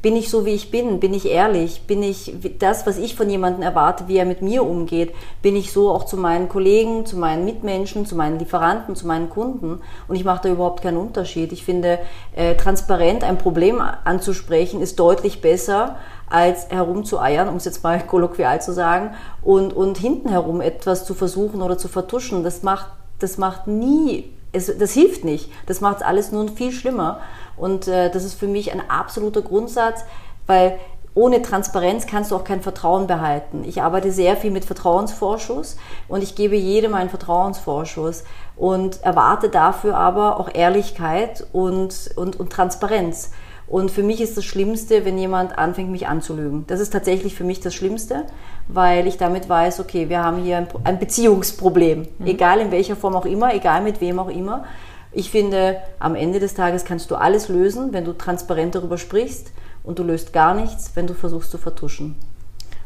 bin 0.01 0.15
ich 0.15 0.29
so, 0.29 0.45
wie 0.45 0.53
ich 0.53 0.69
bin? 0.69 0.99
Bin 0.99 1.13
ich 1.13 1.25
ehrlich? 1.27 1.81
Bin 1.87 2.03
ich 2.03 2.35
das, 2.59 2.85
was 2.85 2.97
ich 2.97 3.15
von 3.15 3.29
jemandem 3.29 3.63
erwarte, 3.63 4.07
wie 4.07 4.17
er 4.17 4.25
mit 4.25 4.41
mir 4.41 4.63
umgeht? 4.63 5.13
Bin 5.41 5.55
ich 5.55 5.73
so 5.73 5.89
auch 5.89 6.05
zu 6.05 6.17
meinen 6.17 6.49
Kollegen, 6.49 7.05
zu 7.05 7.17
meinen 7.17 7.45
Mitmenschen, 7.45 8.05
zu 8.05 8.15
meinen 8.15 8.37
Lieferanten, 8.37 8.95
zu 8.95 9.07
meinen 9.07 9.29
Kunden? 9.29 9.81
Und 10.07 10.15
ich 10.15 10.23
mache 10.23 10.43
da 10.43 10.49
überhaupt 10.49 10.83
keinen 10.83 10.97
Unterschied. 10.97 11.51
Ich 11.51 11.65
finde, 11.65 11.99
äh, 12.35 12.55
transparent 12.55 13.23
ein 13.23 13.39
Problem 13.39 13.81
anzusprechen 13.81 14.81
ist 14.81 14.99
deutlich 14.99 15.41
besser, 15.41 15.97
als 16.29 16.69
herumzueiern, 16.69 17.47
um 17.47 17.55
es 17.55 17.65
jetzt 17.65 17.83
mal 17.83 17.99
kolloquial 18.07 18.61
zu 18.61 18.73
sagen, 18.73 19.15
und, 19.41 19.73
und 19.73 19.97
hinten 19.97 20.29
herum 20.29 20.61
etwas 20.61 21.05
zu 21.05 21.15
versuchen 21.15 21.61
oder 21.61 21.77
zu 21.77 21.87
vertuschen. 21.87 22.43
Das 22.43 22.61
macht, 22.61 22.87
das 23.19 23.37
macht 23.37 23.65
nie, 23.65 24.31
es, 24.51 24.71
das 24.77 24.93
hilft 24.93 25.23
nicht. 25.23 25.49
Das 25.65 25.81
macht 25.81 26.03
alles 26.03 26.31
nur 26.31 26.47
viel 26.49 26.71
schlimmer. 26.71 27.19
Und 27.57 27.87
äh, 27.87 28.09
das 28.09 28.23
ist 28.23 28.35
für 28.35 28.47
mich 28.47 28.71
ein 28.71 28.89
absoluter 28.89 29.41
Grundsatz, 29.41 30.05
weil 30.45 30.79
ohne 31.17 31.41
Transparenz 31.41 32.05
kannst 32.05 32.29
du 32.29 32.35
auch 32.35 32.43
kein 32.43 32.61
Vertrauen 32.61 33.07
behalten. 33.07 33.63
Ich 33.65 33.81
arbeite 33.81 34.11
sehr 34.11 34.37
viel 34.37 34.51
mit 34.51 34.65
Vertrauensvorschuss 34.65 35.77
und 36.07 36.21
ich 36.21 36.35
gebe 36.35 36.55
jedem 36.55 36.93
einen 36.93 37.09
Vertrauensvorschuss 37.09 38.23
und 38.55 39.01
erwarte 39.01 39.49
dafür 39.49 39.97
aber 39.97 40.39
auch 40.39 40.53
Ehrlichkeit 40.53 41.47
und, 41.53 42.11
und, 42.15 42.39
und 42.39 42.51
Transparenz. 42.51 43.31
Und 43.67 43.91
für 43.91 44.03
mich 44.03 44.21
ist 44.21 44.37
das 44.37 44.45
Schlimmste, 44.45 45.03
wenn 45.03 45.17
jemand 45.17 45.57
anfängt, 45.57 45.89
mich 45.89 46.07
anzulügen. 46.07 46.65
Das 46.67 46.79
ist 46.79 46.93
tatsächlich 46.93 47.35
für 47.35 47.43
mich 47.43 47.59
das 47.59 47.73
Schlimmste, 47.73 48.23
weil 48.69 49.07
ich 49.07 49.17
damit 49.17 49.49
weiß, 49.49 49.81
okay, 49.81 50.07
wir 50.07 50.23
haben 50.23 50.37
hier 50.37 50.67
ein, 50.85 50.99
Beziehungsproblem. 50.99 52.07
Mhm. 52.19 52.27
Egal 52.27 52.59
in 52.61 52.71
welcher 52.71 52.95
Form 52.95 53.15
auch 53.15 53.25
immer, 53.25 53.53
egal 53.53 53.81
mit 53.81 53.99
wem 53.99 54.19
auch 54.19 54.29
immer. 54.29 54.63
Ich 55.17 55.31
finde, 55.31 55.77
am 55.97 56.13
Ende 56.13 56.39
des 56.39 56.53
Tages 56.53 56.85
kannst 56.85 57.09
du 57.09 57.15
alles 57.15 57.49
lösen, 57.49 57.91
wenn 57.91 58.05
du 58.05 58.13
transparent 58.13 58.75
darüber 58.75 58.99
sprichst 58.99 59.51
und 59.83 59.97
du 59.97 60.03
löst 60.03 60.31
gar 60.31 60.53
nichts, 60.53 60.91
wenn 60.93 61.07
du 61.07 61.15
versuchst 61.15 61.49
zu 61.49 61.57
vertuschen. 61.57 62.15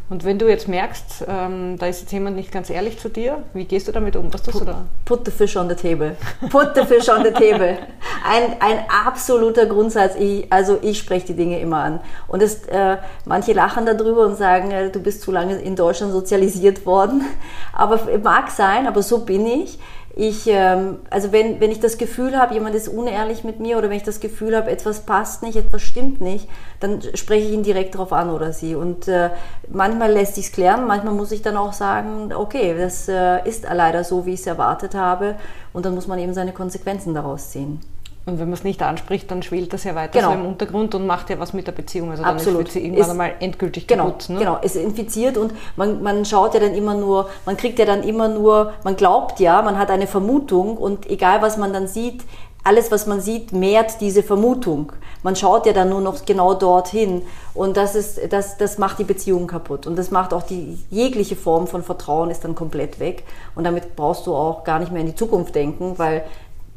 Und 0.09 0.23
wenn 0.23 0.39
du 0.39 0.47
jetzt 0.47 0.69
merkst, 0.69 1.25
ähm, 1.27 1.77
da 1.77 1.87
ist 1.87 1.99
jetzt 1.99 2.11
jemand 2.13 2.37
nicht 2.37 2.53
ganz 2.53 2.69
ehrlich 2.69 2.99
zu 2.99 3.09
dir, 3.09 3.43
wie 3.53 3.65
gehst 3.65 3.89
du 3.89 3.91
damit 3.91 4.15
um? 4.15 4.33
Was 4.33 4.43
tust 4.43 4.59
put, 4.59 4.67
du 4.67 4.71
da? 4.71 4.85
Put 5.03 5.25
the 5.25 5.31
fish 5.31 5.57
on 5.57 5.67
the 5.67 5.75
table. 5.75 6.15
Put 6.49 6.69
the 6.73 6.85
fish 6.85 7.09
on 7.09 7.21
the 7.25 7.31
table. 7.31 7.77
Ein, 8.25 8.55
ein 8.61 8.85
absoluter 9.05 9.65
Grundsatz. 9.65 10.15
Ich, 10.17 10.51
also 10.53 10.79
ich 10.81 10.99
spreche 10.99 11.27
die 11.27 11.35
Dinge 11.35 11.59
immer 11.59 11.83
an. 11.83 11.99
Und 12.29 12.41
es, 12.41 12.63
äh, 12.67 12.97
manche 13.25 13.51
lachen 13.51 13.85
darüber 13.85 14.25
und 14.25 14.37
sagen, 14.37 14.71
äh, 14.71 14.89
du 14.89 14.99
bist 15.01 15.21
zu 15.21 15.31
lange 15.31 15.55
in 15.59 15.75
Deutschland 15.75 16.13
sozialisiert 16.13 16.85
worden. 16.85 17.25
Aber 17.73 17.99
mag 18.23 18.51
sein, 18.51 18.87
aber 18.87 19.01
so 19.01 19.25
bin 19.25 19.45
ich 19.45 19.79
ich, 20.15 20.47
ähm, 20.47 20.99
also 21.09 21.31
wenn, 21.31 21.59
wenn 21.61 21.71
ich 21.71 21.79
das 21.79 21.97
Gefühl 21.97 22.37
habe, 22.37 22.53
jemand 22.53 22.75
ist 22.75 22.89
unehrlich 22.89 23.43
mit 23.43 23.59
mir 23.59 23.77
oder 23.77 23.89
wenn 23.89 23.97
ich 23.97 24.03
das 24.03 24.19
Gefühl 24.19 24.55
habe, 24.55 24.69
etwas 24.69 25.01
passt 25.01 25.41
nicht, 25.41 25.55
etwas 25.55 25.81
stimmt 25.81 26.19
nicht, 26.19 26.49
dann 26.79 27.01
spreche 27.15 27.47
ich 27.47 27.53
ihn 27.53 27.63
direkt 27.63 27.95
darauf 27.95 28.11
an 28.11 28.29
oder 28.29 28.51
sie. 28.51 28.75
Und 28.75 29.07
äh, 29.07 29.29
manchmal 29.69 30.11
lässt 30.11 30.35
sich 30.35 30.51
klären, 30.51 30.85
manchmal 30.85 31.13
muss 31.13 31.31
ich 31.31 31.41
dann 31.41 31.55
auch 31.55 31.73
sagen, 31.73 32.33
okay, 32.33 32.75
das 32.77 33.07
äh, 33.07 33.47
ist 33.47 33.65
leider 33.71 34.03
so, 34.03 34.25
wie 34.25 34.33
ich 34.33 34.41
es 34.41 34.47
erwartet 34.47 34.95
habe 34.95 35.35
und 35.71 35.85
dann 35.85 35.95
muss 35.95 36.07
man 36.07 36.19
eben 36.19 36.33
seine 36.33 36.51
Konsequenzen 36.51 37.13
daraus 37.13 37.51
ziehen. 37.51 37.79
Und 38.23 38.37
wenn 38.37 38.47
man 38.47 38.53
es 38.53 38.63
nicht 38.63 38.83
anspricht, 38.83 39.31
dann 39.31 39.41
schwelt 39.41 39.73
das 39.73 39.83
ja 39.83 39.95
weiter 39.95 40.19
genau. 40.19 40.33
so 40.33 40.39
im 40.39 40.45
Untergrund 40.45 40.93
und 40.93 41.07
macht 41.07 41.31
ja 41.31 41.39
was 41.39 41.53
mit 41.53 41.65
der 41.65 41.71
Beziehung. 41.71 42.11
Also 42.11 42.21
dann 42.21 42.35
Absolut. 42.35 42.67
ist 42.67 42.73
sie 42.73 42.81
irgendwann 42.81 43.01
ist, 43.01 43.09
einmal 43.09 43.33
endgültig 43.39 43.87
genau, 43.87 44.05
kaputt. 44.05 44.29
Ne? 44.29 44.39
Genau, 44.39 44.59
es 44.61 44.75
infiziert 44.75 45.37
und 45.37 45.53
man, 45.75 46.03
man 46.03 46.23
schaut 46.23 46.53
ja 46.53 46.59
dann 46.59 46.75
immer 46.75 46.93
nur, 46.93 47.29
man 47.47 47.57
kriegt 47.57 47.79
ja 47.79 47.85
dann 47.85 48.03
immer 48.03 48.27
nur, 48.27 48.73
man 48.83 48.95
glaubt 48.95 49.39
ja, 49.39 49.63
man 49.63 49.79
hat 49.79 49.89
eine 49.89 50.05
Vermutung 50.05 50.77
und 50.77 51.09
egal 51.09 51.41
was 51.41 51.57
man 51.57 51.73
dann 51.73 51.87
sieht, 51.87 52.23
alles, 52.63 52.91
was 52.91 53.07
man 53.07 53.21
sieht, 53.21 53.53
mehrt 53.53 54.01
diese 54.01 54.21
Vermutung. 54.21 54.93
Man 55.23 55.35
schaut 55.35 55.65
ja 55.65 55.73
dann 55.73 55.89
nur 55.89 56.01
noch 56.01 56.25
genau 56.25 56.53
dorthin. 56.53 57.23
Und 57.55 57.75
das, 57.75 57.95
ist, 57.95 58.19
das, 58.31 58.57
das 58.57 58.77
macht 58.77 58.99
die 58.99 59.03
Beziehung 59.03 59.47
kaputt. 59.47 59.87
Und 59.87 59.95
das 59.95 60.11
macht 60.11 60.31
auch 60.31 60.43
die 60.43 60.77
jegliche 60.91 61.35
Form 61.35 61.65
von 61.65 61.81
Vertrauen 61.81 62.29
ist 62.29 62.43
dann 62.43 62.53
komplett 62.53 62.99
weg. 62.99 63.23
Und 63.55 63.63
damit 63.63 63.95
brauchst 63.95 64.27
du 64.27 64.35
auch 64.35 64.63
gar 64.63 64.77
nicht 64.77 64.91
mehr 64.91 65.01
in 65.01 65.07
die 65.07 65.15
Zukunft 65.15 65.55
denken, 65.55 65.97
weil 65.97 66.23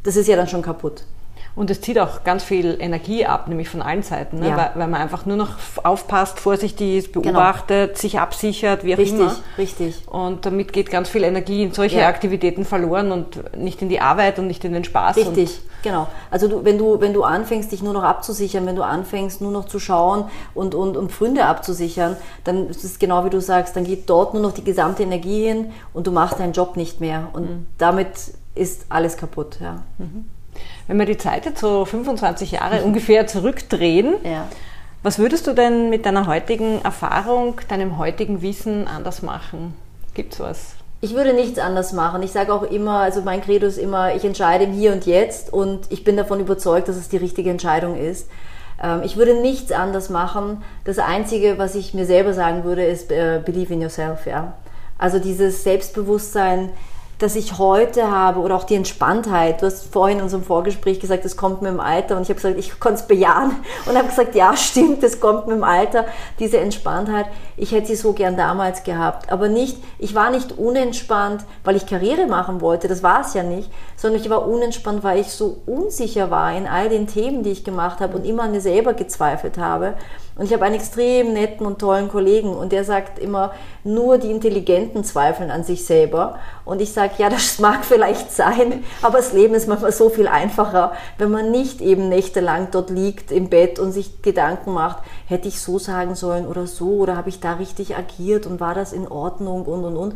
das 0.05 0.17
ist 0.17 0.27
ja 0.27 0.37
dann 0.37 0.49
schon 0.49 0.63
kaputt. 0.63 1.05
Und 1.57 1.71
es 1.71 1.81
zieht 1.81 2.01
auch 2.01 2.25
ganz 2.25 2.43
viel 2.43 2.77
Energie 2.81 3.27
ab, 3.27 3.47
nämlich 3.47 3.69
von 3.69 3.81
allen 3.81 4.03
Seiten, 4.03 4.41
ne? 4.41 4.49
ja. 4.49 4.57
weil, 4.57 4.71
weil, 4.75 4.89
man 4.89 5.01
einfach 5.01 5.25
nur 5.25 5.37
noch 5.37 5.51
aufpasst, 5.85 6.41
vorsichtig 6.41 6.97
ist, 6.97 7.13
genau. 7.13 7.33
beobachtet, 7.33 7.91
genau. 7.91 8.01
sich 8.01 8.19
absichert, 8.19 8.83
wie 8.85 8.95
auch 8.95 8.99
richtig, 8.99 9.21
immer. 9.21 9.37
Richtig, 9.57 9.87
richtig. 9.87 10.09
Und 10.09 10.45
damit 10.47 10.73
geht 10.73 10.91
ganz 10.91 11.09
viel 11.09 11.23
Energie 11.23 11.63
in 11.63 11.73
solche 11.73 12.01
ja. 12.01 12.09
Aktivitäten 12.09 12.65
verloren 12.65 13.13
und 13.13 13.57
nicht 13.57 13.81
in 13.83 13.89
die 13.89 14.01
Arbeit 14.01 14.41
und 14.41 14.49
nicht 14.49 14.65
in 14.65 14.73
den 14.73 14.83
Spaß. 14.83 15.17
Richtig, 15.17 15.61
genau. 15.85 16.09
Also 16.29 16.49
du, 16.49 16.65
wenn, 16.65 16.77
du, 16.77 17.01
wenn 17.01 17.13
du 17.13 17.23
anfängst, 17.23 17.71
dich 17.71 17.85
nur 17.85 17.93
noch 17.93 18.03
abzusichern, 18.03 18.67
wenn 18.67 18.77
du 18.77 18.83
anfängst, 18.83 19.41
nur 19.41 19.53
noch 19.53 19.67
zu 19.67 19.79
schauen 19.79 20.25
und, 20.55 20.75
und, 20.75 20.97
und 20.97 21.13
Pfründe 21.13 21.45
abzusichern, 21.45 22.17
dann 22.43 22.69
ist 22.69 22.83
es 22.83 22.99
genau 22.99 23.25
wie 23.25 23.31
du 23.31 23.41
sagst, 23.41 23.77
dann 23.77 23.85
geht 23.85 24.11
dort 24.11 24.35
nur 24.35 24.43
noch 24.43 24.53
die 24.53 24.65
gesamte 24.65 25.05
Energie 25.05 25.45
hin 25.47 25.71
und 25.93 26.09
du 26.09 26.11
machst 26.11 26.41
deinen 26.41 26.53
Job 26.53 26.77
nicht 26.77 27.01
mehr. 27.01 27.29
Und 27.33 27.43
mhm. 27.49 27.67
damit 27.79 28.09
ist 28.57 28.87
alles 28.89 29.17
kaputt. 29.17 29.59
Ja. 29.61 29.83
Mhm. 29.99 30.25
Wenn 30.87 30.99
wir 30.99 31.07
die 31.07 31.19
Zeit 31.19 31.47
jetzt 31.47 31.61
so 31.61 31.85
25 31.85 32.53
Jahre 32.53 32.83
ungefähr 32.85 33.27
zurückdrehen, 33.27 34.15
ja. 34.23 34.47
was 35.03 35.19
würdest 35.19 35.47
du 35.47 35.53
denn 35.55 35.91
mit 35.91 36.07
deiner 36.07 36.27
heutigen 36.27 36.83
Erfahrung, 36.83 37.61
deinem 37.69 37.99
heutigen 37.99 38.43
Wissen 38.43 38.87
anders 38.87 39.23
machen? 39.23 39.75
Gibt 40.15 40.35
es 40.35 40.41
was? 40.41 40.75
Ich 41.01 41.15
würde 41.15 41.35
nichts 41.35 41.59
anders 41.59 41.93
machen. 41.93 42.23
Ich 42.23 42.33
sage 42.33 42.53
auch 42.53 42.63
immer, 42.63 43.01
also 43.01 43.21
mein 43.21 43.43
Credo 43.43 43.67
ist 43.67 43.77
immer, 43.77 44.15
ich 44.15 44.25
entscheide 44.25 44.65
im 44.65 44.73
Hier 44.73 44.93
und 44.93 45.05
Jetzt 45.05 45.53
und 45.53 45.91
ich 45.91 46.03
bin 46.03 46.17
davon 46.17 46.41
überzeugt, 46.41 46.89
dass 46.89 46.97
es 46.97 47.11
die 47.11 47.19
richtige 47.19 47.51
Entscheidung 47.51 47.97
ist. 47.97 48.29
Ähm, 48.83 49.03
ich 49.05 49.17
würde 49.17 49.41
nichts 49.41 49.71
anders 49.73 50.09
machen. 50.09 50.63
Das 50.85 50.99
Einzige, 50.99 51.59
was 51.59 51.75
ich 51.75 51.93
mir 51.95 52.07
selber 52.07 52.33
sagen 52.33 52.65
würde, 52.65 52.85
ist 52.85 53.13
äh, 53.13 53.41
believe 53.45 53.75
in 53.75 53.83
yourself. 53.83 54.27
Ja? 54.27 54.55
Also 54.97 55.19
dieses 55.19 55.63
Selbstbewusstsein, 55.63 56.71
das 57.19 57.37
ich 57.37 57.59
heute 57.59 58.11
habe 58.11 58.41
oder 58.41 58.57
auch 58.57 58.65
die 58.65 58.75
Entspanntheit. 58.75 59.63
Du 59.63 59.67
hast 59.67 59.93
vorhin 59.93 60.19
in 60.19 60.25
unserem 60.25 60.43
Vorgespräch 60.43 61.01
gesagt, 61.01 61.25
es 61.25 61.37
kommt 61.37 61.63
mit 61.63 61.71
dem 61.71 61.81
Alter 61.81 62.17
und 62.17 62.23
ich 62.23 62.29
habe 62.29 62.37
gesagt, 62.37 62.59
ich 62.59 62.81
konnte 62.81 63.01
es 63.01 63.07
bejahen 63.07 63.53
und 63.87 63.97
habe 63.97 64.09
gesagt, 64.09 64.35
ja, 64.35 64.57
stimmt, 64.57 65.03
es 65.03 65.21
kommt 65.21 65.47
mit 65.47 65.57
dem 65.57 65.65
Alter, 65.65 66.07
diese 66.39 66.59
Entspanntheit. 66.59 67.27
Ich 67.57 67.73
hätte 67.73 67.89
sie 67.89 67.97
so 67.97 68.13
gern 68.13 68.37
damals 68.37 68.83
gehabt, 68.83 69.31
aber 69.31 69.49
nicht, 69.49 69.79
ich 69.99 70.15
war 70.15 70.31
nicht 70.31 70.59
unentspannt, 70.59 71.45
weil 71.63 71.77
ich 71.77 71.87
Karriere 71.87 72.27
machen 72.27 72.61
wollte, 72.61 72.89
das 72.89 73.03
war 73.03 73.21
es 73.21 73.35
ja 73.35 73.43
nicht, 73.43 73.71
sondern 73.97 74.21
ich 74.21 74.29
war 74.29 74.47
unentspannt, 74.47 75.05
weil 75.05 75.21
ich 75.21 75.29
so 75.29 75.59
unsicher 75.67 76.31
war 76.31 76.57
in 76.57 76.67
all 76.67 76.89
den 76.89 77.07
Themen, 77.07 77.43
die 77.43 77.51
ich 77.51 77.65
gemacht 77.65 78.01
habe 78.01 78.17
und 78.17 78.25
immer 78.25 78.45
an 78.45 78.53
mir 78.53 78.61
selber 78.61 78.95
gezweifelt 78.95 79.59
habe. 79.59 79.95
Und 80.37 80.47
ich 80.47 80.53
habe 80.53 80.65
einen 80.65 80.75
extrem 80.75 81.33
netten 81.33 81.65
und 81.65 81.79
tollen 81.79 82.09
Kollegen 82.09 82.55
und 82.55 82.73
der 82.73 82.83
sagt 82.83 83.21
immer, 83.21 83.53
nur 83.85 84.19
die 84.19 84.33
Intelligenten 84.33 85.05
zweifeln 85.05 85.53
an 85.53 85.63
sich 85.63 85.85
selber. 85.85 86.39
Und 86.65 86.81
ich 86.81 86.93
sage, 86.93 87.04
ja, 87.19 87.29
das 87.29 87.59
mag 87.59 87.85
vielleicht 87.85 88.33
sein, 88.33 88.85
aber 89.03 89.19
das 89.19 89.33
Leben 89.33 89.55
ist 89.55 89.69
manchmal 89.69 89.93
so 89.93 90.09
viel 90.11 90.29
einfacher, 90.29 90.93
wenn 91.19 91.31
man 91.31 91.51
nicht 91.51 91.81
eben 91.81 92.09
nächtelang 92.09 92.69
dort 92.71 92.91
liegt 92.91 93.31
im 93.31 93.49
Bett 93.49 93.79
und 93.79 93.93
sich 93.93 94.23
Gedanken 94.23 94.73
macht, 94.73 94.99
hätte 95.27 95.49
ich 95.49 95.61
so 95.61 95.79
sagen 95.79 96.15
sollen 96.15 96.47
oder 96.47 96.67
so 96.67 96.91
oder 96.97 97.17
habe 97.17 97.29
ich 97.29 97.41
da 97.41 97.55
richtig 97.55 97.97
agiert 97.97 98.47
und 98.47 98.61
war 98.61 98.75
das 98.75 98.93
in 98.93 99.09
Ordnung 99.09 99.65
und 99.65 99.85
und 99.85 99.97
und. 99.97 100.15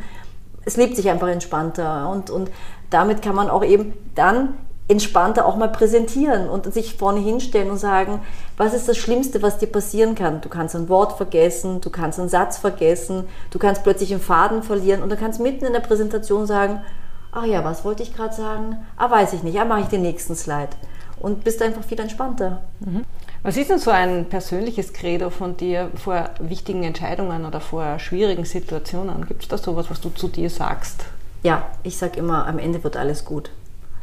Es 0.64 0.76
lebt 0.76 0.96
sich 0.96 1.08
einfach 1.08 1.28
entspannter 1.28 2.10
und, 2.10 2.30
und 2.30 2.50
damit 2.90 3.22
kann 3.22 3.34
man 3.34 3.48
auch 3.48 3.64
eben 3.64 3.94
dann 4.14 4.54
entspannter 4.88 5.44
auch 5.44 5.56
mal 5.56 5.68
präsentieren 5.68 6.48
und 6.48 6.72
sich 6.72 6.96
vorne 6.96 7.20
hinstellen 7.20 7.70
und 7.70 7.76
sagen, 7.76 8.20
was 8.56 8.72
ist 8.72 8.88
das 8.88 8.96
Schlimmste, 8.96 9.42
was 9.42 9.58
dir 9.58 9.66
passieren 9.66 10.14
kann? 10.14 10.40
Du 10.40 10.48
kannst 10.48 10.74
ein 10.74 10.88
Wort 10.88 11.18
vergessen, 11.18 11.82
du 11.82 11.90
kannst 11.90 12.18
einen 12.18 12.30
Satz 12.30 12.56
vergessen, 12.56 13.24
du 13.50 13.58
kannst 13.58 13.82
plötzlich 13.82 14.12
einen 14.12 14.22
Faden 14.22 14.62
verlieren 14.62 15.02
und 15.02 15.10
du 15.10 15.16
kannst 15.16 15.40
mitten 15.40 15.66
in 15.66 15.74
der 15.74 15.80
Präsentation 15.80 16.46
sagen, 16.46 16.80
ach 17.32 17.44
ja, 17.44 17.62
was 17.64 17.84
wollte 17.84 18.02
ich 18.02 18.16
gerade 18.16 18.34
sagen? 18.34 18.78
Ah, 18.96 19.10
weiß 19.10 19.34
ich 19.34 19.42
nicht, 19.42 19.60
ah, 19.60 19.66
mache 19.66 19.82
ich 19.82 19.88
den 19.88 20.02
nächsten 20.02 20.34
Slide. 20.34 20.70
Und 21.20 21.44
bist 21.44 21.60
einfach 21.60 21.84
viel 21.84 22.00
entspannter. 22.00 22.62
Mhm. 22.80 23.04
Was 23.42 23.56
ist 23.56 23.70
denn 23.70 23.78
so 23.78 23.90
ein 23.90 24.26
persönliches 24.28 24.92
Credo 24.92 25.30
von 25.30 25.56
dir 25.56 25.90
vor 25.96 26.30
wichtigen 26.40 26.82
Entscheidungen 26.82 27.44
oder 27.44 27.60
vor 27.60 27.98
schwierigen 27.98 28.44
Situationen? 28.44 29.26
Gibt 29.26 29.42
es 29.42 29.48
da 29.48 29.58
sowas, 29.58 29.90
was 29.90 30.00
du 30.00 30.10
zu 30.10 30.28
dir 30.28 30.48
sagst? 30.48 31.04
Ja, 31.42 31.66
ich 31.82 31.96
sage 31.98 32.18
immer, 32.18 32.46
am 32.46 32.58
Ende 32.58 32.82
wird 32.82 32.96
alles 32.96 33.24
gut. 33.24 33.50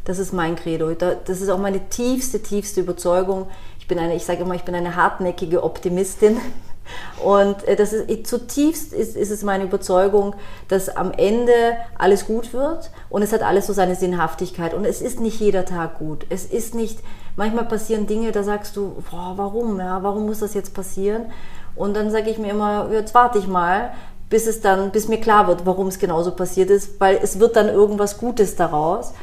Das 0.05 0.19
ist 0.19 0.31
mein 0.33 0.55
Credo. 0.55 0.93
Das 0.93 1.41
ist 1.41 1.49
auch 1.49 1.57
meine 1.57 1.89
tiefste, 1.89 2.41
tiefste 2.41 2.81
Überzeugung. 2.81 3.47
Ich 3.79 3.87
bin 3.87 3.99
eine, 3.99 4.15
ich 4.15 4.23
sage 4.23 4.43
immer, 4.43 4.55
ich 4.55 4.63
bin 4.63 4.75
eine 4.75 4.95
hartnäckige 4.95 5.63
Optimistin. 5.63 6.37
Und 7.23 7.67
äh, 7.67 7.75
das 7.75 7.93
ist 7.93 8.27
zutiefst 8.27 8.93
ist, 8.93 9.15
ist 9.15 9.31
es 9.31 9.43
meine 9.43 9.63
Überzeugung, 9.63 10.35
dass 10.67 10.95
am 10.95 11.11
Ende 11.11 11.77
alles 11.97 12.25
gut 12.27 12.53
wird 12.53 12.91
und 13.09 13.21
es 13.23 13.33
hat 13.33 13.41
alles 13.41 13.67
so 13.67 13.73
seine 13.73 13.95
Sinnhaftigkeit 13.95 14.73
und 14.73 14.85
es 14.85 15.01
ist 15.01 15.19
nicht 15.19 15.39
jeder 15.39 15.65
Tag 15.65 15.97
gut. 15.97 16.25
Es 16.29 16.45
ist 16.45 16.75
nicht, 16.75 16.99
manchmal 17.35 17.65
passieren 17.65 18.07
Dinge, 18.07 18.31
da 18.31 18.43
sagst 18.43 18.75
du, 18.75 19.03
boah, 19.09 19.33
warum, 19.35 19.79
ja, 19.79 20.03
warum 20.03 20.25
muss 20.27 20.39
das 20.39 20.53
jetzt 20.53 20.73
passieren? 20.73 21.25
Und 21.75 21.95
dann 21.95 22.11
sage 22.11 22.29
ich 22.29 22.37
mir 22.37 22.51
immer, 22.51 22.89
jetzt 22.91 23.13
warte 23.13 23.39
ich 23.39 23.47
mal, 23.47 23.91
bis 24.29 24.47
es 24.47 24.61
dann, 24.61 24.91
bis 24.91 25.07
mir 25.07 25.19
klar 25.19 25.47
wird, 25.47 25.65
warum 25.65 25.87
es 25.87 25.99
genauso 25.99 26.31
passiert 26.31 26.69
ist, 26.69 26.99
weil 26.99 27.19
es 27.21 27.39
wird 27.39 27.55
dann 27.55 27.67
irgendwas 27.67 28.17
Gutes 28.17 28.55
daraus. 28.55 29.13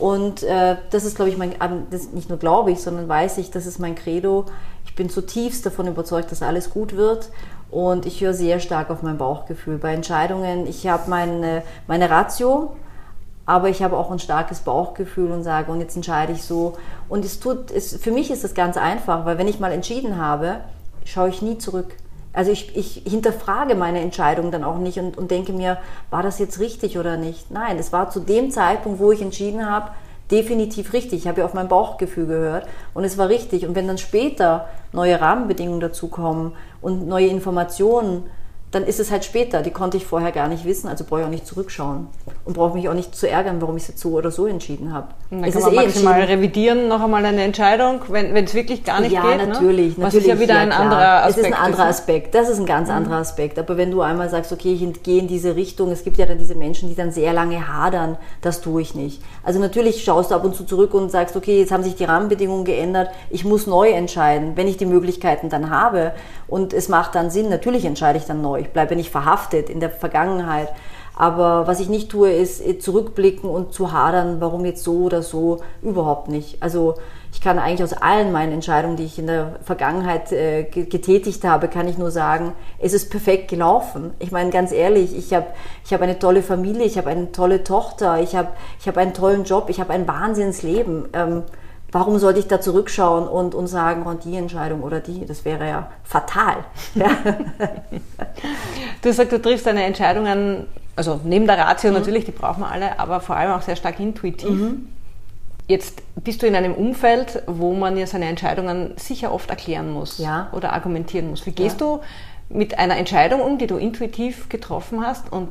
Und 0.00 0.42
äh, 0.42 0.76
das 0.90 1.04
ist, 1.04 1.14
glaube 1.14 1.30
ich, 1.30 1.36
mein, 1.36 1.54
das 1.90 2.12
nicht 2.12 2.30
nur 2.30 2.38
glaube 2.38 2.72
ich, 2.72 2.80
sondern 2.80 3.06
weiß 3.06 3.36
ich, 3.36 3.50
das 3.50 3.66
ist 3.66 3.78
mein 3.78 3.94
Credo. 3.94 4.46
Ich 4.86 4.94
bin 4.94 5.10
zutiefst 5.10 5.64
davon 5.66 5.86
überzeugt, 5.86 6.32
dass 6.32 6.42
alles 6.42 6.70
gut 6.70 6.96
wird. 6.96 7.28
Und 7.70 8.06
ich 8.06 8.22
höre 8.22 8.32
sehr 8.32 8.60
stark 8.60 8.88
auf 8.90 9.02
mein 9.02 9.18
Bauchgefühl. 9.18 9.76
Bei 9.76 9.92
Entscheidungen, 9.92 10.66
ich 10.66 10.88
habe 10.88 11.08
meine, 11.10 11.62
meine 11.86 12.08
Ratio, 12.08 12.72
aber 13.44 13.68
ich 13.68 13.82
habe 13.82 13.96
auch 13.96 14.10
ein 14.10 14.18
starkes 14.18 14.60
Bauchgefühl 14.60 15.30
und 15.30 15.42
sage, 15.42 15.70
und 15.70 15.80
jetzt 15.80 15.96
entscheide 15.96 16.32
ich 16.32 16.44
so. 16.44 16.78
Und 17.08 17.24
es 17.24 17.38
tut, 17.38 17.70
es, 17.70 17.94
für 17.96 18.10
mich 18.10 18.30
ist 18.30 18.42
das 18.42 18.54
ganz 18.54 18.78
einfach, 18.78 19.26
weil 19.26 19.36
wenn 19.36 19.48
ich 19.48 19.60
mal 19.60 19.70
entschieden 19.70 20.16
habe, 20.16 20.60
schaue 21.04 21.28
ich 21.28 21.42
nie 21.42 21.58
zurück. 21.58 21.94
Also 22.32 22.52
ich, 22.52 22.76
ich 22.76 23.02
hinterfrage 23.10 23.74
meine 23.74 24.00
Entscheidung 24.00 24.50
dann 24.50 24.64
auch 24.64 24.78
nicht 24.78 24.98
und, 24.98 25.18
und 25.18 25.30
denke 25.30 25.52
mir, 25.52 25.78
war 26.10 26.22
das 26.22 26.38
jetzt 26.38 26.60
richtig 26.60 26.98
oder 26.98 27.16
nicht? 27.16 27.50
Nein, 27.50 27.78
es 27.78 27.92
war 27.92 28.10
zu 28.10 28.20
dem 28.20 28.50
Zeitpunkt, 28.50 29.00
wo 29.00 29.10
ich 29.10 29.20
entschieden 29.20 29.68
habe, 29.68 29.90
definitiv 30.30 30.92
richtig. 30.92 31.20
Ich 31.20 31.28
habe 31.28 31.40
ja 31.40 31.44
auf 31.44 31.54
mein 31.54 31.68
Bauchgefühl 31.68 32.26
gehört 32.26 32.66
und 32.94 33.04
es 33.04 33.18
war 33.18 33.28
richtig. 33.28 33.66
Und 33.66 33.74
wenn 33.74 33.88
dann 33.88 33.98
später 33.98 34.68
neue 34.92 35.20
Rahmenbedingungen 35.20 35.80
dazukommen 35.80 36.52
und 36.80 37.08
neue 37.08 37.26
Informationen, 37.26 38.24
dann 38.70 38.84
ist 38.84 39.00
es 39.00 39.10
halt 39.10 39.24
später. 39.24 39.62
Die 39.62 39.72
konnte 39.72 39.96
ich 39.96 40.06
vorher 40.06 40.30
gar 40.30 40.46
nicht 40.46 40.64
wissen, 40.64 40.88
also 40.88 41.04
brauche 41.04 41.20
ich 41.20 41.26
auch 41.26 41.30
nicht 41.30 41.46
zurückschauen 41.46 42.06
und 42.44 42.52
brauche 42.52 42.76
mich 42.76 42.88
auch 42.88 42.94
nicht 42.94 43.14
zu 43.16 43.28
ärgern, 43.28 43.60
warum 43.60 43.76
ich 43.76 43.84
es 43.84 43.88
jetzt 43.88 44.00
so 44.00 44.10
oder 44.10 44.30
so 44.30 44.46
entschieden 44.46 44.92
habe. 44.92 45.08
Dann 45.30 45.44
es 45.44 45.54
kann 45.54 45.62
man 45.62 45.72
eh 45.74 45.76
maximal 45.76 46.20
revidieren, 46.22 46.88
noch 46.88 47.00
einmal 47.00 47.24
eine 47.24 47.42
Entscheidung, 47.42 48.00
wenn 48.08 48.34
es 48.36 48.52
wirklich 48.52 48.82
gar 48.82 49.00
nicht 49.00 49.12
ja, 49.12 49.22
geht. 49.22 49.40
Ja, 49.40 49.46
natürlich. 49.46 49.96
Ne? 49.96 50.04
Was 50.04 50.14
ist 50.14 50.26
ja 50.26 50.40
wieder 50.40 50.54
ja, 50.54 50.60
ein 50.60 50.70
klar. 50.70 50.80
anderer 50.80 51.24
Aspekt. 51.24 51.30
Es 51.30 51.36
ist 51.36 51.46
ein 51.46 51.54
anderer 51.54 51.86
Aspekt. 51.86 52.34
Das 52.34 52.48
ist 52.48 52.58
ein 52.58 52.66
ganz 52.66 52.88
mhm. 52.88 52.94
anderer 52.96 53.16
Aspekt. 53.18 53.58
Aber 53.60 53.76
wenn 53.76 53.92
du 53.92 54.02
einmal 54.02 54.28
sagst, 54.28 54.50
okay, 54.50 54.72
ich 54.72 55.02
gehe 55.04 55.20
in 55.20 55.28
diese 55.28 55.54
Richtung, 55.54 55.92
es 55.92 56.02
gibt 56.02 56.16
ja 56.16 56.26
dann 56.26 56.38
diese 56.38 56.56
Menschen, 56.56 56.88
die 56.88 56.96
dann 56.96 57.12
sehr 57.12 57.32
lange 57.32 57.68
hadern, 57.68 58.16
das 58.40 58.60
tue 58.60 58.82
ich 58.82 58.96
nicht. 58.96 59.22
Also 59.44 59.60
natürlich 59.60 60.02
schaust 60.02 60.32
du 60.32 60.34
ab 60.34 60.44
und 60.44 60.56
zu 60.56 60.64
zurück 60.64 60.94
und 60.94 61.12
sagst, 61.12 61.36
okay, 61.36 61.60
jetzt 61.60 61.70
haben 61.70 61.84
sich 61.84 61.94
die 61.94 62.04
Rahmenbedingungen 62.04 62.64
geändert, 62.64 63.10
ich 63.30 63.44
muss 63.44 63.68
neu 63.68 63.90
entscheiden, 63.90 64.56
wenn 64.56 64.66
ich 64.66 64.78
die 64.78 64.86
Möglichkeiten 64.86 65.48
dann 65.48 65.70
habe 65.70 66.12
und 66.48 66.72
es 66.72 66.88
macht 66.88 67.14
dann 67.14 67.30
Sinn, 67.30 67.48
natürlich 67.48 67.84
entscheide 67.84 68.18
ich 68.18 68.24
dann 68.24 68.42
neu. 68.42 68.58
Ich 68.58 68.70
bleibe 68.70 68.96
nicht 68.96 69.10
verhaftet 69.10 69.70
in 69.70 69.78
der 69.78 69.90
Vergangenheit. 69.90 70.70
Aber 71.20 71.66
was 71.66 71.80
ich 71.80 71.90
nicht 71.90 72.10
tue, 72.10 72.32
ist 72.32 72.66
äh, 72.66 72.78
zurückblicken 72.78 73.50
und 73.50 73.74
zu 73.74 73.92
hadern, 73.92 74.40
warum 74.40 74.64
jetzt 74.64 74.82
so 74.82 75.00
oder 75.00 75.22
so, 75.22 75.58
überhaupt 75.82 76.28
nicht. 76.28 76.62
Also 76.62 76.94
ich 77.30 77.42
kann 77.42 77.58
eigentlich 77.58 77.82
aus 77.82 77.92
allen 77.92 78.32
meinen 78.32 78.52
Entscheidungen, 78.52 78.96
die 78.96 79.04
ich 79.04 79.18
in 79.18 79.26
der 79.26 79.56
Vergangenheit 79.62 80.32
äh, 80.32 80.62
getätigt 80.62 81.44
habe, 81.44 81.68
kann 81.68 81.86
ich 81.88 81.98
nur 81.98 82.10
sagen, 82.10 82.54
es 82.78 82.94
ist 82.94 83.10
perfekt 83.10 83.48
gelaufen. 83.48 84.14
Ich 84.18 84.32
meine 84.32 84.48
ganz 84.48 84.72
ehrlich, 84.72 85.14
ich 85.14 85.34
habe 85.34 85.48
ich 85.84 85.92
hab 85.92 86.00
eine 86.00 86.18
tolle 86.18 86.42
Familie, 86.42 86.86
ich 86.86 86.96
habe 86.96 87.10
eine 87.10 87.30
tolle 87.32 87.64
Tochter, 87.64 88.18
ich 88.22 88.34
habe 88.34 88.48
ich 88.80 88.88
hab 88.88 88.96
einen 88.96 89.12
tollen 89.12 89.44
Job, 89.44 89.68
ich 89.68 89.78
habe 89.78 89.92
ein 89.92 90.08
Wahnsinnsleben. 90.08 91.10
Ähm, 91.12 91.42
warum 91.92 92.18
sollte 92.18 92.38
ich 92.38 92.48
da 92.48 92.62
zurückschauen 92.62 93.28
und, 93.28 93.54
und 93.54 93.66
sagen, 93.66 94.04
und 94.04 94.24
die 94.24 94.36
Entscheidung 94.38 94.82
oder 94.82 95.00
die? 95.00 95.26
Das 95.26 95.44
wäre 95.44 95.68
ja 95.68 95.90
fatal. 96.02 96.64
Ja. 96.94 97.10
du 99.02 99.12
sagst, 99.12 99.32
du 99.32 99.42
triffst 99.42 99.66
deine 99.66 99.84
Entscheidungen, 99.84 100.66
also 100.96 101.20
neben 101.24 101.46
der 101.46 101.58
Ratio 101.58 101.90
mhm. 101.90 101.98
natürlich, 101.98 102.24
die 102.24 102.32
brauchen 102.32 102.60
wir 102.60 102.70
alle, 102.70 102.98
aber 102.98 103.20
vor 103.20 103.36
allem 103.36 103.52
auch 103.52 103.62
sehr 103.62 103.76
stark 103.76 104.00
intuitiv. 104.00 104.50
Mhm. 104.50 104.88
Jetzt 105.66 106.02
bist 106.16 106.42
du 106.42 106.46
in 106.46 106.56
einem 106.56 106.74
Umfeld, 106.74 107.42
wo 107.46 107.74
man 107.74 107.96
ja 107.96 108.06
seine 108.06 108.26
Entscheidungen 108.26 108.94
sicher 108.96 109.32
oft 109.32 109.50
erklären 109.50 109.92
muss 109.92 110.18
ja. 110.18 110.48
oder 110.52 110.72
argumentieren 110.72 111.30
muss. 111.30 111.46
Wie 111.46 111.52
gehst 111.52 111.80
ja. 111.80 111.86
du 111.86 112.00
mit 112.48 112.78
einer 112.78 112.96
Entscheidung 112.96 113.40
um, 113.40 113.58
die 113.58 113.68
du 113.68 113.76
intuitiv 113.76 114.48
getroffen 114.48 115.06
hast 115.06 115.32
und 115.32 115.48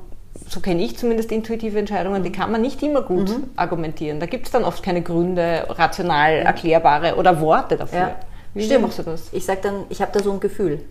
so 0.47 0.59
kenne 0.59 0.81
ich 0.83 0.97
zumindest 0.97 1.31
intuitive 1.31 1.79
Entscheidungen, 1.79 2.23
die 2.23 2.31
kann 2.31 2.51
man 2.51 2.61
nicht 2.61 2.81
immer 2.83 3.01
gut 3.01 3.29
mhm. 3.29 3.49
argumentieren. 3.55 4.19
Da 4.19 4.25
gibt 4.25 4.45
es 4.45 4.51
dann 4.51 4.63
oft 4.63 4.83
keine 4.83 5.01
Gründe, 5.01 5.65
rational 5.69 6.33
erklärbare 6.33 7.15
oder 7.15 7.39
Worte 7.41 7.77
dafür. 7.77 7.99
Ja. 7.99 8.15
Wie 8.53 8.65
Stimmt. 8.65 8.83
machst 8.83 8.99
du 8.99 9.03
das? 9.03 9.29
Ich 9.31 9.45
sage 9.45 9.59
dann, 9.63 9.83
ich 9.89 10.01
habe 10.01 10.11
da 10.11 10.23
so 10.23 10.31
ein 10.31 10.39
Gefühl. 10.39 10.81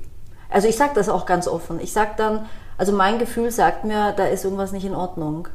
Also 0.50 0.68
ich 0.68 0.76
sage 0.76 0.92
das 0.94 1.08
auch 1.08 1.26
ganz 1.26 1.48
offen. 1.48 1.80
Ich 1.80 1.92
sage 1.92 2.12
dann, 2.16 2.46
also 2.78 2.92
mein 2.92 3.18
Gefühl 3.18 3.50
sagt 3.50 3.84
mir, 3.84 4.12
da 4.16 4.26
ist 4.26 4.44
irgendwas 4.44 4.72
nicht 4.72 4.84
in 4.84 4.94
Ordnung. 4.94 5.48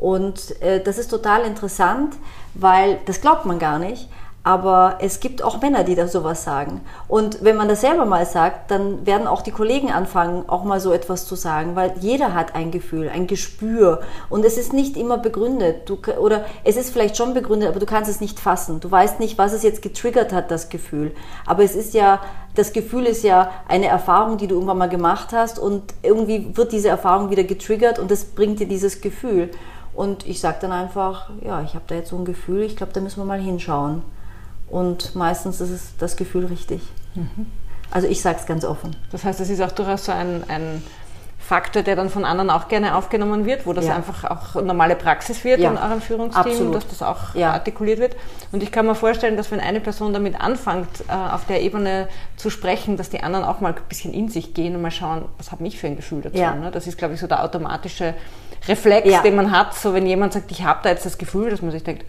Und 0.00 0.60
äh, 0.62 0.82
das 0.82 0.98
ist 0.98 1.08
total 1.08 1.42
interessant, 1.42 2.16
weil 2.54 2.98
das 3.06 3.20
glaubt 3.20 3.46
man 3.46 3.60
gar 3.60 3.78
nicht. 3.78 4.08
Aber 4.44 4.96
es 5.00 5.20
gibt 5.20 5.44
auch 5.44 5.60
Männer, 5.60 5.84
die 5.84 5.94
da 5.94 6.08
sowas 6.08 6.42
sagen. 6.42 6.80
Und 7.06 7.44
wenn 7.44 7.56
man 7.56 7.68
das 7.68 7.80
selber 7.80 8.06
mal 8.06 8.26
sagt, 8.26 8.72
dann 8.72 9.06
werden 9.06 9.28
auch 9.28 9.42
die 9.42 9.52
Kollegen 9.52 9.92
anfangen, 9.92 10.48
auch 10.48 10.64
mal 10.64 10.80
so 10.80 10.92
etwas 10.92 11.26
zu 11.26 11.36
sagen, 11.36 11.76
weil 11.76 11.94
jeder 12.00 12.34
hat 12.34 12.56
ein 12.56 12.72
Gefühl, 12.72 13.08
ein 13.08 13.28
Gespür. 13.28 14.00
Und 14.30 14.44
es 14.44 14.58
ist 14.58 14.72
nicht 14.72 14.96
immer 14.96 15.18
begründet. 15.18 15.88
Du, 15.88 15.96
oder 16.18 16.44
es 16.64 16.76
ist 16.76 16.90
vielleicht 16.90 17.16
schon 17.16 17.34
begründet, 17.34 17.68
aber 17.68 17.78
du 17.78 17.86
kannst 17.86 18.10
es 18.10 18.20
nicht 18.20 18.40
fassen. 18.40 18.80
Du 18.80 18.90
weißt 18.90 19.20
nicht, 19.20 19.38
was 19.38 19.52
es 19.52 19.62
jetzt 19.62 19.80
getriggert 19.80 20.32
hat, 20.32 20.50
das 20.50 20.70
Gefühl. 20.70 21.14
Aber 21.46 21.62
es 21.62 21.76
ist 21.76 21.94
ja, 21.94 22.20
das 22.54 22.72
Gefühl 22.72 23.06
ist 23.06 23.22
ja 23.24 23.50
eine 23.68 23.86
Erfahrung, 23.86 24.36
die 24.36 24.46
du 24.46 24.56
irgendwann 24.56 24.78
mal 24.78 24.88
gemacht 24.88 25.32
hast 25.32 25.58
und 25.58 25.94
irgendwie 26.02 26.54
wird 26.54 26.72
diese 26.72 26.88
Erfahrung 26.88 27.30
wieder 27.30 27.44
getriggert 27.44 27.98
und 27.98 28.10
das 28.10 28.24
bringt 28.24 28.60
dir 28.60 28.68
dieses 28.68 29.00
Gefühl. 29.00 29.50
Und 29.94 30.26
ich 30.26 30.40
sage 30.40 30.58
dann 30.60 30.72
einfach, 30.72 31.30
ja, 31.42 31.62
ich 31.62 31.74
habe 31.74 31.84
da 31.86 31.94
jetzt 31.94 32.10
so 32.10 32.16
ein 32.16 32.24
Gefühl, 32.24 32.62
ich 32.62 32.76
glaube, 32.76 32.92
da 32.92 33.00
müssen 33.00 33.20
wir 33.20 33.24
mal 33.24 33.40
hinschauen. 33.40 34.02
Und 34.68 35.14
meistens 35.14 35.60
ist 35.60 35.70
es 35.70 35.92
das 35.98 36.16
Gefühl 36.16 36.46
richtig. 36.46 36.80
Mhm. 37.14 37.46
Also 37.90 38.08
ich 38.08 38.22
sage 38.22 38.38
es 38.40 38.46
ganz 38.46 38.64
offen. 38.64 38.96
Das 39.10 39.24
heißt, 39.24 39.38
es 39.40 39.50
ist 39.50 39.60
auch 39.60 39.72
durchaus 39.72 40.06
so 40.06 40.12
ein, 40.12 40.44
ein 40.48 40.82
Faktor, 41.42 41.82
der 41.82 41.96
dann 41.96 42.08
von 42.08 42.24
anderen 42.24 42.50
auch 42.50 42.68
gerne 42.68 42.94
aufgenommen 42.94 43.44
wird, 43.44 43.66
wo 43.66 43.72
das 43.72 43.86
ja. 43.86 43.96
einfach 43.96 44.24
auch 44.24 44.62
normale 44.62 44.94
Praxis 44.94 45.42
wird 45.44 45.58
ja. 45.58 45.70
in 45.70 45.76
eurem 45.76 46.00
Führungsteam, 46.00 46.44
Absolut. 46.44 46.74
dass 46.76 46.88
das 46.88 47.02
auch 47.02 47.34
ja. 47.34 47.52
artikuliert 47.52 47.98
wird. 47.98 48.16
Und 48.52 48.62
ich 48.62 48.70
kann 48.70 48.86
mir 48.86 48.94
vorstellen, 48.94 49.36
dass 49.36 49.50
wenn 49.50 49.60
eine 49.60 49.80
Person 49.80 50.12
damit 50.12 50.40
anfängt, 50.40 50.88
äh, 51.08 51.12
auf 51.12 51.44
der 51.46 51.62
Ebene 51.62 52.08
zu 52.36 52.48
sprechen, 52.48 52.96
dass 52.96 53.10
die 53.10 53.22
anderen 53.22 53.44
auch 53.44 53.60
mal 53.60 53.74
ein 53.74 53.80
bisschen 53.88 54.14
in 54.14 54.28
sich 54.28 54.54
gehen 54.54 54.76
und 54.76 54.82
mal 54.82 54.92
schauen, 54.92 55.24
was 55.36 55.50
habe 55.50 55.66
ich 55.66 55.78
für 55.78 55.88
ein 55.88 55.96
Gefühl 55.96 56.22
dazu. 56.22 56.38
Ne? 56.38 56.70
Das 56.72 56.86
ist, 56.86 56.96
glaube 56.96 57.14
ich, 57.14 57.20
so 57.20 57.26
der 57.26 57.42
automatische 57.42 58.14
Reflex, 58.68 59.22
den 59.22 59.34
man 59.34 59.50
hat, 59.50 59.74
so 59.74 59.92
wenn 59.94 60.06
jemand 60.06 60.32
sagt, 60.34 60.50
ich 60.52 60.64
habe 60.64 60.80
da 60.84 60.90
jetzt 60.90 61.04
das 61.04 61.18
Gefühl, 61.18 61.50
dass 61.50 61.60
man 61.60 61.72
sich 61.72 61.82
denkt, 61.82 62.04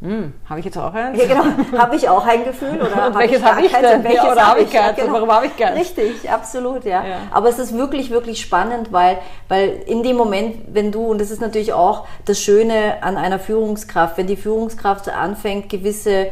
hm, 0.00 0.32
habe 0.48 0.60
ich 0.60 0.66
jetzt 0.66 0.78
auch 0.78 0.94
eins? 0.94 1.20
Ja, 1.20 1.26
genau. 1.26 1.44
Habe 1.78 1.96
ich 1.96 2.08
auch 2.08 2.24
ein 2.24 2.44
Gefühl? 2.44 2.80
Oder 2.80 2.94
hab 3.06 3.18
welches 3.18 3.42
habe 3.42 3.66
ich, 3.66 3.74
hab 3.74 3.82
ich 3.82 3.88
denn? 3.88 4.04
Welches 4.04 4.22
ja, 4.22 4.32
oder 4.32 4.46
habe 4.46 4.60
ich 4.60 4.70
keins? 4.70 4.96
Genau. 4.96 5.12
Warum 5.12 5.32
habe 5.32 5.46
ich 5.46 5.56
keins? 5.56 5.76
Richtig, 5.76 6.30
absolut, 6.30 6.84
ja. 6.84 7.04
ja. 7.04 7.16
Aber 7.32 7.48
es 7.48 7.58
ist 7.58 7.76
wirklich, 7.76 8.10
wirklich 8.10 8.40
spannend, 8.40 8.92
weil, 8.92 9.18
weil 9.48 9.82
in 9.86 10.04
dem 10.04 10.16
Moment, 10.16 10.56
wenn 10.72 10.92
du, 10.92 11.04
und 11.06 11.20
das 11.20 11.32
ist 11.32 11.40
natürlich 11.40 11.72
auch 11.72 12.06
das 12.26 12.38
Schöne 12.38 13.02
an 13.02 13.16
einer 13.16 13.40
Führungskraft, 13.40 14.16
wenn 14.18 14.28
die 14.28 14.36
Führungskraft 14.36 15.08
anfängt, 15.08 15.68
gewisse 15.68 16.28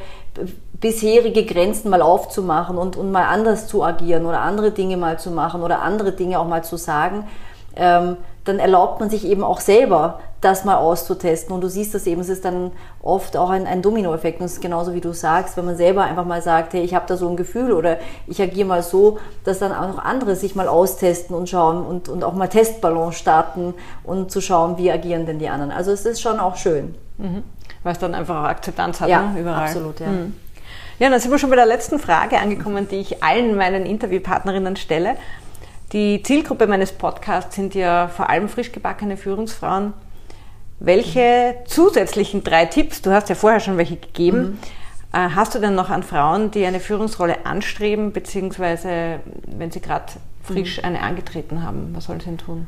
bisherige 0.75 1.45
Grenzen 1.45 1.91
mal 1.91 2.03
aufzumachen 2.03 2.79
und, 2.79 2.97
und 2.97 3.11
mal 3.11 3.25
anders 3.25 3.67
zu 3.67 3.83
agieren 3.83 4.27
oder 4.27 4.41
andere 4.41 4.71
Dinge 4.71 4.97
mal 4.97 5.19
zu 5.19 5.31
machen 5.31 5.63
oder 5.63 5.81
andere 5.83 6.13
Dinge 6.13 6.39
auch 6.39 6.47
mal 6.47 6.63
zu 6.63 6.77
sagen, 6.77 7.27
ähm, 7.75 8.17
dann 8.47 8.59
erlaubt 8.59 9.01
man 9.01 9.11
sich 9.11 9.27
eben 9.27 9.43
auch 9.43 9.61
selber, 9.61 10.21
das 10.41 10.65
mal 10.65 10.77
auszutesten. 10.77 11.55
Und 11.55 11.61
du 11.61 11.69
siehst 11.69 11.95
das 11.95 12.07
eben, 12.07 12.21
es 12.21 12.29
ist 12.29 12.45
dann 12.45 12.71
oft 13.03 13.37
auch 13.37 13.51
ein, 13.51 13.67
ein 13.67 13.83
Dominoeffekt. 13.83 14.41
Und 14.41 14.47
es 14.47 14.55
ist 14.55 14.61
genauso 14.63 14.95
wie 14.95 15.01
du 15.01 15.13
sagst, 15.13 15.57
wenn 15.57 15.65
man 15.65 15.77
selber 15.77 16.05
einfach 16.05 16.25
mal 16.25 16.41
sagt, 16.41 16.73
hey, 16.73 16.83
ich 16.83 16.95
habe 16.95 17.07
da 17.09 17.17
so 17.17 17.29
ein 17.29 17.37
Gefühl 17.37 17.73
oder 17.73 17.99
ich 18.27 18.41
agiere 18.41 18.69
mal 18.69 18.83
so, 18.83 19.19
dass 19.45 19.59
dann 19.59 19.73
auch 19.73 19.89
noch 19.89 20.05
andere 20.05 20.37
sich 20.37 20.55
mal 20.55 20.69
austesten 20.69 21.35
und 21.35 21.49
schauen 21.49 21.85
und, 21.85 22.09
und 22.09 22.23
auch 22.23 22.35
mal 22.35 22.49
Testballon 22.49 23.13
starten 23.13 23.75
und 24.05 24.31
zu 24.31 24.41
schauen, 24.41 24.79
wie 24.79 24.91
agieren 24.91 25.27
denn 25.27 25.39
die 25.39 25.49
anderen. 25.49 25.73
Also 25.73 25.91
es 25.91 26.07
ist 26.07 26.21
schon 26.21 26.39
auch 26.39 26.57
schön. 26.57 26.95
Mhm. 27.19 27.43
Weil 27.83 27.93
es 27.93 27.99
dann 27.99 28.15
einfach 28.15 28.43
auch 28.43 28.49
Akzeptanz 28.49 29.01
hat, 29.01 29.09
ja, 29.09 29.23
ne? 29.23 29.41
überall. 29.41 29.65
Absolut, 29.65 30.01
ja. 30.01 30.07
Mhm. 30.07 30.35
Ja, 30.99 31.11
dann 31.11 31.21
sind 31.21 31.31
wir 31.31 31.39
schon 31.39 31.51
bei 31.51 31.57
der 31.57 31.67
letzten 31.67 31.99
Frage 31.99 32.39
angekommen, 32.39 32.89
die 32.89 32.97
ich 32.97 33.23
allen 33.23 33.55
meinen 33.57 33.85
Interviewpartnerinnen 33.85 34.77
stelle. 34.77 35.17
Die 35.93 36.23
Zielgruppe 36.23 36.67
meines 36.67 36.93
Podcasts 36.93 37.55
sind 37.55 37.75
ja 37.75 38.09
vor 38.09 38.29
allem 38.29 38.49
frisch 38.49 38.73
gebackene 38.73 39.17
Führungsfrauen. 39.17 39.93
Welche 40.81 41.57
zusätzlichen 41.67 42.45
drei 42.45 42.67
Tipps, 42.67 43.03
du 43.03 43.13
hast 43.13 43.29
ja 43.29 43.35
vorher 43.35 43.61
schon 43.61 43.77
welche 43.77 43.97
gegeben, 43.97 44.39
mhm. 44.39 44.59
Äh, 45.13 45.31
hast 45.35 45.55
du 45.55 45.61
denn 45.61 45.77
noch 45.77 45.89
an 45.89 46.03
Frauen, 46.03 46.51
die 46.51 46.67
eine 46.67 46.81
Führungsrolle 46.81 47.47
anstreben, 47.47 48.13
beziehungsweise 48.13 49.21
wenn 49.47 49.71
sie 49.71 49.81
gerade 49.81 50.13
frisch 50.43 50.79
mhm. 50.79 50.85
eine 50.85 51.01
angetreten 51.01 51.63
haben? 51.63 51.91
Was 51.95 52.05
sollen 52.05 52.21
sie 52.21 52.27
denn 52.27 52.39
tun? 52.39 52.67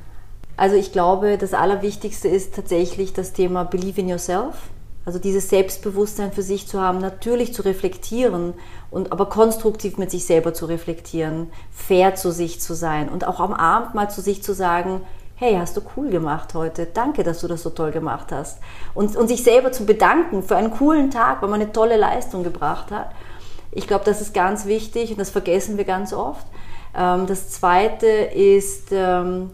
Also 0.56 0.76
ich 0.76 0.92
glaube, 0.92 1.36
das 1.36 1.52
Allerwichtigste 1.52 2.28
ist 2.28 2.54
tatsächlich 2.54 3.12
das 3.12 3.32
Thema 3.32 3.64
Believe 3.64 4.00
in 4.00 4.08
Yourself. 4.08 4.54
Also 5.04 5.18
dieses 5.18 5.48
Selbstbewusstsein 5.48 6.32
für 6.32 6.42
sich 6.42 6.66
zu 6.66 6.80
haben, 6.80 6.98
natürlich 6.98 7.54
zu 7.54 7.62
reflektieren 7.62 8.54
und 8.90 9.12
aber 9.12 9.26
konstruktiv 9.26 9.98
mit 9.98 10.10
sich 10.10 10.24
selber 10.24 10.54
zu 10.54 10.66
reflektieren, 10.66 11.50
fair 11.70 12.14
zu 12.14 12.30
sich 12.30 12.60
zu 12.60 12.74
sein 12.74 13.08
und 13.08 13.26
auch 13.26 13.40
am 13.40 13.52
Abend 13.52 13.94
mal 13.94 14.10
zu 14.10 14.20
sich 14.20 14.42
zu 14.42 14.54
sagen, 14.54 15.02
hey, 15.36 15.54
hast 15.54 15.76
du 15.76 15.82
cool 15.96 16.10
gemacht 16.10 16.54
heute, 16.54 16.86
danke, 16.86 17.22
dass 17.22 17.40
du 17.40 17.48
das 17.48 17.62
so 17.62 17.70
toll 17.70 17.92
gemacht 17.92 18.32
hast. 18.32 18.58
Und, 18.94 19.16
und 19.16 19.28
sich 19.28 19.44
selber 19.44 19.70
zu 19.70 19.86
bedanken 19.86 20.42
für 20.42 20.56
einen 20.56 20.72
coolen 20.72 21.10
Tag, 21.10 21.42
weil 21.42 21.48
man 21.48 21.60
eine 21.60 21.72
tolle 21.72 21.96
Leistung 21.96 22.42
gebracht 22.42 22.90
hat. 22.90 23.10
Ich 23.70 23.86
glaube, 23.86 24.04
das 24.04 24.20
ist 24.20 24.34
ganz 24.34 24.66
wichtig 24.66 25.12
und 25.12 25.20
das 25.20 25.30
vergessen 25.30 25.76
wir 25.76 25.84
ganz 25.84 26.12
oft. 26.12 26.46
Ähm, 26.96 27.26
das 27.26 27.50
Zweite 27.50 28.06
ist, 28.06 28.88
ähm, 28.90 29.50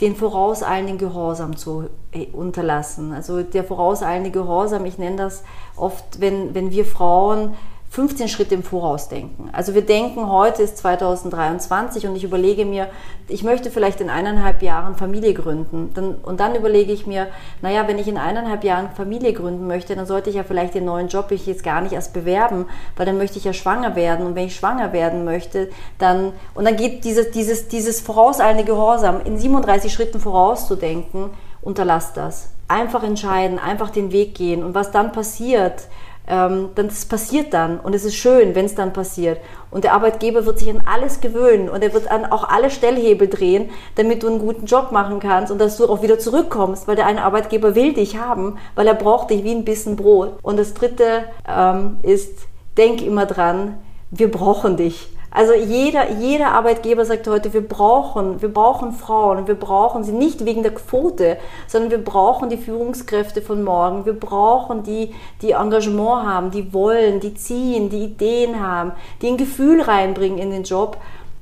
den 0.00 0.14
vorauseilenden 0.14 0.98
Gehorsam 0.98 1.56
zu 1.56 1.88
äh, 2.12 2.26
unterlassen. 2.26 3.12
Also 3.12 3.42
der 3.42 3.64
vorauseilende 3.64 4.30
Gehorsam, 4.30 4.84
ich 4.84 4.98
nenne 4.98 5.16
das 5.16 5.42
oft, 5.76 6.20
wenn, 6.20 6.54
wenn 6.54 6.70
wir 6.70 6.84
Frauen 6.84 7.54
15 7.90 8.28
Schritte 8.28 8.54
im 8.54 8.62
Voraus 8.62 9.08
denken. 9.08 9.48
Also 9.52 9.74
wir 9.74 9.82
denken, 9.82 10.30
heute 10.30 10.62
ist 10.62 10.76
2023 10.78 12.06
und 12.06 12.16
ich 12.16 12.24
überlege 12.24 12.66
mir, 12.66 12.88
ich 13.28 13.42
möchte 13.42 13.70
vielleicht 13.70 14.00
in 14.02 14.10
eineinhalb 14.10 14.62
Jahren 14.62 14.94
Familie 14.94 15.32
gründen. 15.32 15.90
Und 16.22 16.38
dann 16.38 16.54
überlege 16.54 16.92
ich 16.92 17.06
mir, 17.06 17.28
naja, 17.62 17.88
wenn 17.88 17.98
ich 17.98 18.06
in 18.06 18.18
eineinhalb 18.18 18.62
Jahren 18.62 18.90
Familie 18.94 19.32
gründen 19.32 19.66
möchte, 19.66 19.96
dann 19.96 20.04
sollte 20.04 20.28
ich 20.28 20.36
ja 20.36 20.44
vielleicht 20.44 20.74
den 20.74 20.84
neuen 20.84 21.08
Job 21.08 21.30
ich 21.30 21.46
jetzt 21.46 21.62
gar 21.62 21.80
nicht 21.80 21.92
erst 21.92 22.12
bewerben, 22.12 22.66
weil 22.96 23.06
dann 23.06 23.16
möchte 23.16 23.38
ich 23.38 23.44
ja 23.44 23.54
schwanger 23.54 23.96
werden. 23.96 24.26
Und 24.26 24.34
wenn 24.34 24.46
ich 24.46 24.56
schwanger 24.56 24.92
werden 24.92 25.24
möchte, 25.24 25.70
dann, 25.98 26.32
und 26.54 26.66
dann 26.66 26.76
geht 26.76 27.04
dieses, 27.04 27.30
dieses, 27.30 27.68
dieses 27.68 28.00
vorauseilende 28.02 28.64
Gehorsam 28.64 29.22
in 29.24 29.38
37 29.38 29.90
Schritten 29.92 30.20
vorauszudenken, 30.20 31.30
unterlasst 31.62 32.16
das. 32.18 32.50
Einfach 32.68 33.02
entscheiden, 33.02 33.58
einfach 33.58 33.88
den 33.88 34.12
Weg 34.12 34.34
gehen. 34.34 34.62
Und 34.62 34.74
was 34.74 34.90
dann 34.90 35.12
passiert, 35.12 35.88
ähm, 36.28 36.70
dann 36.74 36.88
das 36.88 37.06
passiert 37.06 37.54
dann 37.54 37.80
und 37.80 37.94
es 37.94 38.04
ist 38.04 38.16
schön, 38.16 38.54
wenn 38.54 38.66
es 38.66 38.74
dann 38.74 38.92
passiert. 38.92 39.40
Und 39.70 39.84
der 39.84 39.94
Arbeitgeber 39.94 40.46
wird 40.46 40.58
sich 40.58 40.70
an 40.70 40.82
alles 40.86 41.20
gewöhnen 41.20 41.68
und 41.68 41.82
er 41.82 41.92
wird 41.92 42.10
an 42.10 42.26
auch 42.26 42.48
alle 42.48 42.70
Stellhebel 42.70 43.28
drehen, 43.28 43.70
damit 43.96 44.22
du 44.22 44.28
einen 44.28 44.38
guten 44.38 44.66
Job 44.66 44.92
machen 44.92 45.20
kannst 45.20 45.50
und 45.50 45.58
dass 45.58 45.76
du 45.76 45.88
auch 45.88 46.02
wieder 46.02 46.18
zurückkommst, 46.18 46.86
weil 46.86 46.96
der 46.96 47.06
eine 47.06 47.24
Arbeitgeber 47.24 47.74
will 47.74 47.92
dich 47.92 48.18
haben, 48.18 48.58
weil 48.74 48.86
er 48.86 48.94
braucht 48.94 49.30
dich 49.30 49.44
wie 49.44 49.52
ein 49.52 49.64
bisschen 49.64 49.96
Brot. 49.96 50.38
Und 50.42 50.58
das 50.58 50.74
Dritte 50.74 51.24
ähm, 51.46 51.98
ist, 52.02 52.46
denk 52.76 53.02
immer 53.02 53.26
dran, 53.26 53.78
wir 54.10 54.30
brauchen 54.30 54.76
dich. 54.76 55.08
Also 55.30 55.52
jeder, 55.52 56.10
jeder 56.10 56.52
Arbeitgeber 56.52 57.04
sagt 57.04 57.28
heute, 57.28 57.52
wir 57.52 57.66
brauchen, 57.66 58.40
wir 58.40 58.48
brauchen 58.48 58.92
Frauen, 58.92 59.46
wir 59.46 59.56
brauchen 59.56 60.02
sie 60.02 60.12
nicht 60.12 60.46
wegen 60.46 60.62
der 60.62 60.72
Quote, 60.72 61.36
sondern 61.66 61.90
wir 61.90 62.02
brauchen 62.02 62.48
die 62.48 62.56
Führungskräfte 62.56 63.42
von 63.42 63.62
morgen, 63.62 64.06
wir 64.06 64.18
brauchen 64.18 64.82
die, 64.84 65.14
die 65.42 65.52
Engagement 65.52 66.26
haben, 66.26 66.50
die 66.50 66.72
wollen, 66.72 67.20
die 67.20 67.34
ziehen, 67.34 67.90
die 67.90 68.04
Ideen 68.04 68.60
haben, 68.60 68.92
die 69.20 69.28
ein 69.28 69.36
Gefühl 69.36 69.82
reinbringen 69.82 70.38
in 70.38 70.50
den 70.50 70.62
Job. 70.62 70.96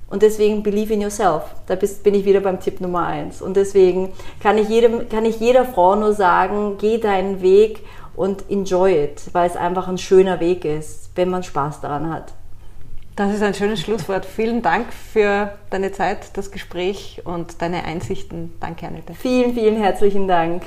Und 0.09 0.23
deswegen 0.23 0.63
believe 0.63 0.93
in 0.93 1.01
yourself. 1.01 1.43
Da 1.67 1.75
bist, 1.75 2.05
bin 2.05 2.15
ich 2.15 2.25
wieder 2.25 2.41
beim 2.41 2.61
Tipp 2.61 2.81
Nummer 2.81 3.07
eins. 3.07 3.43
Und 3.43 3.57
deswegen 3.57 4.13
kann 4.41 4.57
ich, 4.57 4.69
jedem, 4.69 5.09
kann 5.09 5.25
ich 5.25 5.41
jeder 5.41 5.65
Frau 5.65 5.97
nur 5.97 6.13
sagen, 6.13 6.77
geh 6.79 6.99
deinen 6.99 7.43
Weg 7.43 7.81
und 8.15 8.45
enjoy 8.49 9.05
it, 9.05 9.23
weil 9.33 9.49
es 9.49 9.57
einfach 9.57 9.89
ein 9.89 9.99
schöner 9.99 10.39
Weg 10.39 10.65
ist, 10.65 11.11
wenn 11.17 11.29
man 11.29 11.43
Spaß 11.43 11.81
daran 11.81 12.13
hat. 12.13 12.33
Das 13.17 13.33
ist 13.33 13.43
ein 13.43 13.55
schönes 13.55 13.81
Schlusswort. 13.81 14.27
Vielen 14.27 14.61
Dank 14.61 14.93
für 14.93 15.55
deine 15.71 15.91
Zeit, 15.91 16.37
das 16.37 16.51
Gespräch 16.51 17.23
und 17.25 17.63
deine 17.63 17.85
Einsichten. 17.85 18.53
Danke, 18.61 18.87
Annette. 18.87 19.15
Vielen, 19.15 19.55
vielen 19.55 19.77
herzlichen 19.79 20.29
Dank. 20.29 20.65